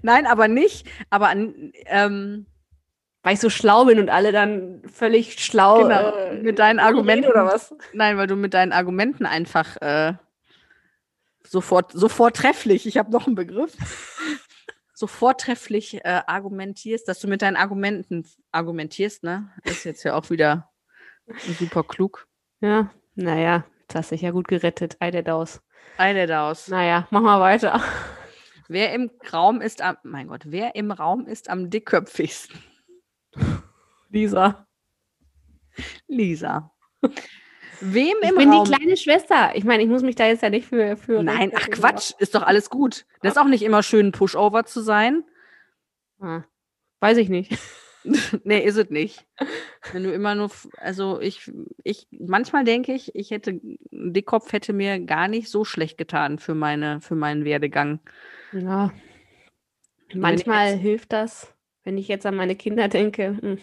Nein, 0.02 0.26
aber 0.26 0.48
nicht. 0.48 0.86
Aber 1.10 1.32
ähm, 1.86 2.46
weil 3.26 3.34
ich 3.34 3.40
so 3.40 3.50
schlau 3.50 3.86
bin 3.86 3.98
und 3.98 4.08
alle 4.08 4.30
dann 4.30 4.82
völlig 4.86 5.44
schlau 5.44 5.82
genau, 5.82 6.14
äh, 6.14 6.34
mit 6.36 6.60
deinen 6.60 6.78
Argumenten 6.78 7.28
oder 7.28 7.44
was? 7.44 7.74
Nein, 7.92 8.16
weil 8.18 8.28
du 8.28 8.36
mit 8.36 8.54
deinen 8.54 8.70
Argumenten 8.70 9.26
einfach 9.26 9.76
äh, 9.82 10.14
sofort, 11.42 11.90
so 11.90 12.08
vortrefflich, 12.08 12.86
ich 12.86 12.98
habe 12.98 13.10
noch 13.10 13.26
einen 13.26 13.34
Begriff, 13.34 13.72
so 14.94 15.08
vortrefflich 15.08 16.04
äh, 16.04 16.22
argumentierst, 16.26 17.08
dass 17.08 17.18
du 17.18 17.26
mit 17.26 17.42
deinen 17.42 17.56
Argumenten 17.56 18.24
argumentierst, 18.52 19.24
ne? 19.24 19.50
Ist 19.64 19.82
jetzt 19.82 20.04
ja 20.04 20.14
auch 20.14 20.30
wieder 20.30 20.70
super 21.58 21.82
klug. 21.82 22.28
Ja, 22.60 22.90
naja, 23.16 23.64
das 23.88 23.96
hast 23.96 24.10
dich 24.12 24.22
ja 24.22 24.30
gut 24.30 24.46
gerettet. 24.46 24.98
Ei 25.00 25.10
der 25.10 25.24
Daus. 25.24 25.60
Ei 25.98 26.12
der 26.12 26.28
Daus. 26.28 26.68
Naja, 26.68 27.08
mach 27.10 27.22
mal 27.22 27.40
weiter. 27.40 27.82
Wer 28.68 28.92
im 28.92 29.10
Raum 29.32 29.60
ist 29.60 29.82
am, 29.82 29.96
mein 30.02 30.28
Gott, 30.28 30.42
wer 30.46 30.74
im 30.74 30.90
Raum 30.90 31.26
ist 31.26 31.48
am 31.48 31.70
dickköpfigsten? 31.70 32.58
Lisa. 34.10 34.66
Lisa. 36.08 36.72
Wem 37.80 38.16
ich 38.22 38.28
im 38.28 38.36
bin 38.36 38.52
Raum? 38.52 38.64
die 38.64 38.72
kleine 38.72 38.96
Schwester. 38.96 39.52
Ich 39.54 39.64
meine, 39.64 39.82
ich 39.82 39.88
muss 39.88 40.02
mich 40.02 40.16
da 40.16 40.26
jetzt 40.26 40.42
ja 40.42 40.50
nicht 40.50 40.66
für. 40.66 40.96
für 40.96 41.22
Nein, 41.22 41.52
ach 41.54 41.68
Quatsch, 41.70 42.12
ist 42.18 42.34
doch 42.34 42.42
alles 42.42 42.70
gut. 42.70 43.06
Das 43.22 43.32
ist 43.32 43.38
auch 43.38 43.46
nicht 43.46 43.62
immer 43.62 43.82
schön, 43.82 44.06
ein 44.06 44.12
Pushover 44.12 44.64
zu 44.64 44.80
sein. 44.80 45.24
Ah, 46.20 46.44
weiß 47.00 47.18
ich 47.18 47.28
nicht. 47.28 47.58
nee, 48.44 48.60
ist 48.60 48.76
es 48.76 48.90
nicht. 48.90 49.26
Wenn 49.92 50.04
du 50.04 50.12
immer 50.12 50.34
nur, 50.34 50.50
also 50.78 51.20
ich, 51.20 51.50
ich, 51.82 52.06
manchmal 52.10 52.64
denke 52.64 52.92
ich, 52.94 53.14
ich 53.14 53.30
hätte, 53.30 53.60
ein 53.92 54.12
Dickkopf 54.12 54.52
hätte 54.52 54.72
mir 54.72 55.00
gar 55.00 55.28
nicht 55.28 55.50
so 55.50 55.64
schlecht 55.64 55.98
getan 55.98 56.38
für 56.38 56.54
meine, 56.54 57.00
für 57.00 57.14
meinen 57.14 57.44
Werdegang. 57.44 58.00
Ja. 58.52 58.92
Manchmal 60.14 60.76
hilft 60.76 61.12
das, 61.12 61.52
wenn 61.84 61.98
ich 61.98 62.08
jetzt 62.08 62.26
an 62.26 62.36
meine 62.36 62.56
Kinder 62.56 62.88
denke. 62.88 63.36
Hm. 63.40 63.58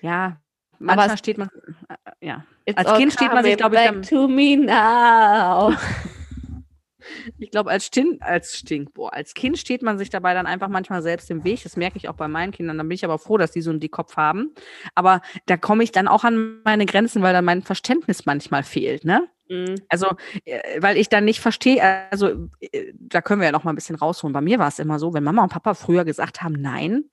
Ja, 0.00 0.40
manchmal 0.78 1.08
Aber 1.08 1.16
steht 1.16 1.38
man, 1.38 1.48
äh, 1.88 2.26
ja. 2.26 2.44
Als 2.74 2.94
Kind 2.94 3.12
steht 3.12 3.32
man 3.32 3.44
sich, 3.44 3.56
glaube 3.56 3.76
ich, 3.76 3.84
dann, 3.84 4.02
to 4.02 4.28
me 4.28 4.56
now. 4.56 5.74
ich 7.38 7.50
glaube, 7.50 7.70
als, 7.70 7.86
Stin 7.86 8.18
als, 8.20 8.64
boah, 8.92 9.12
als 9.12 9.34
Kind 9.34 9.58
steht 9.58 9.82
man 9.82 9.98
sich 9.98 10.10
dabei 10.10 10.34
dann 10.34 10.46
einfach 10.46 10.68
manchmal 10.68 11.02
selbst 11.02 11.30
im 11.30 11.44
Weg. 11.44 11.62
Das 11.62 11.76
merke 11.76 11.96
ich 11.96 12.08
auch 12.08 12.14
bei 12.14 12.28
meinen 12.28 12.52
Kindern. 12.52 12.78
Da 12.78 12.82
bin 12.82 12.92
ich 12.92 13.04
aber 13.04 13.18
froh, 13.18 13.38
dass 13.38 13.52
die 13.52 13.62
so 13.62 13.70
einen 13.70 13.80
Dickkopf 13.80 14.16
haben. 14.16 14.54
Aber 14.94 15.22
da 15.46 15.56
komme 15.56 15.84
ich 15.84 15.92
dann 15.92 16.08
auch 16.08 16.24
an 16.24 16.60
meine 16.64 16.86
Grenzen, 16.86 17.22
weil 17.22 17.32
dann 17.32 17.44
mein 17.44 17.62
Verständnis 17.62 18.26
manchmal 18.26 18.62
fehlt, 18.62 19.04
ne? 19.04 19.28
Mhm. 19.48 19.76
Also, 19.88 20.08
äh, 20.44 20.80
weil 20.80 20.96
ich 20.96 21.08
dann 21.08 21.24
nicht 21.24 21.40
verstehe, 21.40 21.82
also 22.10 22.48
äh, 22.60 22.92
da 22.94 23.20
können 23.20 23.40
wir 23.40 23.46
ja 23.46 23.52
noch 23.52 23.64
mal 23.64 23.72
ein 23.72 23.76
bisschen 23.76 23.96
rausholen. 23.96 24.32
Bei 24.32 24.40
mir 24.40 24.58
war 24.58 24.68
es 24.68 24.78
immer 24.78 24.98
so, 24.98 25.14
wenn 25.14 25.24
Mama 25.24 25.42
und 25.42 25.52
Papa 25.52 25.74
früher 25.74 26.04
gesagt 26.04 26.42
haben, 26.42 26.54
nein, 26.54 27.04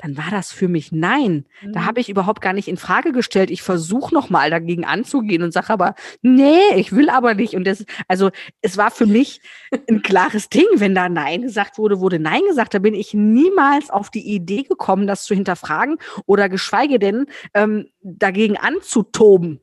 dann 0.00 0.16
war 0.16 0.30
das 0.30 0.50
für 0.50 0.68
mich 0.68 0.92
nein. 0.92 1.44
Mhm. 1.60 1.72
Da 1.72 1.84
habe 1.84 2.00
ich 2.00 2.08
überhaupt 2.08 2.40
gar 2.40 2.54
nicht 2.54 2.68
in 2.68 2.78
Frage 2.78 3.12
gestellt. 3.12 3.50
Ich 3.50 3.62
versuche 3.62 4.14
noch 4.14 4.30
mal 4.30 4.48
dagegen 4.50 4.86
anzugehen 4.86 5.42
und 5.42 5.52
sage 5.52 5.70
aber, 5.70 5.94
nee, 6.22 6.74
ich 6.76 6.92
will 6.92 7.10
aber 7.10 7.34
nicht. 7.34 7.54
Und 7.54 7.64
das, 7.64 7.84
also 8.08 8.30
es 8.62 8.78
war 8.78 8.90
für 8.90 9.06
mich 9.06 9.42
ein 9.88 10.02
klares 10.02 10.48
Ding, 10.48 10.66
wenn 10.76 10.94
da 10.94 11.08
Nein 11.08 11.42
gesagt 11.42 11.76
wurde, 11.76 12.00
wurde 12.00 12.18
Nein 12.18 12.40
gesagt. 12.48 12.72
Da 12.72 12.78
bin 12.78 12.94
ich 12.94 13.12
niemals 13.12 13.90
auf 13.90 14.10
die 14.10 14.26
Idee 14.26 14.62
gekommen, 14.62 15.06
das 15.06 15.24
zu 15.24 15.34
hinterfragen 15.34 15.98
oder 16.24 16.48
geschweige 16.48 16.98
denn 16.98 17.26
ähm, 17.52 17.88
dagegen 18.02 18.56
anzutoben. 18.56 19.60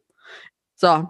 So, 0.76 1.10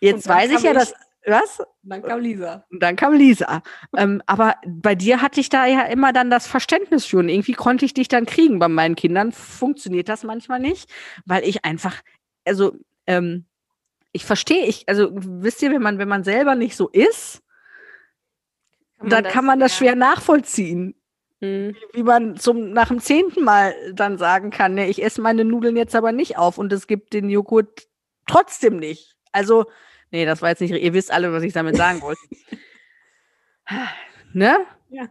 jetzt 0.00 0.28
weiß 0.28 0.50
ich 0.52 0.62
ja, 0.62 0.72
dass 0.72 0.94
was? 1.26 1.62
Dann 1.82 2.02
kam 2.02 2.20
Lisa. 2.20 2.64
Dann 2.70 2.96
kam 2.96 3.14
Lisa. 3.14 3.62
ähm, 3.96 4.22
aber 4.26 4.56
bei 4.66 4.94
dir 4.94 5.20
hatte 5.20 5.40
ich 5.40 5.48
da 5.48 5.66
ja 5.66 5.82
immer 5.82 6.12
dann 6.12 6.30
das 6.30 6.46
Verständnis 6.46 7.04
für 7.04 7.18
und 7.18 7.28
irgendwie 7.28 7.52
konnte 7.52 7.84
ich 7.84 7.94
dich 7.94 8.08
dann 8.08 8.26
kriegen. 8.26 8.58
Bei 8.58 8.68
meinen 8.68 8.96
Kindern 8.96 9.32
funktioniert 9.32 10.08
das 10.08 10.24
manchmal 10.24 10.60
nicht, 10.60 10.90
weil 11.26 11.44
ich 11.44 11.64
einfach, 11.64 11.96
also 12.44 12.74
ähm, 13.06 13.44
ich 14.12 14.24
verstehe, 14.24 14.66
ich, 14.66 14.88
also 14.88 15.10
wisst 15.12 15.62
ihr, 15.62 15.70
wenn 15.70 15.82
man, 15.82 15.98
wenn 15.98 16.08
man 16.08 16.24
selber 16.24 16.54
nicht 16.54 16.76
so 16.76 16.88
ist, 16.88 17.42
kann 18.98 19.10
dann 19.10 19.24
das, 19.24 19.32
kann 19.32 19.44
man 19.44 19.60
das 19.60 19.72
ja. 19.72 19.78
schwer 19.78 19.96
nachvollziehen. 19.96 20.94
Hm. 21.40 21.74
Wie, 21.74 21.98
wie, 21.98 22.02
man 22.02 22.36
zum, 22.36 22.72
nach 22.72 22.88
dem 22.88 23.00
zehnten 23.00 23.44
Mal 23.44 23.74
dann 23.94 24.18
sagen 24.18 24.50
kann, 24.50 24.74
ne, 24.74 24.88
ich 24.88 25.02
esse 25.02 25.20
meine 25.20 25.44
Nudeln 25.44 25.76
jetzt 25.76 25.94
aber 25.94 26.12
nicht 26.12 26.38
auf 26.38 26.58
und 26.58 26.72
es 26.72 26.86
gibt 26.86 27.12
den 27.12 27.30
Joghurt 27.30 27.88
trotzdem 28.26 28.76
nicht. 28.78 29.16
Also 29.32 29.66
Nee, 30.10 30.24
das 30.24 30.42
war 30.42 30.50
jetzt 30.50 30.60
nicht, 30.60 30.72
ihr 30.72 30.92
wisst 30.92 31.12
alle, 31.12 31.32
was 31.32 31.42
ich 31.42 31.52
damit 31.52 31.76
sagen 31.76 32.02
wollte. 32.02 32.20
ne? 34.32 34.58
Ja. 34.88 35.08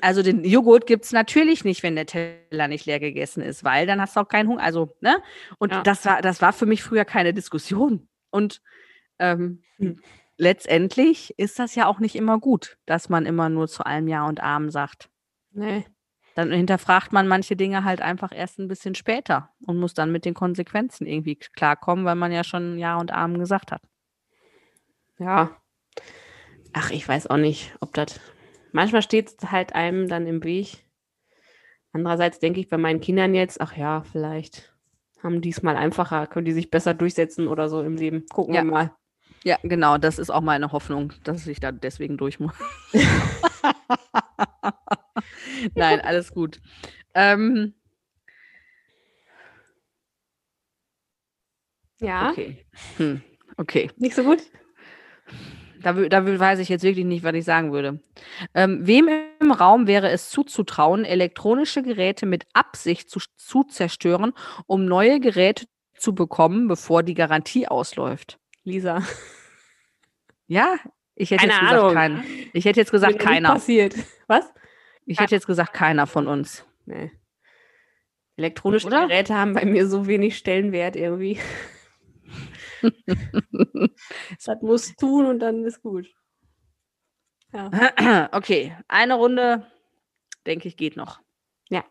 Also 0.00 0.22
den 0.22 0.44
Joghurt 0.44 0.86
gibt 0.86 1.04
es 1.04 1.12
natürlich 1.12 1.64
nicht, 1.64 1.82
wenn 1.82 1.96
der 1.96 2.06
Teller 2.06 2.68
nicht 2.68 2.86
leer 2.86 2.98
gegessen 2.98 3.42
ist, 3.42 3.62
weil 3.62 3.86
dann 3.86 4.00
hast 4.00 4.16
du 4.16 4.20
auch 4.20 4.28
keinen 4.28 4.48
Hunger. 4.48 4.62
Also, 4.62 4.96
ne? 5.00 5.22
Und 5.58 5.72
ja. 5.72 5.82
das 5.82 6.06
war, 6.06 6.22
das 6.22 6.40
war 6.40 6.52
für 6.52 6.64
mich 6.64 6.82
früher 6.82 7.04
keine 7.04 7.34
Diskussion. 7.34 8.08
Und 8.30 8.62
ähm, 9.18 9.62
hm. 9.76 10.00
letztendlich 10.38 11.34
ist 11.38 11.58
das 11.58 11.74
ja 11.74 11.86
auch 11.86 11.98
nicht 11.98 12.16
immer 12.16 12.38
gut, 12.38 12.78
dass 12.86 13.10
man 13.10 13.26
immer 13.26 13.50
nur 13.50 13.68
zu 13.68 13.84
allem 13.84 14.08
Ja 14.08 14.26
und 14.26 14.42
Arm 14.42 14.70
sagt. 14.70 15.10
Nee. 15.52 15.84
Dann 16.34 16.52
hinterfragt 16.52 17.12
man 17.12 17.28
manche 17.28 17.56
Dinge 17.56 17.84
halt 17.84 18.00
einfach 18.02 18.30
erst 18.32 18.58
ein 18.58 18.68
bisschen 18.68 18.94
später 18.94 19.50
und 19.66 19.78
muss 19.78 19.94
dann 19.94 20.12
mit 20.12 20.24
den 20.24 20.34
Konsequenzen 20.34 21.06
irgendwie 21.06 21.36
klarkommen, 21.36 22.04
weil 22.04 22.14
man 22.14 22.32
ja 22.32 22.44
schon 22.44 22.78
Ja 22.78 22.96
und 22.96 23.10
Arm 23.10 23.38
gesagt 23.38 23.72
hat. 23.72 23.82
Ja. 25.18 25.56
Ach, 26.72 26.90
ich 26.90 27.08
weiß 27.08 27.28
auch 27.28 27.36
nicht, 27.38 27.74
ob 27.80 27.94
das. 27.94 28.20
Manchmal 28.72 29.02
steht 29.02 29.28
es 29.42 29.50
halt 29.50 29.74
einem 29.74 30.08
dann 30.08 30.26
im 30.26 30.44
Weg. 30.44 30.84
Andererseits 31.92 32.38
denke 32.38 32.60
ich 32.60 32.68
bei 32.68 32.76
meinen 32.76 33.00
Kindern 33.00 33.34
jetzt, 33.34 33.60
ach 33.60 33.74
ja, 33.76 34.02
vielleicht 34.02 34.74
haben 35.22 35.40
die 35.40 35.48
es 35.48 35.62
mal 35.62 35.76
einfacher, 35.76 36.26
können 36.26 36.44
die 36.44 36.52
sich 36.52 36.70
besser 36.70 36.92
durchsetzen 36.92 37.48
oder 37.48 37.70
so 37.70 37.82
im 37.82 37.96
Leben. 37.96 38.26
Gucken 38.30 38.54
Ja. 38.54 38.62
wir 38.62 38.70
mal. 38.70 38.92
Ja, 39.44 39.58
genau, 39.62 39.96
das 39.96 40.18
ist 40.18 40.28
auch 40.30 40.40
meine 40.42 40.72
Hoffnung, 40.72 41.12
dass 41.24 41.46
ich 41.46 41.60
da 41.60 41.72
deswegen 41.72 42.18
durch 42.18 42.38
muss. 42.40 42.52
Nein, 45.74 46.00
alles 46.00 46.32
gut. 46.32 46.60
Ähm, 47.14 47.74
Ja, 51.98 52.30
okay. 52.30 52.66
Hm, 52.98 53.22
okay. 53.56 53.90
nicht 53.96 54.14
so 54.14 54.22
gut? 54.22 54.42
Da, 55.82 55.92
da 55.92 56.38
weiß 56.38 56.58
ich 56.58 56.68
jetzt 56.68 56.82
wirklich 56.82 57.04
nicht, 57.04 57.22
was 57.22 57.34
ich 57.34 57.44
sagen 57.44 57.72
würde. 57.72 58.00
Ähm, 58.54 58.86
wem 58.86 59.08
im 59.40 59.52
Raum 59.52 59.86
wäre 59.86 60.10
es 60.10 60.30
zuzutrauen, 60.30 61.04
elektronische 61.04 61.82
Geräte 61.82 62.26
mit 62.26 62.44
Absicht 62.54 63.10
zu, 63.10 63.20
zu 63.36 63.62
zerstören, 63.64 64.32
um 64.66 64.86
neue 64.86 65.20
Geräte 65.20 65.66
zu 65.94 66.14
bekommen, 66.14 66.66
bevor 66.66 67.02
die 67.02 67.14
Garantie 67.14 67.68
ausläuft? 67.68 68.38
Lisa. 68.64 69.02
Ja, 70.48 70.76
ich 71.14 71.30
hätte 71.30 71.46
Keine 71.46 71.52
jetzt 71.52 71.60
gesagt 71.60 71.80
Ahnung. 71.80 71.94
keiner. 71.94 72.24
Ich 72.52 72.64
hätte 72.64 72.80
jetzt 72.80 72.92
gesagt 72.92 73.18
keiner. 73.18 73.52
passiert. 73.52 73.94
Was? 74.26 74.52
Ich 75.04 75.20
hätte 75.20 75.34
jetzt 75.34 75.46
gesagt 75.46 75.72
keiner 75.72 76.06
von 76.06 76.26
uns. 76.26 76.64
Nee. 76.84 77.10
Elektronische 78.36 78.86
Oder? 78.88 79.06
Geräte 79.06 79.34
haben 79.34 79.54
bei 79.54 79.64
mir 79.64 79.86
so 79.86 80.06
wenig 80.06 80.36
Stellenwert 80.36 80.94
irgendwie. 80.96 81.38
das 84.44 84.62
muss 84.62 84.94
tun 84.96 85.26
und 85.26 85.38
dann 85.40 85.64
ist 85.64 85.82
gut. 85.82 86.08
Ja. 87.52 88.28
Okay, 88.32 88.76
eine 88.88 89.14
Runde, 89.14 89.66
denke 90.46 90.68
ich, 90.68 90.76
geht 90.76 90.96
noch. 90.96 91.20
Ja. 91.68 91.84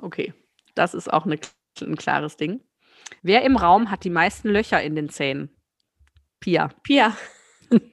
Okay, 0.00 0.34
das 0.74 0.94
ist 0.94 1.12
auch 1.12 1.24
eine, 1.24 1.38
ein 1.80 1.96
klares 1.96 2.36
Ding. 2.36 2.62
Wer 3.22 3.42
im 3.42 3.56
Raum 3.56 3.90
hat 3.90 4.04
die 4.04 4.10
meisten 4.10 4.48
Löcher 4.48 4.82
in 4.82 4.94
den 4.94 5.08
Zähnen? 5.08 5.50
Pia. 6.40 6.68
Pia. 6.82 7.16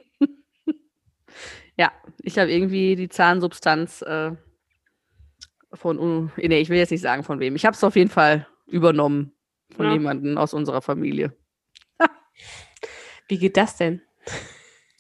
Ja, 1.80 1.94
ich 2.18 2.38
habe 2.38 2.52
irgendwie 2.52 2.98
die 2.98 3.08
Zahnsubstanz 3.08 4.02
äh, 4.02 4.32
von, 5.72 5.98
uh, 5.98 6.30
nee, 6.36 6.60
ich 6.60 6.68
will 6.68 6.78
jetzt 6.78 6.92
nicht 6.92 7.00
sagen 7.00 7.24
von 7.24 7.40
wem. 7.40 7.56
Ich 7.56 7.66
habe 7.66 7.74
es 7.74 7.86
auf 7.86 7.96
jeden 7.96 8.10
Fall 8.10 8.46
übernommen 8.68 9.32
von 9.76 9.86
Ja. 9.86 9.94
jemandem 9.94 10.38
aus 10.38 10.54
unserer 10.54 10.82
Familie. 10.82 11.34
Wie 13.28 13.38
geht 13.38 13.58
das 13.58 13.78
denn? 13.78 14.02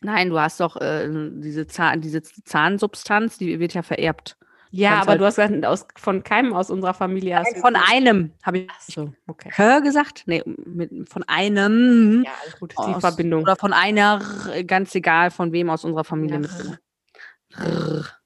Nein, 0.01 0.30
du 0.30 0.39
hast 0.39 0.59
doch 0.59 0.76
äh, 0.78 1.09
diese, 1.11 1.67
Zahn, 1.67 1.99
diese 2.01 2.22
Zahnsubstanz, 2.22 3.38
die 3.38 3.59
wird 3.59 3.74
ja 3.74 3.82
vererbt. 3.82 4.38
Ja, 4.72 4.99
aber 5.01 5.07
halt- 5.11 5.22
du 5.22 5.26
hast 5.26 5.36
gesagt, 5.38 5.65
aus, 5.65 5.88
von 5.97 6.22
keinem 6.24 6.53
aus 6.53 6.70
unserer 6.70 6.93
Familie 6.93 7.38
hast 7.39 7.55
du 7.55 7.59
Von 7.59 7.74
gesagt. 7.74 7.91
einem, 7.91 8.32
habe 8.43 8.59
ich 8.59 8.67
so, 8.88 9.11
okay. 9.26 9.49
Hör 9.55 9.82
gesagt? 9.82 10.24
Nee, 10.28 10.43
mit, 10.45 11.09
von 11.09 11.24
einem. 11.24 12.24
Ja, 12.24 12.32
gut. 12.59 12.74
Die 12.74 12.78
aus- 12.78 13.01
Verbindung. 13.01 13.41
Oder 13.41 13.55
von 13.55 13.74
einer, 13.74 14.22
ganz 14.67 14.93
egal 14.93 15.32
von 15.32 15.51
wem 15.53 15.72
aus 15.72 15.84
unserer 15.84 16.03
Familie. 16.03 16.47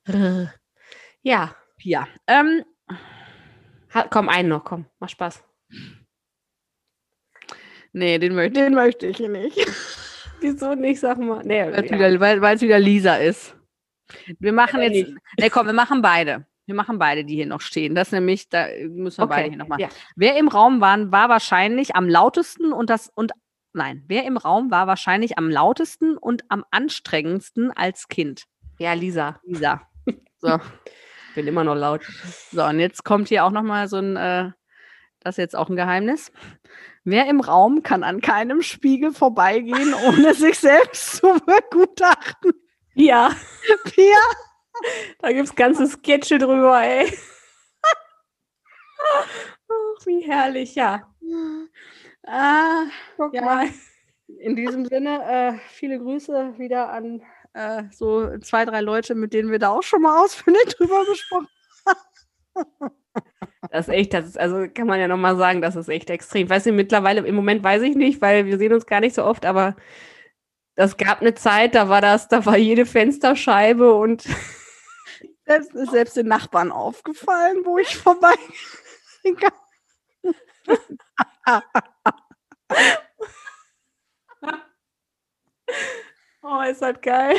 Ja. 0.06 0.50
Ja, 1.22 1.56
Ja. 1.80 2.08
Ähm, 2.28 2.66
ha, 3.94 4.06
komm, 4.10 4.28
einen 4.28 4.50
noch, 4.50 4.66
komm, 4.66 4.86
mach 5.00 5.08
Spaß. 5.10 5.42
Nee, 7.94 8.18
den, 8.20 8.36
möchte- 8.36 8.60
den 8.62 8.74
möchte 8.74 9.08
ich 9.08 9.20
nicht. 9.20 9.58
Wieso 10.42 10.76
nicht, 10.76 11.00
sag 11.00 11.18
mal. 11.20 11.42
Nee, 11.46 11.62
Weil 11.64 11.86
es 11.86 11.90
ja. 11.90 11.96
wieder, 11.98 12.20
weil, 12.20 12.42
weil's 12.42 12.62
wieder 12.62 12.80
Lisa 12.80 13.16
ist. 13.16 13.56
Wir 14.40 14.52
machen 14.52 14.82
Ja, 14.82 14.90
jetzt. 14.90 15.08
nicht. 15.10 15.18
Nee, 15.40 15.50
komm, 15.50 15.66
wir 15.68 15.74
machen 15.74 16.02
beide. 16.02 16.46
Wir 16.66 16.76
machen 16.76 17.00
beide, 17.00 17.24
die 17.26 17.36
hier 17.36 17.46
noch 17.46 17.62
stehen. 17.62 17.96
Das 17.96 18.12
nämlich, 18.12 18.50
da 18.50 18.68
müssen 18.90 19.22
wir 19.22 19.28
beide 19.28 19.44
okay. 19.44 19.50
hier 19.52 19.58
noch 19.58 19.68
machen. 19.68 19.82
Ja. 19.82 19.90
Wer 20.16 20.38
im 20.38 20.48
Raum 20.50 20.82
war, 20.82 21.12
war 21.12 21.30
wahrscheinlich 21.30 21.96
am 21.96 22.08
lautesten 22.10 22.74
und 22.74 22.90
das 22.90 23.10
und 23.16 23.32
nein, 23.74 24.04
wer 24.08 24.26
im 24.26 24.38
Raum 24.38 24.70
war 24.72 24.86
wahrscheinlich 24.88 25.38
am 25.38 25.50
lautesten 25.50 26.18
und 26.18 26.44
am 26.50 26.64
anstrengendsten 26.72 27.72
als 27.72 28.08
Kind? 28.08 28.44
ja, 28.80 28.94
Lisa, 28.94 29.40
Lisa. 29.46 29.82
So. 30.40 30.60
bin 31.36 31.48
immer 31.48 31.64
noch 31.64 31.76
laut. 31.76 32.06
So, 32.52 32.66
und 32.66 32.80
jetzt 32.80 33.06
kommt 33.06 33.30
hier 33.30 33.46
auch 33.46 33.52
nochmal 33.52 33.88
so 33.88 33.96
ein, 33.98 34.18
äh, 34.18 34.52
das 35.22 35.36
ist 35.36 35.38
jetzt 35.38 35.56
auch 35.56 35.70
ein 35.70 35.78
Geheimnis. 35.78 36.34
Wer 37.06 37.28
im 37.28 37.42
Raum 37.42 37.84
kann 37.84 38.04
an 38.04 38.22
keinem 38.22 38.62
Spiegel 38.62 39.12
vorbeigehen, 39.14 39.94
ohne 40.08 40.34
sich 40.34 40.58
selbst 40.60 41.18
zu 41.18 41.34
begutachten? 41.46 42.54
Ja, 42.96 43.32
Pia? 43.86 44.20
da 45.20 45.32
gibt 45.32 45.50
es 45.50 45.56
ganze 45.56 45.88
Sketche 45.88 46.38
drüber, 46.38 46.82
ey. 46.84 47.12
Ach, 49.70 50.06
wie 50.06 50.22
herrlich, 50.22 50.76
ja. 50.76 51.08
Ah, 52.26 52.84
Guck 53.18 53.34
Ja. 53.34 53.42
mal. 53.42 53.68
in 54.40 54.56
diesem 54.56 54.86
Sinne, 54.86 55.24
äh, 55.24 55.60
viele 55.70 56.00
Grüße 56.00 56.58
wieder 56.58 56.90
an 56.90 57.22
äh, 57.54 57.84
so 57.92 58.38
zwei, 58.40 58.66
drei 58.66 58.82
Leute, 58.82 59.14
mit 59.16 59.34
denen 59.34 59.52
wir 59.52 59.60
da 59.60 59.70
auch 59.70 59.84
schon 59.84 60.02
mal 60.02 60.24
ausführlich 60.24 60.64
drüber 60.78 61.06
gesprochen 61.06 61.48
Das 63.72 63.88
ist 63.88 63.94
echt, 63.94 64.14
das 64.14 64.26
ist, 64.26 64.40
also 64.40 64.68
kann 64.74 64.88
man 64.88 65.00
ja 65.00 65.08
nochmal 65.08 65.38
sagen, 65.38 65.62
das 65.62 65.76
ist 65.76 65.90
echt 65.90 66.10
extrem. 66.10 66.50
Weißt 66.50 66.66
du, 66.66 66.72
mittlerweile, 66.72 67.22
im 67.22 67.36
Moment 67.36 67.64
weiß 67.64 67.82
ich 67.84 67.96
nicht, 67.96 68.22
weil 68.22 68.46
wir 68.46 68.58
sehen 68.58 68.74
uns 68.74 68.86
gar 68.86 69.00
nicht 69.00 69.16
so 69.16 69.24
oft, 69.24 69.46
aber 69.46 69.76
das 70.76 70.98
gab 70.98 71.22
eine 71.22 71.34
Zeit, 71.34 71.76
da 71.76 71.90
war 71.90 72.02
das, 72.02 72.28
da 72.28 72.46
war 72.46 72.58
jede 72.58 72.86
Fensterscheibe 72.86 73.94
und 73.94 74.26
Selbst, 75.46 75.74
ist 75.76 75.92
selbst 75.92 76.16
den 76.16 76.28
Nachbarn 76.28 76.72
aufgefallen, 76.72 77.66
wo 77.66 77.78
ich 77.78 77.98
vorbei. 77.98 78.34
oh, 86.42 86.62
ist 86.62 86.82
das 86.82 87.02
geil. 87.02 87.36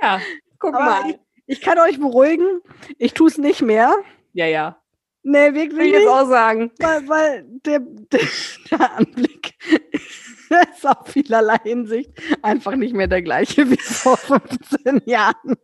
ja, 0.00 0.20
guck 0.58 0.74
Aber 0.74 0.84
mal. 0.84 1.10
ich, 1.10 1.20
ich 1.46 1.60
kann 1.60 1.78
euch 1.78 1.98
beruhigen, 1.98 2.60
ich 2.98 3.14
tue 3.14 3.28
es 3.28 3.38
nicht 3.38 3.62
mehr. 3.62 3.94
Ja, 4.32 4.46
ja. 4.46 4.82
Nee, 5.22 5.52
Will 5.52 5.54
wirklich 5.54 5.88
ich 5.88 5.92
jetzt 5.92 6.08
auch 6.08 6.28
sagen. 6.28 6.72
Weil, 6.78 7.08
weil 7.08 7.44
der, 7.64 7.80
der, 7.80 8.20
der 8.70 8.96
Anblick 8.96 9.54
ist 10.72 10.86
auf 10.86 11.08
vielerlei 11.08 11.58
Hinsicht 11.62 12.10
einfach 12.42 12.74
nicht 12.74 12.94
mehr 12.94 13.06
der 13.06 13.22
gleiche 13.22 13.70
wie 13.70 13.76
vor 13.76 14.16
15 14.16 15.02
Jahren. 15.06 15.56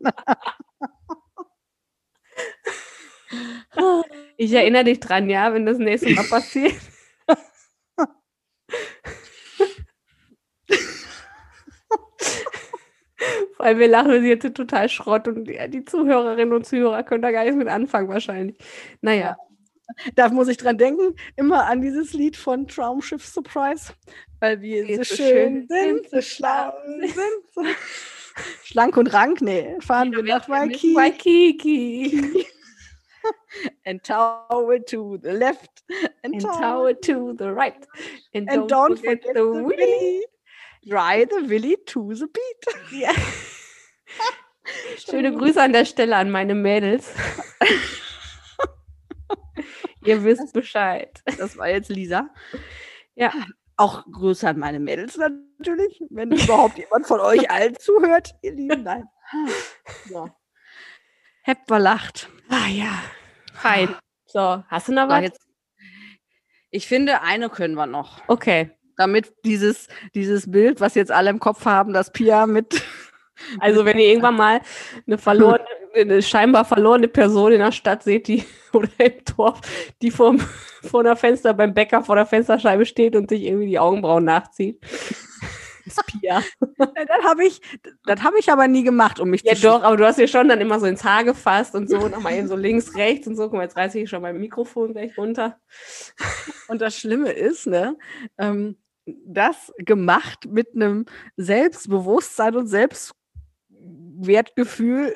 Ich 4.36 4.52
erinnere 4.52 4.84
dich 4.84 5.00
dran, 5.00 5.28
ja, 5.28 5.52
wenn 5.52 5.66
das 5.66 5.78
nächste 5.78 6.10
Mal 6.10 6.24
passiert. 6.24 6.76
Weil 13.58 13.78
wir 13.78 13.88
lachen, 13.88 14.10
wir 14.10 14.22
jetzt 14.22 14.54
total 14.54 14.88
Schrott 14.88 15.28
und 15.28 15.44
die, 15.44 15.84
Zuhörerinnen 15.84 16.54
und 16.54 16.66
Zuhörer 16.66 17.02
können 17.02 17.22
da 17.22 17.30
gar 17.32 17.42
nichts 17.44 17.56
mit 17.56 17.68
anfangen 17.68 18.08
wahrscheinlich. 18.08 18.56
Naja, 19.00 19.36
Da 20.14 20.28
muss 20.28 20.48
ich 20.48 20.56
dran 20.56 20.78
denken, 20.78 21.14
immer 21.36 21.66
an 21.66 21.80
dieses 21.80 22.12
Lied 22.12 22.36
von 22.36 22.66
Traumschiff 22.66 23.24
Surprise. 23.24 23.92
Weil 24.40 24.60
wir 24.60 24.86
so 24.86 25.02
so 25.02 25.16
schön 25.16 25.66
sind, 25.68 26.08
so 26.10 26.20
schlau 26.20 26.72
sind. 27.00 27.14
So 27.52 27.62
schlank 28.64 28.96
und 28.96 29.12
rank, 29.12 29.40
nee, 29.40 29.76
fahren 29.80 30.12
wir 30.12 30.22
nach 30.22 30.48
Waikiki. 30.48 30.94
Waikiki. 30.94 32.46
And 33.84 34.02
towel 34.04 34.80
to 34.84 35.18
the 35.22 35.30
left. 35.30 35.82
And, 36.22 36.34
And 36.34 36.42
tower 36.42 36.94
to 37.00 37.34
the 37.36 37.50
right. 37.52 37.86
And, 38.32 38.48
And 38.48 38.70
don't 38.70 38.96
forget 38.96 39.24
the 39.34 39.44
willy. 39.44 40.24
Dry 40.84 41.26
the 41.28 41.48
willy 41.48 41.76
to 41.86 42.14
the 42.14 42.26
beat. 42.26 42.66
Ja. 42.92 43.12
Schöne 44.98 45.32
Grüße 45.34 45.62
an 45.62 45.72
der 45.72 45.84
Stelle 45.84 46.16
an 46.16 46.30
meine 46.30 46.54
Mädels. 46.54 47.12
Ihr 50.04 50.24
wisst 50.24 50.52
Bescheid. 50.52 51.22
Das 51.38 51.56
war 51.56 51.68
jetzt 51.68 51.88
Lisa. 51.90 52.30
Ja. 53.14 53.32
Auch 53.76 54.04
Grüße 54.10 54.48
an 54.48 54.58
meine 54.58 54.80
Mädels 54.80 55.16
natürlich, 55.16 56.02
wenn 56.10 56.32
überhaupt 56.32 56.78
jemand 56.78 57.06
von 57.06 57.20
euch 57.20 57.48
allen 57.50 57.76
zuhört. 57.78 58.34
Ihr 58.42 58.52
Lieben, 58.52 58.82
nein. 58.82 59.04
So. 60.08 60.28
Habt 61.44 61.70
lacht. 61.70 62.28
Ah 62.48 62.66
ja, 62.68 63.02
fein. 63.54 63.94
So, 64.26 64.64
hast 64.66 64.88
du 64.88 64.92
noch 64.92 65.08
was? 65.08 65.22
jetzt, 65.22 65.46
ich 66.70 66.86
finde, 66.86 67.22
eine 67.22 67.48
können 67.48 67.74
wir 67.74 67.86
noch. 67.86 68.20
Okay. 68.28 68.77
Damit 68.98 69.32
dieses, 69.44 69.88
dieses 70.14 70.50
Bild, 70.50 70.80
was 70.82 70.94
jetzt 70.94 71.10
alle 71.10 71.30
im 71.30 71.40
Kopf 71.40 71.64
haben, 71.64 71.94
dass 71.94 72.12
Pia 72.12 72.46
mit 72.46 72.82
Also 73.60 73.84
wenn 73.84 73.98
ihr 73.98 74.08
irgendwann 74.08 74.36
mal 74.36 74.60
eine 75.06 75.18
verlorene, 75.18 75.64
eine 75.94 76.22
scheinbar 76.22 76.64
verlorene 76.64 77.08
Person 77.08 77.52
in 77.52 77.60
der 77.60 77.72
Stadt 77.72 78.02
seht, 78.02 78.28
die 78.28 78.44
oder 78.72 78.88
im 78.98 79.12
Dorf, 79.36 79.60
die 80.02 80.10
vorm, 80.10 80.38
vor 80.82 81.02
der 81.02 81.16
Fenster 81.16 81.54
beim 81.54 81.74
Bäcker 81.74 82.02
vor 82.02 82.16
der 82.16 82.26
Fensterscheibe 82.26 82.86
steht 82.86 83.16
und 83.16 83.30
sich 83.30 83.42
irgendwie 83.42 83.66
die 83.66 83.78
Augenbrauen 83.78 84.24
nachzieht. 84.24 84.84
Das 85.84 86.04
Pia. 86.04 86.42
das 86.78 87.24
habe 87.24 87.46
ich, 87.46 87.62
das 88.04 88.22
habe 88.22 88.38
ich 88.38 88.52
aber 88.52 88.68
nie 88.68 88.84
gemacht, 88.84 89.20
um 89.20 89.30
mich 89.30 89.42
ja, 89.42 89.54
zu 89.54 89.62
doch, 89.62 89.82
aber 89.82 89.96
du 89.96 90.04
hast 90.04 90.18
dir 90.18 90.28
schon 90.28 90.48
dann 90.48 90.60
immer 90.60 90.78
so 90.78 90.84
ins 90.84 91.02
Haar 91.02 91.24
gefasst 91.24 91.74
und 91.74 91.88
so, 91.88 92.08
nochmal 92.08 92.34
eben 92.34 92.46
so 92.46 92.56
links, 92.56 92.94
rechts 92.94 93.26
und 93.26 93.36
so. 93.36 93.44
Guck 93.44 93.54
mal, 93.54 93.62
jetzt 93.62 93.76
reiße 93.76 93.98
ich 93.98 94.10
schon 94.10 94.20
mein 94.20 94.38
Mikrofon 94.38 94.92
gleich 94.92 95.16
runter. 95.16 95.58
Und 96.68 96.82
das 96.82 96.94
Schlimme 96.94 97.32
ist, 97.32 97.66
ne, 97.66 97.96
ähm, 98.36 98.76
das 99.24 99.72
gemacht 99.78 100.46
mit 100.46 100.74
einem 100.74 101.06
Selbstbewusstsein 101.36 102.56
und 102.56 102.66
Selbstwertgefühl 102.66 105.14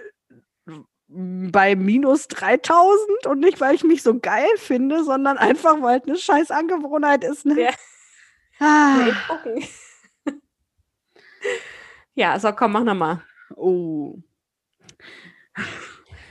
bei 1.15 1.77
minus 1.77 2.29
3000 2.29 3.27
und 3.27 3.41
nicht, 3.41 3.61
weil 3.61 3.75
ich 3.75 3.85
mich 3.85 4.03
so 4.03 4.19
geil 4.19 4.49
finde, 4.57 5.05
sondern 5.05 5.37
einfach, 5.37 5.83
weil 5.83 6.01
es 6.01 6.07
eine 6.07 6.17
scheiß 6.17 6.51
Angewohnheit 6.51 7.25
ist. 7.25 7.45
Ne? 7.45 7.61
Ja. 7.61 7.71
Ah. 8.59 9.09
ja, 12.15 12.39
so 12.39 12.53
komm, 12.53 12.73
mach 12.73 12.85
nochmal. 12.85 13.23
Oh. 13.57 14.17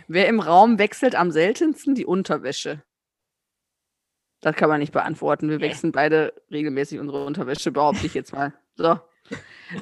Wer 0.08 0.28
im 0.28 0.40
Raum 0.40 0.80
wechselt 0.80 1.16
am 1.16 1.32
seltensten 1.32 1.94
die 1.94 2.06
Unterwäsche? 2.06 2.84
Das 4.42 4.56
kann 4.56 4.70
man 4.70 4.80
nicht 4.80 4.92
beantworten. 4.92 5.50
Wir 5.50 5.62
wechseln 5.62 5.92
beide 5.92 6.34
regelmäßig 6.52 7.00
unsere 7.00 7.26
Unterwäsche, 7.26 7.72
behaupte 7.72 8.08
ich 8.08 8.16
jetzt 8.16 8.34
mal. 8.34 8.54
So. 8.76 9.00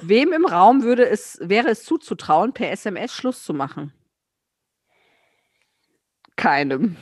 Wem 0.01 0.33
im 0.33 0.45
Raum 0.45 0.83
würde 0.83 1.07
es, 1.07 1.39
wäre 1.41 1.69
es 1.69 1.83
zuzutrauen, 1.83 2.53
per 2.53 2.71
SMS 2.71 3.13
Schluss 3.13 3.43
zu 3.43 3.53
machen? 3.53 3.93
Keinem. 6.35 6.97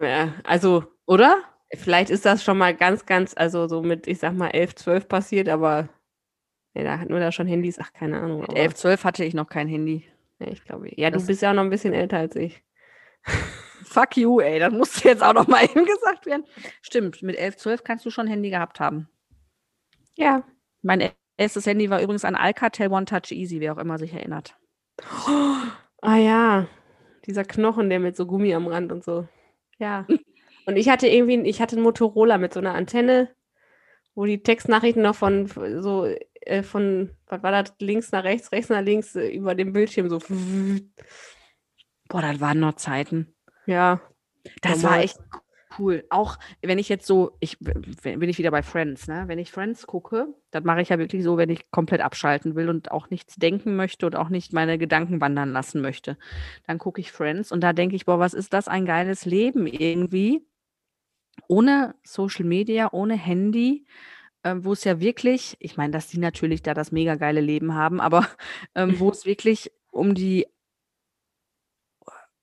Ja, 0.00 0.34
also, 0.44 0.84
oder? 1.06 1.42
Vielleicht 1.72 2.10
ist 2.10 2.24
das 2.24 2.44
schon 2.44 2.58
mal 2.58 2.74
ganz, 2.74 3.06
ganz, 3.06 3.34
also 3.36 3.66
so 3.66 3.82
mit, 3.82 4.06
ich 4.06 4.18
sag 4.18 4.34
mal, 4.34 4.50
11, 4.50 4.76
12 4.76 5.08
passiert, 5.08 5.48
aber 5.48 5.88
ja, 6.74 6.82
da 6.84 6.98
hatten 6.98 7.12
wir 7.12 7.20
da 7.20 7.32
schon 7.32 7.46
Handys, 7.46 7.78
ach, 7.78 7.92
keine 7.92 8.20
Ahnung. 8.20 8.42
Mit 8.42 8.56
11, 8.56 8.74
12 8.74 9.04
hatte 9.04 9.24
ich 9.24 9.34
noch 9.34 9.48
kein 9.48 9.68
Handy. 9.68 10.04
Ja, 10.38 10.48
ich 10.48 10.64
glaube, 10.64 10.88
ja, 10.94 11.10
du 11.10 11.24
bist 11.24 11.42
ja 11.42 11.50
auch 11.50 11.54
noch 11.54 11.62
ein 11.62 11.70
bisschen 11.70 11.94
älter 11.94 12.18
als 12.18 12.36
ich. 12.36 12.62
Fuck 13.84 14.16
you, 14.16 14.40
ey, 14.40 14.58
das 14.58 14.72
musste 14.72 15.08
jetzt 15.08 15.22
auch 15.22 15.34
noch 15.34 15.46
mal 15.46 15.64
eben 15.70 15.84
gesagt 15.84 16.26
werden. 16.26 16.44
Stimmt, 16.82 17.22
mit 17.22 17.36
11, 17.36 17.56
12 17.56 17.84
kannst 17.84 18.06
du 18.06 18.10
schon 18.10 18.26
Handy 18.26 18.50
gehabt 18.50 18.80
haben. 18.80 19.08
Ja. 20.16 20.44
Mein 20.82 21.10
erstes 21.36 21.66
Handy 21.66 21.90
war 21.90 22.00
übrigens 22.00 22.24
ein 22.24 22.36
Alcatel 22.36 22.90
One 22.92 23.06
Touch 23.06 23.32
Easy, 23.32 23.60
wer 23.60 23.72
auch 23.72 23.78
immer 23.78 23.98
sich 23.98 24.12
erinnert. 24.12 24.56
Oh, 25.26 25.56
ah 26.02 26.16
ja, 26.16 26.66
dieser 27.26 27.44
Knochen, 27.44 27.90
der 27.90 28.00
mit 28.00 28.16
so 28.16 28.26
Gummi 28.26 28.54
am 28.54 28.66
Rand 28.66 28.92
und 28.92 29.04
so. 29.04 29.26
Ja. 29.78 30.06
Und 30.66 30.76
ich 30.76 30.88
hatte 30.88 31.06
irgendwie, 31.08 31.42
ich 31.46 31.60
hatte 31.60 31.76
einen 31.76 31.82
Motorola 31.82 32.38
mit 32.38 32.54
so 32.54 32.60
einer 32.60 32.74
Antenne, 32.74 33.28
wo 34.14 34.24
die 34.24 34.42
Textnachrichten 34.42 35.02
noch 35.02 35.14
von 35.14 35.46
so 35.46 36.06
äh, 36.46 36.62
von, 36.62 37.10
was 37.26 37.42
war 37.42 37.50
das, 37.50 37.74
links 37.80 38.12
nach 38.12 38.24
rechts, 38.24 38.52
rechts 38.52 38.70
nach 38.70 38.82
links 38.82 39.14
äh, 39.14 39.28
über 39.28 39.54
dem 39.54 39.72
Bildschirm 39.72 40.08
so. 40.08 40.18
Boah, 42.08 42.22
das 42.22 42.40
waren 42.40 42.60
noch 42.60 42.74
Zeiten. 42.74 43.33
Ja. 43.66 44.00
Das 44.62 44.82
war 44.82 45.00
echt 45.00 45.18
cool. 45.78 46.04
Auch 46.10 46.38
wenn 46.62 46.78
ich 46.78 46.88
jetzt 46.88 47.06
so, 47.06 47.36
ich 47.40 47.58
bin 47.58 48.28
ich 48.28 48.38
wieder 48.38 48.50
bei 48.50 48.62
Friends, 48.62 49.08
ne? 49.08 49.24
Wenn 49.26 49.38
ich 49.38 49.50
Friends 49.50 49.86
gucke, 49.86 50.28
das 50.50 50.64
mache 50.64 50.82
ich 50.82 50.88
ja 50.90 50.98
wirklich 50.98 51.22
so, 51.22 51.36
wenn 51.36 51.50
ich 51.50 51.70
komplett 51.70 52.00
abschalten 52.00 52.54
will 52.54 52.68
und 52.68 52.90
auch 52.90 53.10
nichts 53.10 53.36
denken 53.36 53.76
möchte 53.76 54.06
und 54.06 54.16
auch 54.16 54.28
nicht 54.28 54.52
meine 54.52 54.78
Gedanken 54.78 55.20
wandern 55.20 55.52
lassen 55.52 55.80
möchte. 55.80 56.16
Dann 56.66 56.78
gucke 56.78 57.00
ich 57.00 57.12
Friends 57.12 57.52
und 57.52 57.60
da 57.60 57.72
denke 57.72 57.96
ich, 57.96 58.06
boah, 58.06 58.18
was 58.18 58.34
ist 58.34 58.52
das 58.52 58.68
ein 58.68 58.86
geiles 58.86 59.24
Leben 59.24 59.66
irgendwie? 59.66 60.46
Ohne 61.48 61.94
Social 62.04 62.44
Media, 62.44 62.90
ohne 62.92 63.14
Handy, 63.14 63.86
äh, 64.42 64.54
wo 64.58 64.72
es 64.72 64.84
ja 64.84 65.00
wirklich, 65.00 65.56
ich 65.58 65.76
meine, 65.76 65.92
dass 65.92 66.06
die 66.08 66.18
natürlich 66.18 66.62
da 66.62 66.74
das 66.74 66.92
mega 66.92 67.16
geile 67.16 67.40
Leben 67.40 67.74
haben, 67.74 68.00
aber 68.00 68.26
ähm, 68.74 68.98
wo 69.00 69.10
es 69.10 69.26
wirklich 69.26 69.72
um 69.90 70.14
die 70.14 70.46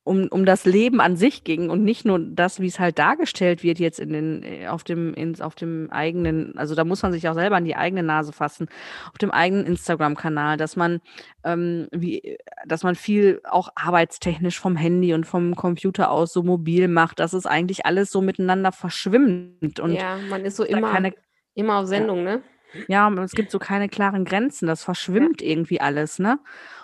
um, 0.03 0.27
um 0.29 0.45
das 0.45 0.65
Leben 0.65 0.99
an 0.99 1.15
sich 1.15 1.43
ging 1.43 1.69
und 1.69 1.83
nicht 1.83 2.05
nur 2.05 2.19
das, 2.19 2.59
wie 2.59 2.67
es 2.67 2.79
halt 2.79 2.97
dargestellt 2.97 3.61
wird 3.61 3.77
jetzt 3.77 3.99
in 3.99 4.11
den, 4.11 4.43
äh, 4.43 4.67
auf 4.67 4.83
dem, 4.83 5.13
ins, 5.13 5.41
auf 5.41 5.53
dem 5.53 5.91
eigenen, 5.91 6.57
also 6.57 6.73
da 6.73 6.83
muss 6.83 7.03
man 7.03 7.11
sich 7.11 7.29
auch 7.29 7.35
selber 7.35 7.57
an 7.57 7.65
die 7.65 7.75
eigene 7.75 8.01
Nase 8.01 8.33
fassen, 8.33 8.67
auf 9.11 9.19
dem 9.19 9.29
eigenen 9.29 9.65
Instagram-Kanal, 9.65 10.57
dass 10.57 10.75
man, 10.75 11.01
ähm, 11.43 11.87
wie, 11.91 12.37
dass 12.65 12.81
man 12.81 12.95
viel 12.95 13.41
auch 13.43 13.69
arbeitstechnisch 13.75 14.59
vom 14.59 14.75
Handy 14.75 15.13
und 15.13 15.25
vom 15.25 15.55
Computer 15.55 16.09
aus 16.09 16.33
so 16.33 16.41
mobil 16.41 16.87
macht, 16.87 17.19
dass 17.19 17.33
es 17.33 17.45
eigentlich 17.45 17.85
alles 17.85 18.09
so 18.11 18.21
miteinander 18.21 18.71
verschwimmt. 18.71 19.79
Und 19.79 19.93
ja, 19.93 20.17
man 20.29 20.45
ist 20.45 20.57
so 20.57 20.63
immer, 20.63 20.91
keine, 20.91 21.13
immer 21.53 21.77
auf 21.77 21.85
Sendung, 21.85 22.19
ja. 22.19 22.23
ne? 22.23 22.43
Ja, 22.87 23.11
es 23.21 23.33
gibt 23.33 23.51
so 23.51 23.59
keine 23.59 23.89
klaren 23.89 24.23
Grenzen, 24.25 24.65
das 24.65 24.83
verschwimmt 24.83 25.41
ja. 25.41 25.49
irgendwie 25.49 25.81
alles, 25.81 26.19
ne? 26.19 26.39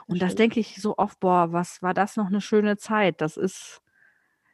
Und 0.07 0.21
das 0.21 0.35
denke 0.35 0.59
ich 0.59 0.81
so 0.81 0.97
oft, 0.97 1.19
boah, 1.19 1.51
was 1.51 1.81
war 1.81 1.93
das 1.93 2.15
noch 2.15 2.27
eine 2.27 2.41
schöne 2.41 2.77
Zeit? 2.77 3.21
Das 3.21 3.35
ist, 3.35 3.81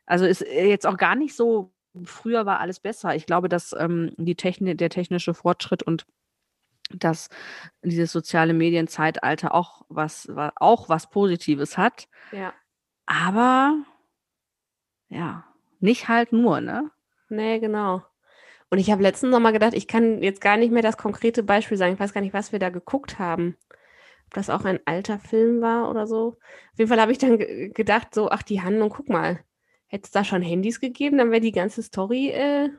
also 0.06 0.26
ist 0.26 0.42
äh, 0.42 0.68
jetzt 0.68 0.88
auch 0.88 0.98
gar 0.98 1.16
nicht 1.16 1.36
so, 1.36 1.72
früher 2.04 2.46
war 2.46 2.60
alles 2.60 2.80
besser. 2.80 3.16
Ich 3.16 3.28
glaube, 3.28 3.50
dass 3.50 3.74
ähm, 3.78 4.14
die 4.18 4.36
Technik, 4.36 4.80
der 4.80 4.90
technische 4.90 5.34
Fortschritt 5.36 5.84
und 5.84 6.06
dass 6.92 7.30
dieses 7.84 8.12
soziale 8.12 8.54
Medienzeitalter 8.54 9.54
auch 9.54 9.86
was, 9.90 10.28
auch 10.56 10.90
was 10.90 11.10
Positives 11.10 11.78
hat. 11.78 12.08
Ja. 12.32 12.54
Aber 13.06 13.84
ja, 15.10 15.46
nicht 15.80 16.08
halt 16.08 16.34
nur, 16.34 16.62
ne? 16.62 16.92
Nee, 17.30 17.60
genau. 17.60 18.04
Und 18.70 18.80
ich 18.80 18.92
habe 18.92 19.04
letztens 19.04 19.32
noch 19.32 19.40
mal 19.40 19.54
gedacht, 19.54 19.76
ich 19.76 19.88
kann 19.88 20.24
jetzt 20.24 20.42
gar 20.42 20.58
nicht 20.58 20.72
mehr 20.72 20.82
das 20.82 20.98
konkrete 20.98 21.44
Beispiel 21.44 21.78
sagen. 21.78 21.94
Ich 21.94 22.00
weiß 22.00 22.14
gar 22.14 22.22
nicht, 22.22 22.34
was 22.34 22.52
wir 22.52 22.60
da 22.60 22.70
geguckt 22.70 23.20
haben 23.20 23.56
das 24.34 24.50
auch 24.50 24.66
ein 24.66 24.80
alter 24.86 25.20
Film 25.20 25.62
war 25.62 25.90
oder 25.90 26.08
so. 26.08 26.38
Auf 26.74 26.80
jeden 26.80 26.90
Fall 26.90 27.02
habe 27.02 27.12
ich 27.12 27.18
dann 27.18 27.38
gedacht, 27.38 28.14
so, 28.14 28.30
ach, 28.30 28.44
die 28.44 28.62
Handlung, 28.62 28.90
guck 28.90 29.10
mal, 29.10 29.40
hätte 29.88 30.06
es 30.06 30.12
da 30.12 30.24
schon 30.24 30.42
Handys 30.42 30.80
gegeben, 30.80 31.18
dann 31.18 31.32
wäre 31.32 31.42
die 31.42 31.52
ganze 31.52 31.84
Story 31.84 32.30
äh, 32.30 32.70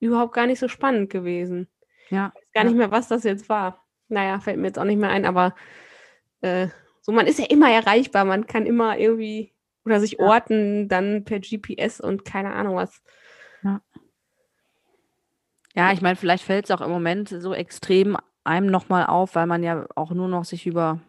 überhaupt 0.00 0.34
gar 0.34 0.46
nicht 0.46 0.58
so 0.58 0.68
spannend 0.68 1.10
gewesen. 1.10 1.68
Ja. 2.10 2.32
Ich 2.34 2.42
weiß 2.42 2.52
gar 2.52 2.64
ja. 2.64 2.70
nicht 2.70 2.78
mehr, 2.78 2.90
was 2.90 3.08
das 3.08 3.24
jetzt 3.24 3.48
war. 3.48 3.84
Naja, 4.08 4.40
fällt 4.40 4.58
mir 4.58 4.66
jetzt 4.66 4.78
auch 4.78 4.84
nicht 4.84 4.98
mehr 4.98 5.10
ein, 5.10 5.24
aber 5.24 5.54
äh, 6.40 6.68
so, 7.00 7.12
man 7.12 7.26
ist 7.26 7.38
ja 7.38 7.46
immer 7.46 7.70
erreichbar, 7.70 8.24
man 8.24 8.46
kann 8.46 8.66
immer 8.66 8.98
irgendwie 8.98 9.52
oder 9.84 10.00
sich 10.00 10.18
orten, 10.18 10.88
dann 10.88 11.24
per 11.24 11.38
GPS 11.38 12.00
und 12.00 12.24
keine 12.24 12.52
Ahnung 12.52 12.76
was. 12.76 13.00
Ja. 13.62 13.80
Ja, 15.74 15.92
ich 15.92 16.00
meine, 16.00 16.16
vielleicht 16.16 16.42
fällt 16.42 16.64
es 16.64 16.70
auch 16.70 16.80
im 16.80 16.90
Moment 16.90 17.28
so 17.28 17.54
extrem 17.54 18.16
einem 18.46 18.66
nochmal 18.66 19.06
auf, 19.06 19.34
weil 19.34 19.46
man 19.46 19.62
ja 19.62 19.86
auch 19.94 20.10
nur 20.10 20.28
noch 20.28 20.44
sich 20.44 20.66
über, 20.66 21.00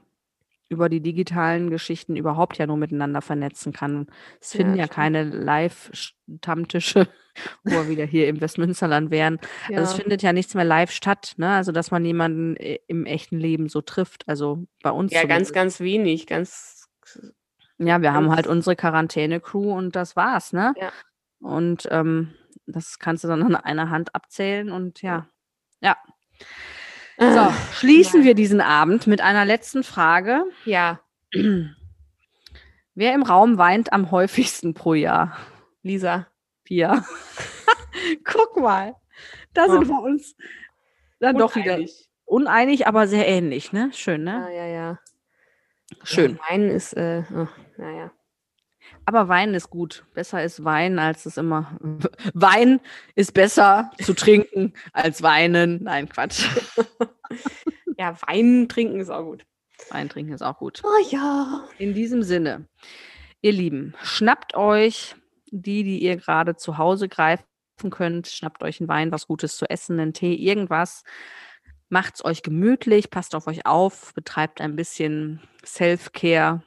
über 0.69 0.89
die 0.89 1.01
digitalen 1.01 1.69
Geschichten 1.69 2.15
überhaupt 2.15 2.57
ja 2.57 2.67
nur 2.67 2.77
miteinander 2.77 3.21
vernetzen 3.21 3.73
kann. 3.73 4.07
Es 4.41 4.51
finden 4.51 4.75
ja, 4.75 4.83
ja 4.83 4.87
keine 4.87 5.23
Live-Stammtische, 5.23 7.07
wo 7.63 7.71
wir 7.71 7.89
wieder 7.89 8.05
hier 8.05 8.27
im 8.27 8.41
Westmünsterland 8.41 9.11
wären. 9.11 9.39
Ja. 9.69 9.77
Also 9.77 9.91
es 9.91 10.01
findet 10.01 10.21
ja 10.21 10.33
nichts 10.33 10.53
mehr 10.53 10.65
live 10.65 10.91
statt, 10.91 11.33
ne? 11.37 11.49
Also 11.51 11.71
dass 11.71 11.91
man 11.91 12.03
jemanden 12.03 12.55
im 12.55 13.05
echten 13.05 13.37
Leben 13.39 13.69
so 13.69 13.81
trifft. 13.81 14.27
Also 14.27 14.65
bei 14.83 14.91
uns. 14.91 15.11
Ja, 15.11 15.25
ganz, 15.25 15.53
ganz 15.53 15.79
wenig, 15.79 16.27
ganz. 16.27 16.89
Ja, 17.79 18.01
wir 18.01 18.11
haben 18.11 18.31
halt 18.31 18.47
unsere 18.47 18.75
Quarantäne-Crew 18.75 19.71
und 19.71 19.95
das 19.95 20.15
war's, 20.15 20.51
ne? 20.51 20.73
Ja. 20.77 20.91
Und 21.39 21.87
ähm, 21.91 22.33
das 22.65 22.99
kannst 22.99 23.23
du 23.23 23.27
dann 23.27 23.43
an 23.43 23.55
einer 23.55 23.89
Hand 23.89 24.13
abzählen 24.15 24.71
und 24.71 25.01
ja. 25.01 25.27
Ja. 25.81 25.95
So, 27.19 27.25
ah, 27.25 27.53
schließen 27.73 28.23
wir 28.23 28.35
diesen 28.35 28.61
Abend 28.61 29.07
mit 29.07 29.21
einer 29.21 29.43
letzten 29.43 29.83
Frage. 29.83 30.43
Ja. 30.65 31.01
Wer 32.93 33.13
im 33.13 33.23
Raum 33.23 33.57
weint 33.57 33.91
am 33.91 34.11
häufigsten 34.11 34.75
pro 34.75 34.93
Jahr? 34.93 35.35
Lisa. 35.81 36.27
Pia. 36.63 37.03
Guck 38.23 38.57
mal. 38.57 38.95
Da 39.53 39.65
oh. 39.65 39.71
sind 39.71 39.87
wir 39.87 40.01
uns 40.01 40.35
dann 41.19 41.35
uneinig. 41.35 41.53
doch 41.53 41.55
wieder 41.55 41.79
uneinig, 42.25 42.85
aber 42.85 43.07
sehr 43.07 43.27
ähnlich, 43.27 43.73
ne? 43.73 43.89
Schön, 43.93 44.23
ne? 44.23 44.47
Ja, 44.49 44.49
ja, 44.49 44.65
ja. 44.65 44.99
Schön. 46.03 46.35
Ja, 46.35 46.49
Weinen 46.49 46.69
ist, 46.69 46.93
äh, 46.93 47.23
oh, 47.33 47.47
naja. 47.77 48.11
Aber 49.07 49.29
Wein 49.29 49.53
ist 49.53 49.69
gut. 49.69 50.03
Besser 50.13 50.43
ist 50.43 50.65
Wein, 50.65 50.99
als 50.99 51.25
es 51.25 51.37
immer. 51.37 51.79
Wein 52.33 52.81
ist 53.15 53.33
besser 53.33 53.89
zu 54.03 54.13
trinken 54.13 54.73
als 54.91 55.23
weinen. 55.23 55.81
Nein, 55.81 56.09
Quatsch. 56.09 56.45
ja, 57.97 58.17
Wein 58.27 58.67
trinken 58.67 58.99
ist 58.99 59.09
auch 59.09 59.23
gut. 59.23 59.45
Wein 59.91 60.09
trinken 60.09 60.33
ist 60.33 60.41
auch 60.41 60.57
gut. 60.57 60.81
Oh 60.83 61.09
ja. 61.09 61.63
In 61.77 61.93
diesem 61.93 62.21
Sinne, 62.21 62.67
ihr 63.39 63.53
Lieben, 63.53 63.95
schnappt 64.03 64.57
euch 64.57 65.15
die, 65.51 65.85
die 65.85 65.99
ihr 65.99 66.17
gerade 66.17 66.57
zu 66.57 66.77
Hause 66.77 67.07
greifen 67.07 67.45
könnt. 67.89 68.27
Schnappt 68.27 68.61
euch 68.61 68.81
einen 68.81 68.89
Wein, 68.89 69.13
was 69.13 69.27
Gutes 69.27 69.55
zu 69.55 69.69
essen, 69.69 70.01
einen 70.01 70.11
Tee, 70.11 70.35
irgendwas. 70.35 71.05
Macht 71.87 72.15
es 72.15 72.25
euch 72.25 72.43
gemütlich, 72.43 73.09
passt 73.09 73.35
auf 73.35 73.47
euch 73.47 73.65
auf, 73.65 74.13
betreibt 74.13 74.59
ein 74.59 74.75
bisschen 74.75 75.39
Self-Care 75.65 76.61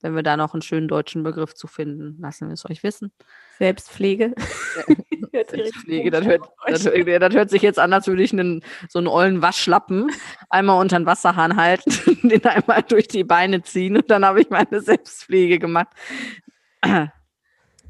Wenn 0.00 0.14
wir 0.14 0.22
da 0.22 0.36
noch 0.36 0.54
einen 0.54 0.62
schönen 0.62 0.86
deutschen 0.86 1.24
Begriff 1.24 1.54
zu 1.54 1.66
finden, 1.66 2.20
lassen 2.20 2.46
wir 2.48 2.54
es 2.54 2.68
euch 2.68 2.82
wissen. 2.82 3.12
Selbstpflege. 3.58 4.34
Selbstpflege, 5.32 6.10
das 6.10 6.24
hört, 6.24 6.48
das, 6.66 6.84
das 6.84 7.34
hört 7.34 7.50
sich 7.50 7.62
jetzt 7.62 7.78
an, 7.78 7.92
als 7.92 8.06
würde 8.06 8.22
ich 8.22 8.32
einen, 8.32 8.62
so 8.88 8.98
einen 8.98 9.08
ollen 9.08 9.42
Waschlappen 9.42 10.10
einmal 10.50 10.80
unter 10.80 10.98
den 10.98 11.06
Wasserhahn 11.06 11.56
halten, 11.56 11.90
den 12.28 12.44
einmal 12.44 12.82
durch 12.82 13.08
die 13.08 13.24
Beine 13.24 13.62
ziehen 13.62 13.96
und 13.96 14.10
dann 14.10 14.24
habe 14.24 14.40
ich 14.40 14.50
meine 14.50 14.80
Selbstpflege 14.80 15.58
gemacht. 15.58 15.88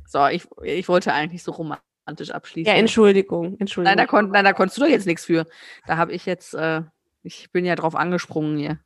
So, 0.06 0.26
ich, 0.26 0.46
ich 0.62 0.88
wollte 0.88 1.12
eigentlich 1.12 1.42
so 1.42 1.52
romantisch 1.52 2.30
abschließen. 2.30 2.72
Ja, 2.72 2.78
Entschuldigung, 2.78 3.56
Entschuldigung. 3.58 3.96
Nein, 3.96 3.98
da, 3.98 4.06
kon, 4.06 4.30
nein, 4.30 4.44
da 4.44 4.54
konntest 4.54 4.78
du 4.78 4.82
doch 4.82 4.88
jetzt 4.88 5.06
nichts 5.06 5.26
für. 5.26 5.46
Da 5.86 5.98
habe 5.98 6.12
ich 6.12 6.24
jetzt, 6.24 6.54
äh, 6.54 6.82
ich 7.22 7.52
bin 7.52 7.66
ja 7.66 7.74
drauf 7.74 7.94
angesprungen 7.94 8.56
hier. 8.56 8.78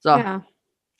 So. 0.00 0.10
Ja, 0.10 0.44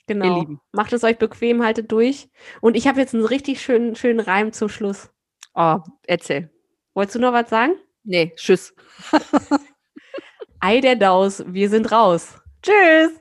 genau. 0.09 0.46
Macht 0.72 0.92
es 0.92 1.04
euch 1.04 1.18
bequem, 1.18 1.62
haltet 1.62 1.92
durch. 1.92 2.28
Und 2.61 2.76
ich 2.76 2.88
habe 2.88 3.00
jetzt 3.00 3.14
einen 3.14 3.24
richtig 3.24 3.61
schönen, 3.62 3.94
schönen 3.94 4.20
Reim 4.20 4.52
zum 4.52 4.68
Schluss. 4.68 5.11
Oh, 5.54 5.78
erzähl. 6.06 6.50
Wolltest 6.94 7.16
du 7.16 7.20
noch 7.20 7.32
was 7.32 7.48
sagen? 7.48 7.74
Nee, 8.02 8.32
tschüss. 8.34 8.74
Ei 10.61 10.80
der 10.80 10.96
Daus, 10.96 11.44
wir 11.46 11.68
sind 11.68 11.92
raus. 11.92 12.40
Tschüss. 12.62 13.12